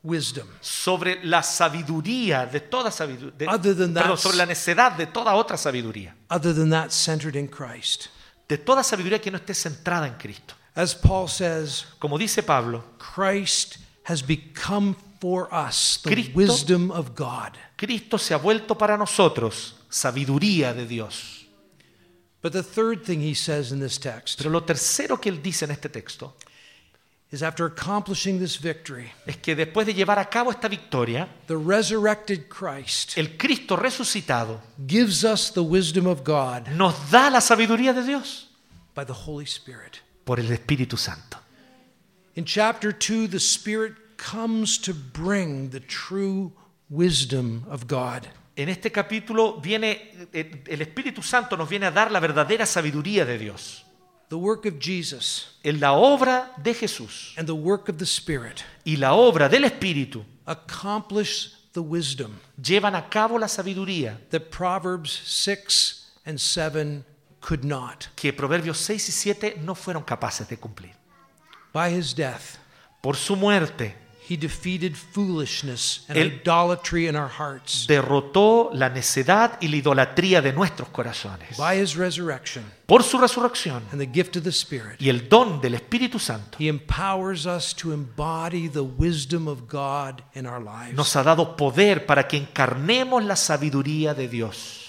wisdom. 0.06 0.46
sobre 0.60 1.24
la 1.24 1.42
sabiduría 1.42 2.46
de 2.46 2.60
toda 2.60 2.90
sabiduría, 2.90 3.50
Other 3.52 3.74
than 3.76 3.92
that- 3.94 4.02
perdón, 4.02 4.18
sobre 4.18 4.36
la 4.38 4.46
necedad 4.46 4.92
de 4.96 5.06
toda 5.06 5.34
otra 5.34 5.56
sabiduría, 5.56 6.14
other 6.30 6.54
than 6.54 6.70
that 6.70 6.90
centered 6.90 7.34
in 7.36 7.48
Christ. 7.48 8.06
de 8.48 8.56
toda 8.58 8.82
sabiduría 8.82 9.20
que 9.20 9.30
no 9.30 9.38
esté 9.38 9.54
centrada 9.54 10.06
en 10.06 10.14
Cristo. 10.14 10.54
As 10.74 10.94
Paul 10.94 11.28
says, 11.28 11.86
Como 11.98 12.16
dice 12.18 12.42
Pablo, 12.42 12.84
Christ 12.98 13.78
has 14.04 14.22
become 14.24 14.94
for 15.20 15.48
us 15.52 15.98
the 16.04 16.10
Cristo- 16.10 16.32
wisdom 16.38 16.90
of 16.90 17.16
God. 17.16 17.56
Cristo 17.76 18.18
se 18.18 18.34
ha 18.34 18.38
vuelto 18.38 18.76
para 18.76 18.96
nosotros 18.96 19.74
sabiduría 19.88 20.72
de 20.74 20.86
Dios. 20.86 21.46
But 22.42 22.52
the 22.52 22.62
third 22.62 23.02
thing 23.04 23.20
he 23.22 23.34
says 23.34 23.72
in 23.72 23.80
this 23.80 23.98
text 23.98 24.38
Pero 24.38 24.50
lo 24.50 24.62
tercero 24.62 25.18
que 25.20 25.30
él 25.30 25.42
dice 25.42 25.64
en 25.64 25.72
este 25.72 25.88
texto 25.88 26.36
is 27.36 27.42
after 27.42 27.66
accomplishing 27.66 28.38
this 28.38 28.56
victory, 28.56 29.12
es 29.26 29.36
que 29.36 29.54
después 29.54 29.86
de 29.86 29.92
llevar 29.92 30.18
a 30.18 30.24
cabo 30.24 30.50
esta 30.50 30.68
victoria, 30.68 31.28
the 31.46 31.56
resurrected 31.56 32.48
Christ 32.48 33.18
el 33.18 33.36
Cristo 33.36 33.76
resucitado 33.76 34.60
gives 34.86 35.22
us 35.22 35.50
the 35.50 35.62
wisdom 35.62 36.06
of 36.06 36.24
God 36.24 36.68
nos 36.68 36.94
da 37.10 37.28
la 37.28 37.40
sabiduría 37.40 37.92
de 37.92 38.02
Dios 38.02 38.48
by 38.94 39.04
the 39.04 39.12
Holy 39.12 39.44
Spirit. 39.44 40.00
por 40.24 40.40
el 40.40 40.50
Espíritu 40.50 40.96
Santo. 40.96 41.38
In 42.34 42.44
chapter 42.44 42.92
2, 42.92 43.28
the 43.28 43.38
Spirit 43.38 43.94
comes 44.18 44.78
to 44.78 44.92
bring 44.92 45.70
the 45.70 45.80
true 45.80 46.52
wisdom 46.90 47.64
of 47.70 47.86
God. 47.86 48.26
En 48.56 48.68
este 48.68 48.90
capítulo 48.90 49.60
viene 49.60 50.28
eh, 50.32 50.62
el 50.66 50.82
Espíritu 50.82 51.22
Santo 51.22 51.56
nos 51.56 51.68
viene 51.68 51.86
a 51.86 51.90
dar 51.90 52.10
la 52.10 52.20
verdadera 52.20 52.66
sabiduría 52.66 53.24
de 53.24 53.38
Dios. 53.38 53.85
The 54.28 54.36
work 54.36 54.66
of 54.66 54.78
Jesus 54.80 55.56
En 55.62 55.78
la 55.78 55.92
obra 55.92 56.52
de 56.62 56.74
Jesús 56.74 57.32
and 57.36 57.46
the 57.46 57.54
work 57.54 57.88
of 57.88 57.98
the 57.98 58.06
Spirit 58.06 58.62
y 58.84 58.96
la 58.96 59.14
obra 59.14 59.48
del 59.48 59.64
Espíritu 59.64 60.24
accomplish 60.46 61.52
the 61.72 61.80
wisdom 61.80 62.38
llevan 62.60 62.94
a 62.94 63.08
cabo 63.08 63.38
la 63.38 63.46
sabiduría 63.48 64.18
that 64.30 64.50
Proverbs 64.50 65.10
6 65.10 66.10
and 66.24 66.40
7 66.40 67.04
could 67.40 67.64
not. 67.64 68.08
que 68.16 68.32
Proverbios 68.32 68.78
6 68.78 69.08
y 69.08 69.12
7 69.12 69.56
no 69.62 69.74
fueron 69.74 70.02
capaces 70.02 70.48
de 70.48 70.56
cumplir. 70.56 70.94
By 71.72 71.90
his 71.96 72.14
death, 72.14 72.58
Por 73.02 73.14
su 73.16 73.36
muerte 73.36 73.94
he 74.28 74.36
defeated 74.36 74.96
foolishness 74.96 76.04
and 76.08 76.18
Él- 76.18 76.40
idolatry 76.40 77.06
in 77.08 77.14
our 77.16 77.28
hearts. 77.30 77.86
derrotó 77.86 78.70
la 78.72 78.88
necedad 78.88 79.58
y 79.60 79.68
la 79.68 79.76
idolatría 79.76 80.42
de 80.42 80.52
nuestros 80.52 80.88
corazones. 80.88 81.56
By 81.56 81.80
his 81.80 81.96
resurrection 81.96 82.64
Por 82.86 83.02
su 83.02 83.18
resurrección 83.18 83.82
and 83.92 84.00
the 84.00 84.06
gift 84.12 84.36
of 84.36 84.44
the 84.44 84.50
Spirit, 84.50 85.00
y 85.00 85.08
el 85.08 85.28
don 85.28 85.60
del 85.60 85.74
Espíritu 85.74 86.18
Santo 86.18 86.56
he 86.60 86.68
empowers 86.68 87.46
us 87.46 87.74
to 87.74 87.92
embody 87.92 88.68
the 88.68 88.82
wisdom 88.82 89.48
of 89.48 89.68
God 89.68 90.22
in 90.34 90.46
our 90.46 90.60
lives. 90.62 90.94
nos 90.94 91.14
ha 91.16 91.22
dado 91.22 91.56
poder 91.56 92.06
para 92.06 92.26
que 92.26 92.36
encarnemos 92.38 93.24
la 93.24 93.36
sabiduría 93.36 94.14
de 94.14 94.28
Dios. 94.28 94.82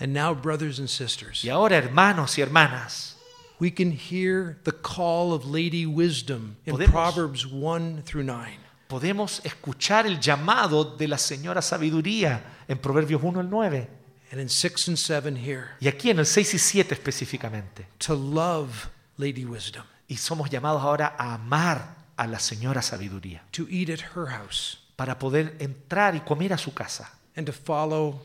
And 0.00 0.12
now, 0.12 0.34
brothers 0.34 0.80
and 0.80 0.88
sisters, 0.88 1.44
Y 1.44 1.50
ahora, 1.50 1.76
hermanos 1.76 2.36
y 2.38 2.42
hermanas, 2.42 3.16
we 3.60 3.70
can 3.72 3.92
hear 3.92 4.58
the 4.64 4.72
call 4.72 5.32
of 5.32 5.44
Lady 5.46 5.86
Wisdom 5.86 6.56
in 6.66 6.74
Podemos- 6.74 6.90
Proverbs 6.90 7.46
1 7.46 8.02
through 8.04 8.24
9. 8.24 8.58
Podemos 8.88 9.40
escuchar 9.44 10.06
el 10.06 10.20
llamado 10.20 10.84
de 10.84 11.08
la 11.08 11.18
señora 11.18 11.62
sabiduría 11.62 12.42
en 12.68 12.78
Proverbios 12.78 13.22
1 13.22 13.40
al 13.40 13.50
9. 13.50 13.88
And 14.32 14.40
in 14.40 14.48
6 14.48 14.88
and 14.88 14.96
7 14.96 15.36
here, 15.36 15.66
Y 15.80 15.86
aquí 15.88 16.10
en 16.10 16.18
el 16.18 16.26
6 16.26 16.54
y 16.54 16.58
7 16.58 16.94
específicamente. 16.94 17.86
to 17.98 18.14
love 18.14 18.88
Lady 19.16 19.44
Wisdom, 19.44 19.84
Y 20.08 20.16
somos 20.16 20.50
llamados 20.50 20.82
ahora 20.82 21.14
a 21.18 21.34
amar 21.34 21.96
a 22.16 22.26
la 22.26 22.38
señora 22.38 22.82
sabiduría 22.82 23.42
to 23.52 23.66
eat 23.68 23.90
at 23.90 24.00
her 24.16 24.26
house, 24.28 24.78
para 24.96 25.18
poder 25.18 25.56
entrar 25.60 26.14
y 26.16 26.20
comer 26.20 26.52
a 26.52 26.58
su 26.58 26.72
casa 26.74 27.12
and 27.36 27.46
to 27.46 27.52
follow 27.52 28.22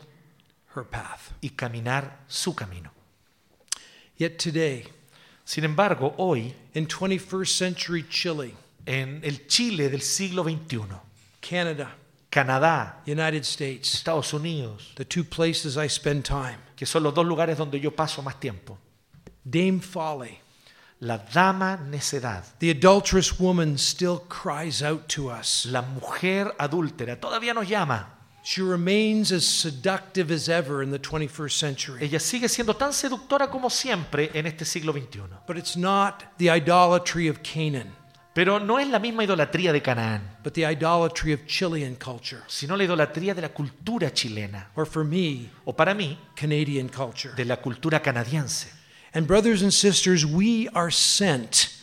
her 0.74 0.84
path. 0.84 1.32
y 1.40 1.50
caminar 1.50 2.20
su 2.28 2.54
camino. 2.54 2.92
Yet 4.18 4.36
today, 4.38 4.84
Sin 5.44 5.64
embargo, 5.64 6.14
hoy, 6.18 6.54
in 6.74 6.86
21st 6.86 7.56
century 7.56 8.06
Chile, 8.08 8.54
en 8.86 9.20
el 9.22 9.46
Chile 9.46 9.88
del 9.88 10.02
siglo 10.02 10.44
XXI, 10.44 10.80
Canada, 11.40 11.96
Canadá, 12.30 13.02
United 13.06 13.42
States, 13.42 13.94
Estados 13.94 14.32
Unidos, 14.32 14.92
the 14.96 15.04
two 15.04 15.24
places 15.24 15.76
I 15.76 15.88
spend 15.88 16.24
time, 16.24 16.58
que 16.76 16.86
son 16.86 17.02
los 17.02 17.12
dos 17.12 17.26
lugares 17.26 17.58
donde 17.58 17.80
yo 17.80 17.90
paso 17.90 18.22
más 18.22 18.38
tiempo, 18.38 18.78
Dame 19.44 19.80
Folly, 19.80 20.38
la 21.00 21.18
dama 21.18 21.76
necedad, 21.76 22.44
the 22.58 22.70
adulterous 22.70 23.38
woman, 23.40 23.76
still 23.76 24.20
cries 24.28 24.82
out 24.82 25.08
to 25.08 25.28
us. 25.30 25.66
la 25.66 25.82
mujer 25.82 26.54
adúltera, 26.58 27.18
todavía 27.18 27.54
nos 27.54 27.68
llama. 27.68 28.16
She 28.42 28.62
remains 28.62 29.32
as 29.32 29.44
seductive 29.44 30.30
as 30.30 30.48
ever 30.48 30.82
in 30.82 30.90
the 30.90 30.98
21st 30.98 31.52
century. 31.52 31.98
Ella 32.02 32.18
sigue 32.18 32.48
siendo 32.48 32.74
tan 32.74 32.92
seductora 32.92 33.50
como 33.50 33.68
siempre 33.68 34.30
en 34.32 34.46
este 34.46 34.64
siglo 34.64 34.92
XXI. 34.92 35.20
But 35.46 35.58
it's 35.58 35.76
not 35.76 36.24
the 36.38 36.48
idolatry 36.50 37.28
of 37.28 37.42
Canaan, 37.42 37.92
Pero 38.32 38.60
no 38.60 38.78
es 38.78 38.86
la 38.88 39.00
misma 39.00 39.24
idolatría 39.24 39.72
de 39.72 39.82
Canaán, 39.82 40.22
but 40.44 40.54
the 40.54 40.64
idolatry 40.64 41.32
of 41.32 41.46
Chilean 41.46 41.96
culture, 41.96 42.42
sino 42.46 42.76
la 42.76 42.84
idolatría 42.84 43.34
de 43.34 43.42
la 43.42 43.48
cultura 43.48 44.12
chilena, 44.12 44.68
or 44.76 44.86
for 44.86 45.04
me, 45.04 45.50
o 45.64 45.72
para 45.72 45.94
mí, 45.94 46.16
Canadian 46.36 46.88
culture. 46.88 47.34
de 47.34 47.44
la 47.44 47.56
cultura 47.56 48.00
canadiense. 48.00 48.68
And 49.12 49.26
brothers 49.26 49.62
and 49.62 49.72
sisters, 49.72 50.24
we 50.24 50.68
are 50.68 50.92
sent 50.92 51.76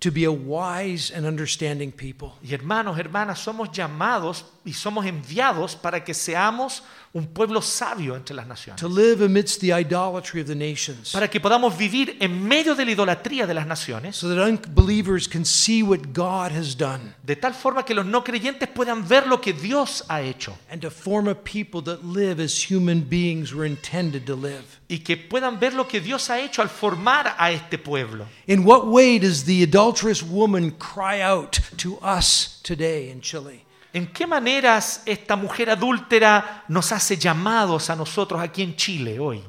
to 0.00 0.10
be 0.10 0.24
a 0.24 0.30
wise 0.30 1.10
and 1.10 1.24
understanding 1.24 1.90
people. 1.90 2.34
Y 2.42 2.52
hermanos, 2.52 2.98
hermanas, 2.98 3.38
somos 3.38 3.72
llamados 3.72 4.44
y 4.66 4.74
somos 4.74 5.06
enviados 5.06 5.74
para 5.74 6.04
que 6.04 6.12
seamos 6.12 6.82
un 7.16 7.26
pueblo 7.28 7.62
sabio 7.62 8.14
entre 8.14 8.36
las 8.36 8.46
naciones. 8.46 8.78
to 8.78 8.88
live 8.88 9.24
amidst 9.24 9.60
the 9.60 9.72
idolatry 9.72 10.40
of 10.42 10.46
the 10.46 10.54
nations, 10.54 11.12
Para 11.12 11.28
que 11.28 11.40
podamos 11.40 11.76
vivir 11.76 12.16
en 12.20 12.46
medio 12.46 12.74
de 12.74 12.84
la 12.84 12.90
idolatría 12.90 13.46
de 13.46 13.54
las 13.54 13.66
naciones, 13.66 14.14
so 14.16 14.28
that 14.28 14.38
unbelievers 14.46 15.26
can 15.26 15.44
see 15.44 15.82
what 15.82 16.12
God 16.12 16.52
has 16.52 16.76
done, 16.76 17.14
de 17.24 17.34
tal 17.34 17.54
forma 17.54 17.84
que 17.84 17.94
los 17.94 18.04
no 18.04 18.22
creyentes 18.22 18.68
puedan 18.68 19.08
ver 19.08 19.26
lo 19.26 19.40
que 19.40 19.54
Dios 19.54 20.04
ha 20.08 20.20
hecho 20.20 20.58
and 20.70 20.82
to 20.82 20.90
form 20.90 21.26
a 21.26 21.34
people 21.34 21.80
that 21.82 22.04
live 22.04 22.38
as 22.38 22.70
human 22.70 23.00
beings 23.00 23.54
were 23.54 23.66
intended 23.66 24.26
to 24.26 24.36
live. 24.36 24.64
y 24.88 24.98
que 24.98 25.16
puedan 25.16 25.58
ver 25.58 25.72
lo 25.72 25.88
que 25.88 26.00
Dios 26.00 26.28
ha 26.30 26.38
hecho 26.38 26.60
al 26.62 26.68
formar 26.68 27.34
a 27.38 27.50
este 27.50 27.78
pueblo. 27.78 28.26
In 28.46 28.64
what 28.64 28.86
way 28.86 29.18
does 29.18 29.44
the 29.44 29.62
adulterous 29.62 30.22
woman 30.22 30.70
cry 30.72 31.22
out 31.22 31.58
to 31.78 31.98
us 32.02 32.60
today 32.62 33.10
in 33.10 33.20
Chile? 33.22 33.65
¿En 33.96 34.08
qué 34.08 34.26
maneras 34.26 35.00
esta 35.06 35.36
mujer 35.36 35.70
adúltera 35.70 36.64
nos 36.68 36.92
hace 36.92 37.16
llamados 37.16 37.88
a 37.88 37.96
nosotros 37.96 38.38
aquí 38.42 38.60
en 38.60 38.76
Chile 38.76 39.18
hoy? 39.18 39.42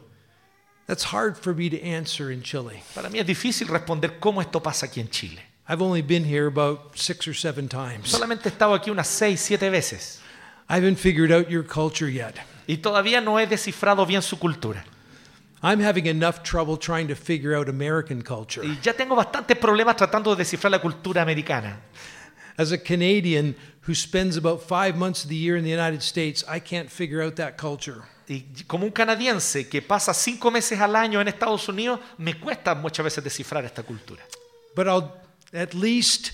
That's 0.86 1.04
hard 1.04 1.36
for 1.36 1.54
me 1.54 1.70
to 1.70 1.76
answer 1.86 2.32
in 2.32 2.42
Chile. 2.42 2.82
Para 2.96 3.10
mí 3.10 3.20
es 3.20 3.28
difícil 3.28 3.68
responder 3.68 4.20
cómo 4.22 4.42
esto 4.42 4.64
pasa 4.64 4.86
aquí 4.86 5.02
en 5.02 5.10
Chile. 5.10 5.42
I've 5.68 5.84
only 5.84 6.02
been 6.02 6.24
here 6.24 6.48
about 6.48 6.98
six 6.98 7.28
or 7.28 7.36
seven 7.36 7.68
times. 7.68 8.10
Solamente 8.10 8.48
he 8.48 8.52
estado 8.54 8.74
aquí 8.74 8.90
unas 8.90 9.10
seis, 9.10 9.42
siete 9.42 9.70
veces 9.70 10.22
I 10.70 10.78
haven't 10.78 10.98
figured 10.98 11.34
out 11.34 11.50
your 11.50 11.66
culture 11.66 12.10
yet. 12.10 12.36
y 12.68 12.78
todavía 12.78 13.20
no 13.20 13.38
he 13.38 13.48
descifrado 13.48 14.06
bien 14.06 14.22
su 14.22 14.40
cultura. 14.40 14.86
I'm 15.62 15.82
having 15.82 16.06
enough 16.06 16.42
trouble 16.44 16.78
trying 16.78 17.10
to 17.10 17.16
figure 17.16 17.54
out 17.54 17.68
American 17.68 18.22
culture. 18.22 18.66
Y 18.66 18.80
ya 18.82 18.94
tengo 18.94 19.14
bastantes 19.14 19.58
problemas 19.58 19.98
tratando 19.98 20.34
de 20.34 20.38
descifrar 20.38 20.72
la 20.72 20.80
cultura 20.80 21.22
americana. 21.22 21.82
As 22.58 22.72
a 22.72 22.78
Canadian 22.78 23.56
who 23.88 23.96
spends 23.96 24.36
about 24.36 24.62
five 24.62 24.98
months 24.98 25.24
of 25.24 25.30
the 25.30 25.36
year 25.36 25.56
in 25.56 25.64
the 25.64 25.70
United 25.70 26.04
States, 26.04 26.44
I 26.48 26.60
can't 26.60 26.92
figure 26.92 27.22
out 27.22 27.38
that 27.38 27.58
culture. 27.58 28.04
Y 28.30 28.44
como 28.68 28.86
un 28.86 28.92
canadiense 28.92 29.70
que 29.70 29.82
pasa 29.82 30.14
cinco 30.14 30.52
meses 30.52 30.80
al 30.82 30.96
año 30.96 31.22
en 31.22 31.30
Estados 31.30 31.70
Unidos, 31.70 32.02
me 32.18 32.34
cuesta 32.34 32.76
muchas 32.76 33.06
veces 33.06 33.24
descifrar 33.24 33.64
esta 33.64 33.84
cultura. 33.84 34.22
But 34.76 34.88
I'll 34.88 35.14
at 35.54 35.74
least 35.74 36.34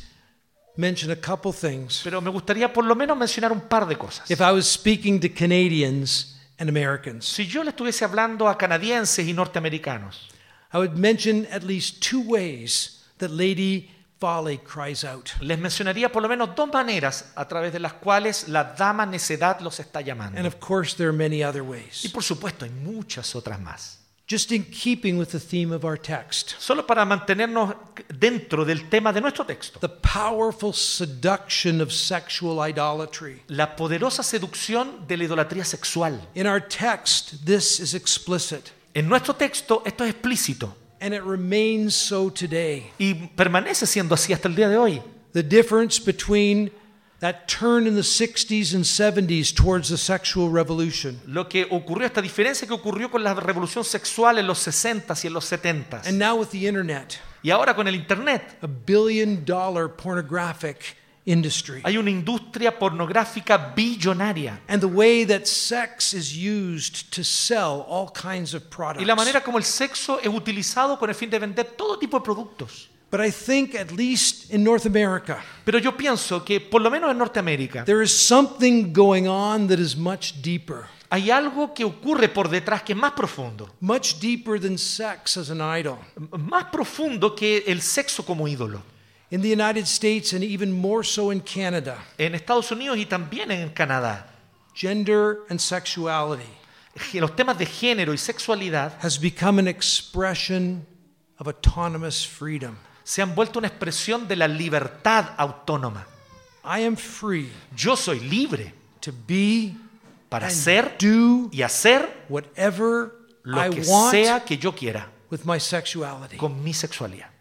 mention 0.76 1.12
a 1.12 1.16
couple 1.16 1.54
things. 1.54 2.02
Pero 2.04 2.20
me 2.20 2.32
gustaría 2.32 2.74
por 2.74 2.84
lo 2.84 2.96
menos 2.96 3.16
mencionar 3.16 3.52
un 3.52 3.62
par 3.62 3.88
de 3.88 3.96
cosas. 3.96 4.30
If 4.32 4.42
I 4.42 4.52
was 4.52 4.66
speaking 4.66 5.20
to 5.20 5.30
Canadians 5.30 6.36
and 6.58 6.70
Americans, 6.70 7.26
Si 7.26 7.46
yo 7.46 7.64
le 7.64 7.70
estuviese 7.70 8.04
hablando 8.04 8.50
a 8.50 8.58
canadienses 8.58 9.28
y 9.28 9.34
norteamericanos, 9.34 10.30
I 10.74 10.78
would 10.78 10.98
mention 10.98 11.48
at 11.52 11.62
least 11.62 12.02
two 12.02 12.22
ways 12.22 13.04
that 13.20 13.30
Lady 13.30 13.93
Folly 14.24 14.58
cries 14.60 15.04
out. 15.04 15.32
les 15.42 15.60
mencionaría 15.60 16.10
por 16.10 16.22
lo 16.24 16.30
menos 16.30 16.56
dos 16.56 16.70
maneras 16.72 17.26
a 17.36 17.46
través 17.46 17.74
de 17.74 17.80
las 17.82 17.92
cuales 17.92 18.48
la 18.48 18.64
dama 18.64 19.06
necedad 19.06 19.60
los 19.60 19.82
está 19.82 20.00
And 20.00 20.08
llamando. 20.08 20.48
of 20.48 20.56
course, 20.62 20.96
there 20.96 21.10
are 21.10 21.18
many 21.18 21.44
other 21.44 21.62
Y 21.62 21.66
ways. 21.66 22.10
por 22.14 22.24
supuesto 22.24 22.64
hay 22.64 22.72
muchas 22.72 23.36
otras 23.36 23.60
más. 23.60 24.00
Just 24.26 24.54
in 24.54 24.64
keeping 24.64 25.18
with 25.20 25.28
the 25.32 25.40
theme 25.42 25.76
of 25.76 25.84
our 25.84 26.00
text, 26.00 26.52
Solo 26.58 26.88
para 26.88 27.04
mantenernos 27.04 27.76
dentro 28.08 28.64
del 28.64 28.88
tema 28.88 29.12
de 29.12 29.20
nuestro 29.20 29.46
texto. 29.46 29.78
the 29.82 29.90
powerful 29.90 30.72
seduction 30.74 31.82
of 31.82 31.92
sexual 31.92 32.66
idolatry. 32.66 33.42
La 33.48 33.76
poderosa 33.76 34.24
seducción 34.24 35.06
de 35.06 35.18
la 35.18 35.26
idolatría 35.26 35.66
sexual. 35.66 36.22
In 36.36 36.48
our 36.48 36.62
text, 36.66 37.44
this 37.46 37.82
is 37.82 37.94
explicit, 37.94 38.70
En 38.94 39.10
nuestro 39.10 39.34
texto 39.36 39.82
esto 39.86 40.06
es 40.06 40.12
explícito 40.12 40.78
and 41.04 41.14
it 41.14 41.22
remains 41.24 41.94
so 41.94 42.30
today. 42.30 42.90
y 42.98 43.14
permanece 43.36 43.86
siendo 43.86 44.16
así 44.16 44.32
hasta 44.32 44.48
el 44.48 44.56
día 44.56 44.70
de 44.70 44.78
hoy. 44.78 45.02
The 45.34 45.44
difference 45.44 46.00
between 46.00 46.72
that 47.20 47.48
turn 47.48 47.88
in 47.88 47.96
the 47.96 48.02
60s 48.02 48.74
and 48.74 48.84
70s 48.86 49.54
towards 49.54 49.90
the 49.90 49.98
sexual 49.98 50.50
revolution 50.50 51.20
Lo 51.26 51.48
que 51.50 51.66
ocurrió, 51.70 52.06
esta 52.06 52.22
diferencia 52.22 52.68
que 52.68 52.74
ocurrió 52.74 53.10
con 53.12 53.24
la 53.24 53.34
revolución 53.34 53.84
sexual 53.84 54.38
en 54.40 54.48
los 54.48 54.66
60s 54.66 55.24
y 55.24 55.28
en 55.28 55.34
los 55.34 55.52
70s. 55.52 56.08
and 56.08 56.18
now 56.18 56.36
with 56.36 56.48
the 56.52 56.68
internet, 56.68 57.18
Y 57.44 57.50
ahora 57.50 57.76
con 57.76 57.88
el 57.90 57.96
Internet 57.96 58.58
a 58.62 58.68
billion 58.68 59.44
dollar 59.44 59.90
pornographic 59.90 60.96
industry. 61.26 61.82
hay 61.84 61.98
una 61.98 62.10
industria 62.10 62.78
pornográfica 62.78 63.58
billonaria. 63.76 64.60
And 64.68 64.82
the 64.82 64.88
way 64.88 65.26
that 65.26 65.46
sex 65.46 66.14
is 66.14 66.34
used 66.36 67.10
to 67.16 67.24
sell 67.24 67.86
all 67.88 68.10
kinds 68.12 68.54
of 68.54 68.64
Y 68.64 68.70
products. 68.70 69.08
la 69.08 69.16
manera 69.16 69.42
como 69.42 69.58
el 69.58 69.64
sexo 69.64 70.20
es 70.20 70.28
utilizado 70.28 70.98
con 71.00 71.10
el 71.10 71.16
fin 71.16 71.30
de 71.30 71.40
vender 71.40 71.66
todo 71.78 71.98
tipo 71.98 72.20
de 72.20 72.24
productos. 72.24 72.90
But 73.12 73.22
I 73.22 73.30
think, 73.32 73.76
at 73.76 73.92
least 73.92 74.52
in 74.52 74.64
North 74.64 74.88
America, 74.88 75.44
Pero 75.64 75.78
yo 75.78 75.96
pienso 75.96 76.44
que 76.44 76.60
por 76.60 76.82
lo 76.82 76.90
menos 76.90 77.12
en 77.12 77.18
Norteamérica 77.20 77.86
there 77.86 78.04
is 78.04 78.12
something 78.12 78.92
going 78.92 79.28
on 79.28 79.68
that 79.68 79.78
is 79.78 79.96
much 79.96 80.34
deeper, 80.42 80.86
hay 81.12 81.30
algo 81.30 81.76
que 81.76 81.86
ocurre 81.86 82.28
por 82.28 82.50
detrás 82.50 82.82
que 82.82 82.94
es 82.94 82.98
más 82.98 83.12
profundo, 83.12 83.70
much 83.80 84.16
deeper 84.20 84.60
than 84.60 84.80
sex 84.80 85.38
as 85.38 85.52
an 85.52 85.60
idol. 85.62 86.00
más 86.40 86.66
profundo 86.72 87.36
que 87.36 87.64
el 87.68 87.84
sexo 87.84 88.26
como 88.26 88.48
ídolo. 88.48 88.82
In 89.34 89.42
the 89.42 89.50
United 89.50 89.88
States 89.88 90.32
and 90.34 90.44
even 90.44 90.72
more 90.72 91.04
so 91.04 91.32
in 91.32 91.42
Canada, 91.42 91.98
En 92.20 92.36
Estados 92.36 92.72
Unidos 92.72 93.00
y 93.00 93.06
también 93.08 93.50
en 93.50 93.70
Canadá, 93.70 94.28
gender 94.76 95.40
and 95.50 95.60
sexuality 95.60 96.46
los 97.16 97.36
temas 97.36 97.58
de 97.58 97.66
género 97.66 98.14
y 98.14 98.18
sexualidad 98.18 98.94
has 99.02 99.18
become 99.20 99.58
an 99.58 99.68
expression 99.68 100.86
of 101.40 101.48
autonomous 101.48 102.24
freedom. 102.24 102.78
se 103.04 103.24
han 103.24 103.34
vuelto 103.34 103.58
una 103.58 103.68
expresión 103.70 104.28
de 104.28 104.36
la 104.36 104.48
libertad 104.48 105.32
autónoma. 105.38 106.06
I 106.64 106.86
am 106.86 106.96
free 106.96 107.50
Yo 107.76 107.96
soy 107.96 108.20
libre 108.20 108.72
to 109.02 109.12
be 109.12 109.74
para 110.30 110.46
and 110.46 110.56
ser 110.56 110.96
do 111.00 111.50
y 111.52 111.64
hacer 111.64 112.08
whatever 112.30 113.14
lo 113.42 113.58
I 113.66 113.70
que 113.72 113.82
want 113.88 114.12
sea 114.12 114.46
que 114.46 114.58
yo 114.58 114.74
quiera 114.74 115.08
with 115.32 115.42
my 115.44 115.60
sexuality. 115.60 116.38
con 116.38 116.64
mi 116.64 116.74
sexualidad. 116.74 117.33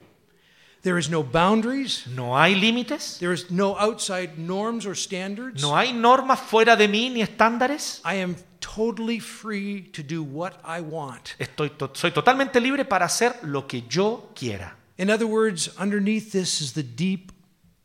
There 0.83 0.99
is 0.99 1.09
no 1.09 1.23
boundaries. 1.23 2.07
No 2.09 2.37
hay 2.37 2.55
límites, 2.57 3.19
There 3.21 3.33
is 3.33 3.51
no 3.51 3.77
outside 3.79 4.37
norms 4.37 4.85
or 4.85 4.97
standards. 4.97 5.63
no 5.63 5.77
hay 5.77 5.93
normas 5.93 6.41
fuera 6.41 6.75
de 6.77 6.89
mí 6.89 7.09
ni 7.11 7.23
estándares. 7.23 8.01
I 8.05 8.17
am 8.21 8.35
totally 8.59 9.21
free 9.21 9.83
to 9.93 10.03
do 10.03 10.23
what 10.25 10.55
I 10.65 10.81
want. 10.81 11.31
Estoy 11.39 11.71
to- 11.79 11.91
soy 11.95 12.11
totalmente 12.11 12.61
libre 12.61 12.85
para 12.85 13.07
hacer 13.07 13.37
lo 13.43 13.67
que 13.69 13.83
yo 13.89 14.31
quiera. 14.35 14.77
In 14.99 15.09
other 15.11 15.27
words, 15.27 15.71
underneath 15.79 16.33
this 16.33 16.61
is 16.61 16.73
the 16.73 16.83
deep 16.83 17.31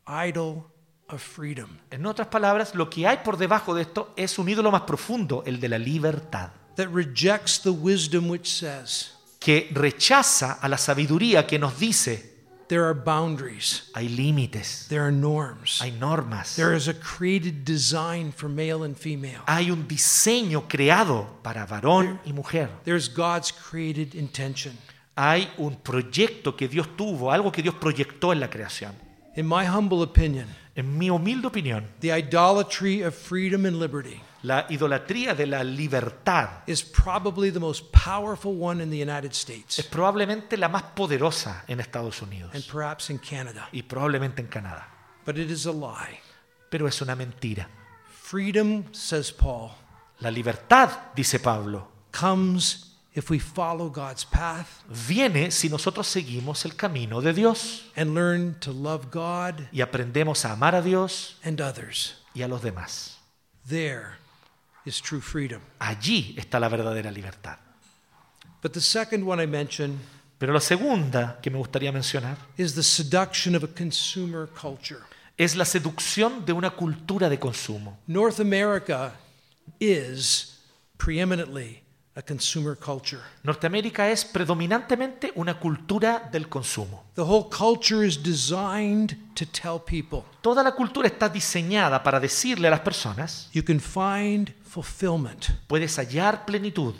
idol 0.06 0.64
of 1.08 1.22
freedom 1.22 1.78
En 1.90 2.04
otras 2.04 2.28
palabras, 2.28 2.74
lo 2.74 2.90
que 2.90 3.06
hay 3.06 3.18
por 3.24 3.36
debajo 3.38 3.74
de 3.74 3.82
esto 3.82 4.12
es 4.16 4.38
un 4.38 4.48
ídolo 4.48 4.70
más 4.70 4.82
profundo, 4.82 5.42
el 5.46 5.58
de 5.60 5.68
la 5.68 5.78
libertad, 5.78 6.50
that 6.76 6.88
rejects 6.92 7.60
the 7.62 7.70
wisdom 7.70 8.28
which 8.28 8.46
says 8.46 9.12
que 9.40 9.68
rechaza 9.72 10.58
a 10.60 10.68
la 10.68 10.76
sabiduría 10.78 11.46
que 11.46 11.58
nos 11.58 11.78
dice 11.78 12.37
there 12.68 12.84
are 12.84 12.94
boundaries, 12.94 13.90
hay 13.94 14.08
límites, 14.08 14.86
there 14.88 15.02
are 15.02 15.12
norms, 15.12 15.80
hay 15.80 15.90
normas, 15.90 16.54
there 16.56 16.74
is 16.74 16.88
a 16.88 16.94
created 16.94 17.64
design 17.64 18.32
for 18.32 18.48
male 18.48 18.84
and 18.84 18.96
female. 18.96 19.42
hay 19.46 19.70
un 19.70 19.86
diseño 19.88 20.68
creado 20.68 21.26
para 21.42 21.66
varón 21.66 22.20
y 22.24 22.32
mujer. 22.32 22.68
There's 22.84 23.08
God's 23.08 23.50
created 23.52 24.14
intention. 24.14 24.76
Hay 25.16 25.50
un 25.58 25.76
proyecto 25.76 26.56
que 26.56 26.68
Dios 26.68 26.86
tuvo, 26.96 27.32
algo 27.32 27.50
que 27.50 27.62
Dios 27.62 27.74
proyectó 27.74 28.32
en 28.32 28.40
la 28.40 28.48
creación. 28.48 28.92
In 29.34 29.46
my 29.46 29.66
humble 29.66 30.02
opinion, 30.02 30.46
En 30.78 30.96
mi 30.96 31.10
humilde 31.10 31.48
opinión, 31.48 31.88
the 31.98 32.12
idolatry 32.12 33.02
of 33.02 33.12
freedom 33.12 33.66
and 33.66 33.80
liberty 33.80 34.20
la 34.48 34.64
idolatría 34.70 35.34
de 35.34 35.46
la 35.46 35.62
libertad 35.62 36.62
is 36.66 36.82
probably 36.82 37.50
the 37.50 37.60
most 37.60 37.92
powerful 37.92 38.54
one 38.58 38.82
in 38.82 38.90
the 38.90 38.96
United 38.96 39.32
es 39.32 39.38
States 39.38 39.82
probablemente 39.90 40.56
la 40.56 40.68
más 40.68 40.82
poderosa 40.94 41.64
en 41.68 41.80
Estados 41.80 42.22
and 42.22 42.32
Unidos 42.32 42.66
perhaps 42.72 43.10
in 43.10 43.18
Canada. 43.18 43.68
y 43.72 43.82
probablemente 43.82 44.40
en 44.40 44.48
Canadá. 44.48 44.88
But 45.26 45.36
it 45.36 45.50
is 45.50 45.66
a 45.66 45.72
lie. 45.72 46.20
Pero 46.70 46.88
es 46.88 47.02
una 47.02 47.14
mentira. 47.14 47.68
Freedom, 48.22 48.84
says 48.92 49.30
Paul, 49.30 49.72
La 50.20 50.30
libertad, 50.30 50.90
dice 51.14 51.38
Pablo, 51.38 51.88
comes 52.10 52.96
if 53.14 53.30
we 53.30 53.38
follow 53.38 53.90
God's 53.90 54.24
path 54.24 54.82
viene 54.88 55.50
si 55.50 55.68
nosotros 55.68 56.06
seguimos 56.06 56.64
el 56.64 56.74
camino 56.76 57.20
de 57.20 57.32
Dios 57.32 57.84
and 57.96 58.14
learn 58.14 58.54
to 58.60 58.72
love 58.72 59.10
God 59.10 59.68
y 59.72 59.80
aprendemos 59.82 60.44
a 60.44 60.52
amar 60.52 60.74
a 60.74 60.82
Dios 60.82 61.36
and 61.44 61.60
others. 61.60 62.14
y 62.34 62.42
a 62.42 62.48
los 62.48 62.62
demás. 62.62 63.18
There 63.66 64.17
is 64.88 65.00
true 65.00 65.20
freedom. 65.20 65.60
Allí 65.78 66.34
está 66.38 66.58
la 66.58 66.68
verdadera 66.68 67.10
libertad. 67.12 67.58
But 68.62 68.72
the 68.72 68.80
second 68.80 69.24
one 69.24 69.42
I 69.42 69.46
mention 69.46 69.98
Pero 70.38 70.52
la 70.52 70.60
segunda 70.60 71.38
que 71.42 71.50
me 71.50 71.58
gustaría 71.58 71.92
mencionar 71.92 72.36
is 72.56 72.74
the 72.74 72.82
seduction 72.82 73.54
of 73.54 73.64
a 73.64 73.68
consumer 73.68 74.48
culture. 74.48 75.00
es 75.36 75.54
la 75.54 75.64
seducción 75.64 76.44
de 76.44 76.52
una 76.52 76.70
cultura 76.70 77.28
de 77.28 77.38
consumo. 77.38 77.98
North 78.06 78.40
America 78.40 79.12
is 79.80 80.58
preeminently 80.96 81.82
a 82.18 82.22
consumer 82.22 82.76
culture. 82.76 83.20
Norteamérica 83.44 84.10
es 84.10 84.24
predominantemente 84.24 85.30
una 85.36 85.54
cultura 85.60 86.28
del 86.32 86.48
consumo. 86.48 87.04
The 87.14 87.22
whole 87.22 87.48
culture 87.48 88.04
is 88.04 88.20
designed 88.20 89.16
to 89.36 89.46
tell 89.46 89.78
people 89.78 90.24
Toda 90.42 90.64
la 90.64 90.72
cultura 90.72 91.06
está 91.06 91.28
diseñada 91.28 92.02
para 92.02 92.18
decirle 92.18 92.66
a 92.66 92.72
las 92.72 92.80
personas, 92.80 93.48
you 93.52 93.62
can 93.62 93.78
find 93.78 94.52
fulfillment, 94.64 95.50
puedes 95.68 95.96
hallar 95.96 96.44
plenitud, 96.44 96.94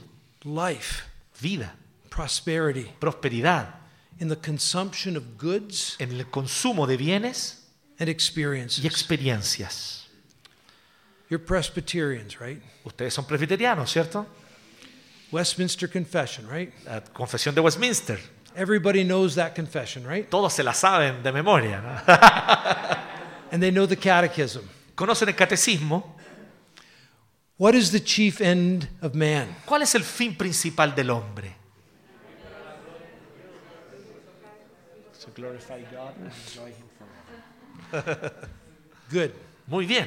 life, 0.44 1.02
vida, 1.40 1.74
prosperity 2.10 2.88
prosperidad 3.00 3.74
in 4.20 4.28
the 4.28 4.36
consumption 4.36 5.16
of 5.16 5.24
goods 5.36 5.96
en 5.98 6.12
el 6.12 6.26
consumo 6.26 6.86
de 6.86 6.96
bienes 6.96 7.66
and 7.98 8.08
y 8.08 8.12
experiences. 8.12 8.84
experiencias. 8.84 10.06
You're 11.28 11.44
Presbyterians, 11.44 12.38
right? 12.40 12.62
Ustedes 12.84 13.14
son 13.14 13.26
presbiterianos, 13.26 13.90
¿cierto? 13.90 14.26
Westminster 15.30 15.88
Confession, 15.88 16.48
right? 16.48 16.72
La 16.84 17.00
confesión 17.00 17.54
de 17.54 17.60
Westminster. 17.60 18.18
Everybody 18.56 19.04
knows 19.04 19.34
that 19.36 19.54
confession, 19.54 20.06
right? 20.06 20.28
Todos 20.28 20.54
se 20.54 20.62
la 20.62 20.72
saben 20.72 21.22
de 21.22 21.32
memoria. 21.32 21.80
¿no? 21.80 22.14
And 23.52 23.62
they 23.62 23.70
know 23.70 23.86
the 23.86 23.96
catechism. 23.96 24.68
Conocen 24.96 25.28
el 25.28 25.34
catecismo. 25.34 26.02
What 27.56 27.74
is 27.74 27.90
the 27.90 28.00
chief 28.00 28.40
end 28.40 28.88
of 29.02 29.14
man? 29.14 29.54
¿Cuál 29.66 29.82
es 29.82 29.94
el 29.94 30.02
fin 30.02 30.34
principal 30.36 30.94
del 30.94 31.10
hombre? 31.10 31.56
Good. 39.10 39.30
Muy 39.66 39.86
bien. 39.86 40.06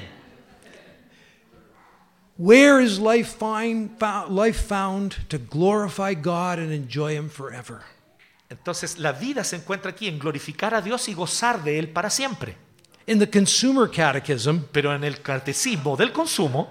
Where 2.37 2.79
is 2.81 2.97
life 2.99 3.37
find, 3.37 3.91
fou- 3.99 4.27
life 4.29 4.59
found 4.67 5.27
to 5.29 5.37
glorify 5.37 6.13
God 6.13 6.59
and 6.59 6.71
enjoy 6.71 7.13
Him 7.15 7.29
forever? 7.29 7.81
Entonces 8.49 8.97
la 8.97 9.11
vida 9.11 9.43
se 9.43 9.57
encuentra 9.57 9.91
aquí 9.91 10.07
en 10.07 10.17
glorificar 10.19 10.73
a 10.73 10.81
Dios 10.81 11.07
y 11.07 11.13
gozar 11.13 11.63
de 11.63 11.77
Él 11.79 11.89
para 11.89 12.09
siempre. 12.09 12.55
In 13.07 13.19
the 13.19 13.29
consumer 13.29 13.89
catechism, 13.89 14.59
Pero 14.71 14.93
en 14.93 15.03
el 15.03 15.21
catecismo 15.21 15.95
del 15.97 16.11
consumo, 16.11 16.69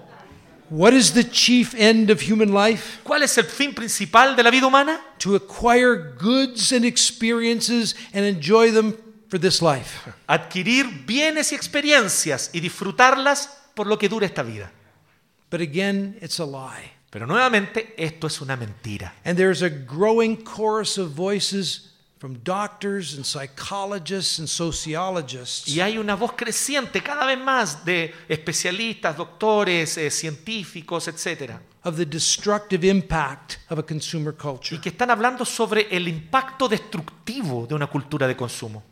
what 0.69 0.93
is 0.93 1.13
the 1.13 1.23
chief 1.23 1.73
end 1.75 2.09
of 2.09 2.21
human 2.21 2.53
life? 2.53 2.99
¿cuál 3.03 3.23
es 3.23 3.37
el 3.37 3.45
fin 3.45 3.73
principal 3.73 4.35
de 4.35 4.43
la 4.43 4.49
vida 4.49 4.67
humana? 4.67 4.99
To 5.19 5.35
acquire 5.35 6.15
goods 6.19 6.71
and 6.71 6.85
experiences 6.85 7.95
and 8.13 8.25
enjoy 8.25 8.71
them 8.71 8.95
for 9.29 9.39
this 9.39 9.61
life. 9.61 10.09
Adquirir 10.27 11.05
bienes 11.05 11.51
y 11.51 11.55
experiencias 11.55 12.49
y 12.53 12.59
disfrutarlas 12.59 13.49
por 13.75 13.87
lo 13.87 13.97
que 13.97 14.09
dura 14.09 14.25
esta 14.25 14.43
vida. 14.43 14.71
But 15.51 15.59
again, 15.61 16.17
it's 16.21 16.39
a 16.39 16.45
lie. 16.45 16.93
Pero 17.11 17.27
nuevamente, 17.27 17.93
esto 17.97 18.27
es 18.27 18.39
una 18.41 18.55
mentira. 18.55 19.13
And 19.25 19.37
there's 19.37 19.61
a 19.61 19.69
growing 19.69 20.45
chorus 20.45 20.97
of 20.97 21.09
voices 21.09 21.89
from 22.19 22.39
doctors 22.43 23.15
and 23.15 23.25
psychologists 23.25 24.39
and 24.39 24.47
sociologists 24.47 25.67
Y 25.67 25.81
hay 25.81 25.97
una 25.97 26.15
voz 26.15 26.33
creciente 26.33 27.01
cada 27.01 27.25
vez 27.25 27.37
más 27.37 27.83
de 27.83 28.13
especialistas, 28.29 29.17
doctores, 29.17 29.97
eh, 29.97 30.09
científicos, 30.09 31.09
etc. 31.09 31.59
of 31.83 31.97
the 31.97 32.05
destructive 32.05 32.85
impact 32.85 33.57
of 33.69 33.79
a 33.79 33.83
consumer 33.83 34.33
culture. 34.33 34.77
Y 34.77 34.79
que 34.79 34.89
están 34.89 35.11
hablando 35.11 35.43
sobre 35.43 35.87
el 35.91 36.07
impacto 36.07 36.69
destructivo 36.69 37.67
de 37.67 37.75
una 37.75 37.87
cultura 37.87 38.25
de 38.25 38.37
consumo. 38.37 38.90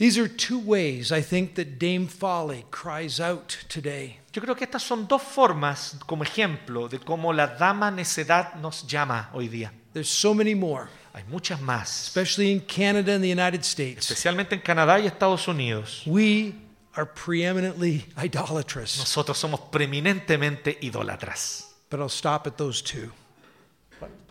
These 0.00 0.16
are 0.16 0.28
two 0.28 0.58
ways 0.58 1.12
I 1.12 1.20
think 1.20 1.56
that 1.56 1.78
Dame 1.78 2.06
Folly 2.06 2.64
cries 2.70 3.20
out 3.20 3.50
today. 3.68 4.16
Yo 4.32 4.40
creo 4.40 4.56
que 4.56 4.64
estas 4.66 4.80
son 4.82 5.06
dos 5.06 5.20
formas 5.20 5.94
como 6.06 6.24
ejemplo 6.24 6.88
de 6.88 6.98
cómo 6.98 7.34
la 7.34 7.46
dama 7.48 7.90
necedad 7.90 8.54
nos 8.54 8.86
llama 8.86 9.28
hoy 9.34 9.48
día. 9.48 9.70
There's 9.92 10.08
so 10.08 10.32
many 10.32 10.54
more, 10.54 10.88
Hay 11.12 11.24
muchas 11.28 11.60
más, 11.60 11.90
especially 12.06 12.50
in 12.50 12.60
Canada 12.60 13.12
and 13.14 13.22
the 13.22 13.28
United 13.30 13.62
States. 13.62 14.10
especialmente 14.10 14.54
en 14.54 14.62
Canadá 14.62 14.98
y 14.98 15.06
Estados 15.06 15.46
Unidos. 15.48 16.02
We 16.06 16.54
are 16.94 17.04
preeminently 17.04 18.06
idolatrous, 18.16 18.96
Nosotros 18.96 19.36
somos 19.36 19.60
preeminentemente 19.70 20.78
idólatras. 20.80 21.74
but 21.90 22.00
I'll 22.00 22.08
stop 22.08 22.46
at 22.46 22.56
those 22.56 22.80
two. 22.80 23.12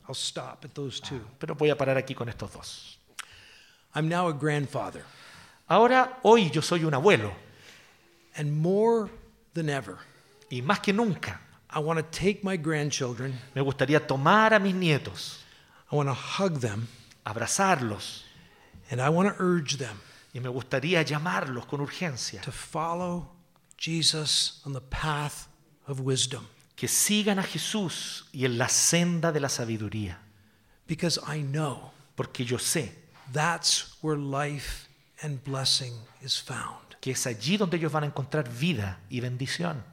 I'll 0.08 0.16
stop 0.16 0.66
at 0.66 0.74
those 0.74 1.00
two. 1.00 1.22
Pero 1.38 1.54
voy 1.54 1.70
a 1.70 1.78
parar 1.78 1.96
aquí 1.96 2.16
con 2.16 2.28
estos 2.28 2.52
dos. 2.54 2.98
I'm 3.94 4.10
now 4.10 4.28
a 4.30 4.34
grandfather, 4.34 5.04
Ahora, 5.70 6.20
hoy 6.24 6.50
yo 6.50 6.62
soy 6.62 6.84
un 6.84 6.94
abuelo. 6.94 7.32
And 8.36 8.52
more 8.52 9.10
than 9.54 9.70
ever, 9.70 9.98
y 10.50 10.62
más 10.62 10.80
que 10.80 10.94
nunca 10.94 11.42
I 11.70 11.80
want 11.80 12.00
to 12.00 12.06
take 12.06 12.44
my 12.44 12.58
grandchildren, 12.58 13.40
me 13.54 13.62
gustaría 13.62 14.06
tomar 14.06 14.54
a 14.54 14.60
mis 14.60 14.74
nietos, 14.74 15.40
I 15.92 15.96
want 15.96 16.10
to 16.10 16.16
hug 16.16 16.60
them, 16.60 16.88
abrazarlos 17.26 18.24
And 18.92 19.00
I 19.00 19.10
want 19.10 19.30
to 19.30 19.44
urge 19.44 19.78
them 19.78 20.00
Y 20.34 20.40
me 20.40 20.50
gustaría 20.50 21.02
llamarlos 21.04 21.66
con 21.66 21.82
urgencia, 21.82 22.42
to 22.42 22.52
follow 22.52 23.30
Jesus 23.78 24.62
on 24.66 24.74
the 24.74 24.82
path 24.82 25.48
of 25.88 26.02
wisdom. 26.02 26.48
que 26.76 26.88
sigan 26.88 27.40
a 27.40 27.44
Jesús 27.44 28.26
y 28.32 28.46
en 28.46 28.58
la 28.58 28.70
senda 28.70 29.32
de 29.32 29.40
la 29.40 29.50
sabiduría, 29.50 30.18
because 30.88 31.20
I 31.28 31.42
know 31.42 31.92
porque 32.16 32.46
yo 32.46 32.58
sé 32.58 32.92
that's 33.32 33.98
where 34.02 34.18
life 34.18 34.89
and 35.22 35.44
blessing 35.44 35.94
is 36.22 36.40
found. 36.40 36.96
que 37.02 37.12
es 37.12 37.26
allí 37.26 37.58
donde 37.58 37.78
ellos 37.78 37.92
van 37.92 38.04
a 38.04 38.08
encontrar 38.08 38.50
vida 38.50 39.00
y 39.10 39.20
bendición. 39.20 39.84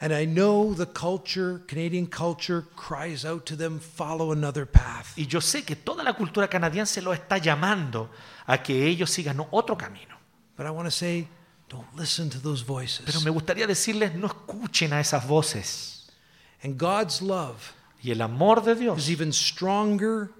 And 0.00 0.12
I 0.12 0.26
know 0.26 0.74
the 0.74 0.86
culture, 0.86 1.60
Canadian 1.66 2.06
culture, 2.06 2.64
cries 2.76 3.24
out 3.24 3.44
to 3.46 3.56
them, 3.56 3.80
follow 3.80 4.30
another 4.30 4.64
path. 4.64 5.16
Y 5.16 5.26
yo 5.26 5.40
sé 5.40 5.64
que 5.64 5.74
toda 5.74 6.04
la 6.04 6.12
cultura 6.12 6.48
canadiense 6.48 7.02
los 7.02 7.14
está 7.14 7.38
llamando 7.38 8.08
a 8.46 8.62
que 8.62 8.86
ellos 8.86 9.10
sigan 9.10 9.44
otro 9.50 9.76
camino. 9.76 10.16
But 10.56 10.66
I 10.66 10.70
want 10.70 10.86
to 10.86 10.92
say, 10.92 11.26
don't 11.68 11.92
listen 11.96 12.30
to 12.30 12.38
those 12.38 12.64
voices. 12.64 13.06
Pero 13.06 13.20
me 13.22 13.30
gustaría 13.30 13.66
decirles, 13.66 14.14
no 14.14 14.28
escuchen 14.28 14.92
a 14.92 15.00
esas 15.00 15.26
voces. 15.26 16.06
And 16.62 16.78
God's 16.78 17.20
love 17.20 17.74
Y 18.02 18.12
el 18.12 18.22
amor 18.22 18.62
de 18.62 18.74
Dios 18.76 18.98
is 18.98 19.10
even 19.10 19.32
stronger 19.32 20.30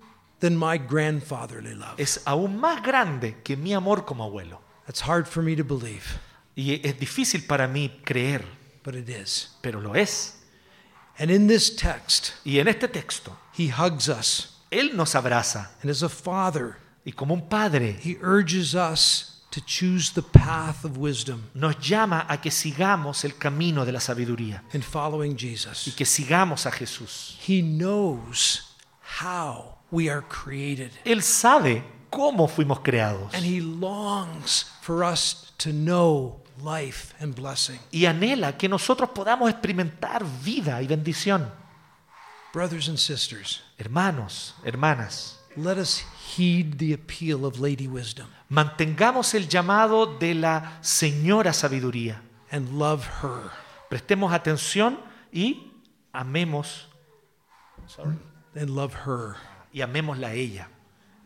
than 0.40 0.56
my 0.56 0.78
grandfatherly 0.78 1.74
love. 1.74 1.98
es 1.98 2.20
aún 2.26 2.58
más 2.60 2.82
grande 2.82 3.36
que 3.42 3.56
mi 3.56 3.72
amor 3.74 4.04
como 4.04 4.24
abuelo. 4.24 4.60
That's 4.86 5.00
hard 5.02 5.26
for 5.26 5.42
me 5.42 5.54
to 5.56 5.64
believe, 5.64 6.18
Y 6.56 6.80
es 6.82 6.98
difícil 6.98 7.46
para 7.46 7.68
mí 7.68 8.00
creer, 8.04 8.44
but 8.82 8.94
it 8.94 9.08
is. 9.08 9.50
pero 9.62 9.80
lo 9.80 9.94
es. 9.94 10.34
And 11.18 11.30
in 11.30 11.46
this 11.48 11.74
text, 11.76 12.32
Y 12.44 12.58
en 12.58 12.68
este 12.68 12.88
texto, 12.88 13.36
he 13.56 13.68
hugs 13.68 14.08
us. 14.08 14.54
Él 14.70 14.94
nos 14.94 15.14
abraza 15.14 15.70
And 15.82 15.90
as 15.90 16.02
a 16.02 16.08
father, 16.08 16.76
y 17.04 17.12
como 17.12 17.34
un 17.34 17.48
padre 17.48 17.96
he 18.02 18.16
urges 18.22 18.74
us 18.74 19.42
to 19.50 19.60
choose 19.62 20.10
the 20.12 20.22
path 20.22 20.84
of 20.84 20.98
wisdom 20.98 21.44
nos 21.54 21.76
llama 21.78 22.26
a 22.28 22.36
que 22.38 22.50
sigamos 22.50 23.24
el 23.24 23.38
camino 23.38 23.86
de 23.86 23.92
la 23.92 23.98
sabiduría 24.00 24.62
in 24.74 24.82
following 24.82 25.32
y 25.32 25.38
Jesus. 25.38 25.94
que 25.96 26.04
sigamos 26.04 26.66
a 26.66 26.70
Jesús. 26.70 27.38
He 27.48 27.62
knows 27.62 28.76
how 29.20 29.77
we 29.90 30.10
are 30.10 30.22
created. 30.22 30.90
Él 31.04 31.22
sabe 31.22 31.82
cómo 32.10 32.48
fuimos 32.48 32.80
creados 32.80 33.32
And 33.34 33.44
he 33.44 33.60
longs 33.60 34.66
for 34.82 35.02
us 35.04 35.52
to 35.58 35.70
know 35.72 36.40
life 36.62 37.14
and 37.20 37.34
blessing. 37.34 37.78
y 37.92 38.06
anhela 38.06 38.56
que 38.56 38.68
nosotros 38.68 39.10
podamos 39.10 39.50
experimentar 39.50 40.24
vida 40.42 40.80
y 40.82 40.86
bendición. 40.86 41.50
Brothers 42.52 42.88
and 42.88 42.98
sisters, 42.98 43.62
Hermanos, 43.78 44.54
hermanas, 44.64 45.38
let 45.56 45.76
us 45.78 46.04
heed 46.36 46.78
the 46.78 46.92
appeal 46.94 47.44
of 47.44 47.58
Lady 47.60 47.86
Wisdom 47.86 48.26
mantengamos 48.48 49.34
el 49.34 49.46
llamado 49.48 50.06
de 50.18 50.34
la 50.34 50.78
señora 50.80 51.52
sabiduría. 51.52 52.22
and 52.50 52.78
love 52.78 53.06
her. 53.22 53.50
Prestemos 53.90 54.32
atención 54.32 54.98
y 55.32 55.70
amemos 56.12 56.86
And 58.54 58.70
love 58.70 58.94
her. 59.06 59.36
Y 59.72 59.80
amémosla 59.80 60.28
a 60.28 60.34
ella. 60.34 60.68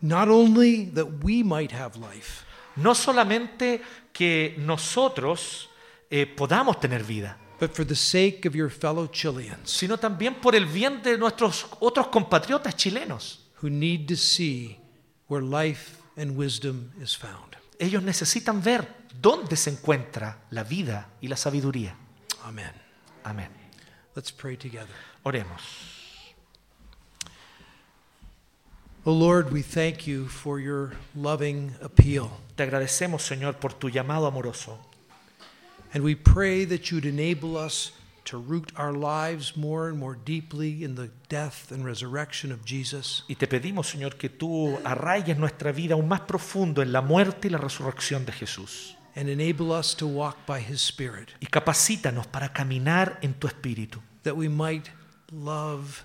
Not 0.00 0.28
only 0.28 0.86
that 0.94 1.06
we 1.22 1.44
might 1.44 1.72
have 1.72 1.96
life, 1.96 2.44
No 2.76 2.94
solamente 2.94 3.82
que 4.12 4.54
nosotros 4.58 5.68
eh, 6.10 6.26
podamos 6.26 6.80
tener 6.80 7.02
vida, 7.02 7.36
but 7.60 7.72
for 7.72 7.86
the 7.86 7.94
sake 7.94 8.48
of 8.48 8.54
your 8.54 8.70
fellow 8.70 9.06
Chileans 9.10 9.70
sino 9.70 9.98
también 9.98 10.34
por 10.36 10.54
el 10.54 10.66
bien 10.66 11.02
de 11.02 11.16
nuestros 11.18 11.66
otros 11.80 12.08
compatriotas 12.08 12.74
chilenos. 12.76 13.50
who 13.62 13.68
need 13.70 14.08
to 14.08 14.16
see 14.16 14.78
where 15.28 15.44
life 15.44 15.98
and 16.16 16.36
wisdom 16.36 16.90
is 17.00 17.16
found. 17.16 17.56
Ellos 17.78 18.02
necesitan 18.02 18.62
ver 18.62 18.88
dónde 19.20 19.56
se 19.56 19.70
encuentra 19.70 20.44
la 20.50 20.64
vida 20.64 21.10
y 21.20 21.28
la 21.28 21.36
sabiduría. 21.36 21.94
Amen. 22.44 22.72
Amén. 23.22 23.50
Let's 24.14 24.32
pray 24.32 24.56
together. 24.56 24.94
Oremos. 25.22 26.01
Oh 29.04 29.12
Lord, 29.12 29.50
we 29.52 29.62
thank 29.62 30.06
you 30.06 30.28
for 30.28 30.60
your 30.60 30.92
loving 31.16 31.74
appeal. 31.80 32.30
Te 32.56 32.62
agradecemos, 32.64 33.22
Señor, 33.22 33.54
por 33.58 33.72
tu 33.72 33.90
llamado 33.90 34.26
amoroso. 34.26 34.78
And 35.92 36.04
we 36.04 36.14
pray 36.14 36.64
that 36.66 36.90
you'd 36.90 37.04
enable 37.04 37.56
us 37.56 37.92
to 38.26 38.38
root 38.38 38.70
our 38.76 38.92
lives 38.92 39.56
more 39.56 39.88
and 39.88 39.98
more 39.98 40.14
deeply 40.24 40.84
in 40.84 40.94
the 40.94 41.10
death 41.28 41.72
and 41.72 41.84
resurrection 41.84 42.52
of 42.52 42.64
Jesus. 42.64 43.24
Y 43.28 43.34
te 43.34 43.48
pedimos, 43.48 43.88
Señor, 43.90 44.16
que 44.16 44.28
tú 44.30 44.78
arraigues 44.84 45.36
nuestra 45.36 45.72
vida 45.72 45.94
aún 45.94 46.06
más 46.08 46.20
profundo 46.20 46.80
en 46.80 46.92
la 46.92 47.02
muerte 47.02 47.48
y 47.48 47.50
la 47.50 47.58
resurrección 47.58 48.24
de 48.24 48.32
Jesús. 48.32 48.96
and 49.14 49.28
enable 49.28 49.72
us 49.72 49.94
to 49.94 50.06
walk 50.06 50.38
by 50.46 50.58
his 50.58 50.80
spirit 50.80 51.28
Y 51.38 51.46
capacítanos 51.46 52.26
para 52.28 52.50
caminar 52.54 53.18
en 53.20 53.34
tu 53.34 53.46
espíritu. 53.46 54.00
that 54.22 54.34
we 54.34 54.48
might 54.48 54.88
love 55.30 56.04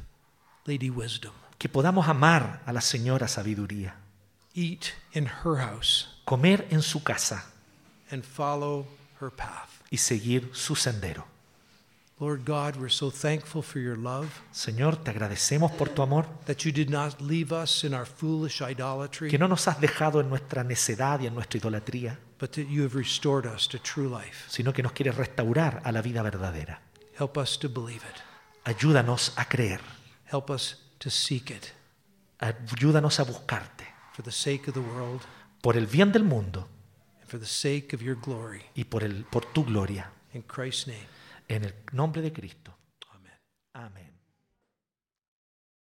lady 0.65 0.89
wisdom 0.89 1.31
Que 1.57 1.69
podamos 1.69 2.07
amar 2.07 2.61
a 2.65 2.73
la 2.73 2.81
Señora 2.81 3.27
Sabiduría. 3.27 3.95
eat 4.53 4.93
in 5.13 5.27
her 5.43 5.57
house 5.57 6.07
Comer 6.25 6.67
en 6.71 6.81
su 6.81 7.03
casa 7.03 7.45
and 8.11 8.23
follow 8.23 8.85
her 9.21 9.29
path 9.31 9.69
y 9.91 9.97
seguir 9.97 10.49
su 10.53 10.75
sendero. 10.75 11.25
lord 12.19 12.43
god 12.45 12.75
we're 12.77 12.89
so 12.89 13.11
thankful 13.11 13.61
for 13.61 13.79
your 13.79 13.97
love 13.97 14.27
Señor, 14.51 14.97
te 15.03 15.11
agradecemos 15.11 15.71
por 15.71 15.89
tu 15.89 16.01
amor, 16.01 16.25
that 16.45 16.63
you 16.65 16.71
did 16.71 16.89
not 16.89 17.21
leave 17.21 17.51
us 17.51 17.83
in 17.83 17.93
our 17.93 18.05
foolish 18.07 18.61
idolatry 18.61 19.29
que 19.29 19.37
no 19.37 19.47
nos 19.47 19.67
has 19.67 19.79
dejado 19.79 20.19
en 20.21 20.29
nuestra 20.29 20.63
necedad 20.63 21.19
y 21.21 21.27
en 21.27 21.35
nuestra 21.35 21.59
idolatría, 21.59 22.19
but 22.39 22.51
that 22.51 22.67
you 22.67 22.83
have 22.83 22.95
restored 22.95 23.45
us 23.45 23.67
to 23.67 23.77
true 23.79 24.09
life 24.09 24.45
sino 24.49 24.73
que 24.73 24.81
nos 24.83 24.91
quieres 24.93 25.15
restaurar 25.15 25.81
a 25.83 25.91
la 25.91 26.01
vida 26.01 26.23
verdadera. 26.23 26.81
help 27.19 27.37
us 27.37 27.57
to 27.59 27.69
believe 27.69 28.01
it 28.03 28.21
Ayúdanos 28.65 29.31
a 29.37 29.45
creer, 29.45 29.79
help 30.31 30.49
us 30.49 30.77
to 30.99 31.09
seek 31.09 31.51
it 31.51 31.73
ayúdanos 32.39 33.19
a 33.19 33.23
buscarte 33.23 33.85
for 34.13 34.23
the 34.23 34.31
sake 34.31 34.69
of 34.69 34.73
the 34.73 34.79
world 34.79 35.21
por 35.61 35.75
el 35.77 35.87
bien 35.87 36.11
del 36.11 36.23
mundo 36.23 36.67
and 37.19 37.27
for 37.29 37.39
the 37.39 37.45
sake 37.45 37.95
of 37.95 38.01
your 38.01 38.15
glory 38.19 38.63
y 38.75 38.83
por, 38.83 39.03
el, 39.03 39.25
por 39.25 39.45
tu 39.53 39.63
gloria. 39.63 40.11
in 40.33 40.41
christ's 40.43 40.87
name 40.87 41.07
En 41.49 41.63
el 41.63 41.73
nombre 41.93 42.21
de 42.21 42.33
Cristo. 42.33 42.75
amen 43.13 43.33
Amén. 43.73 44.06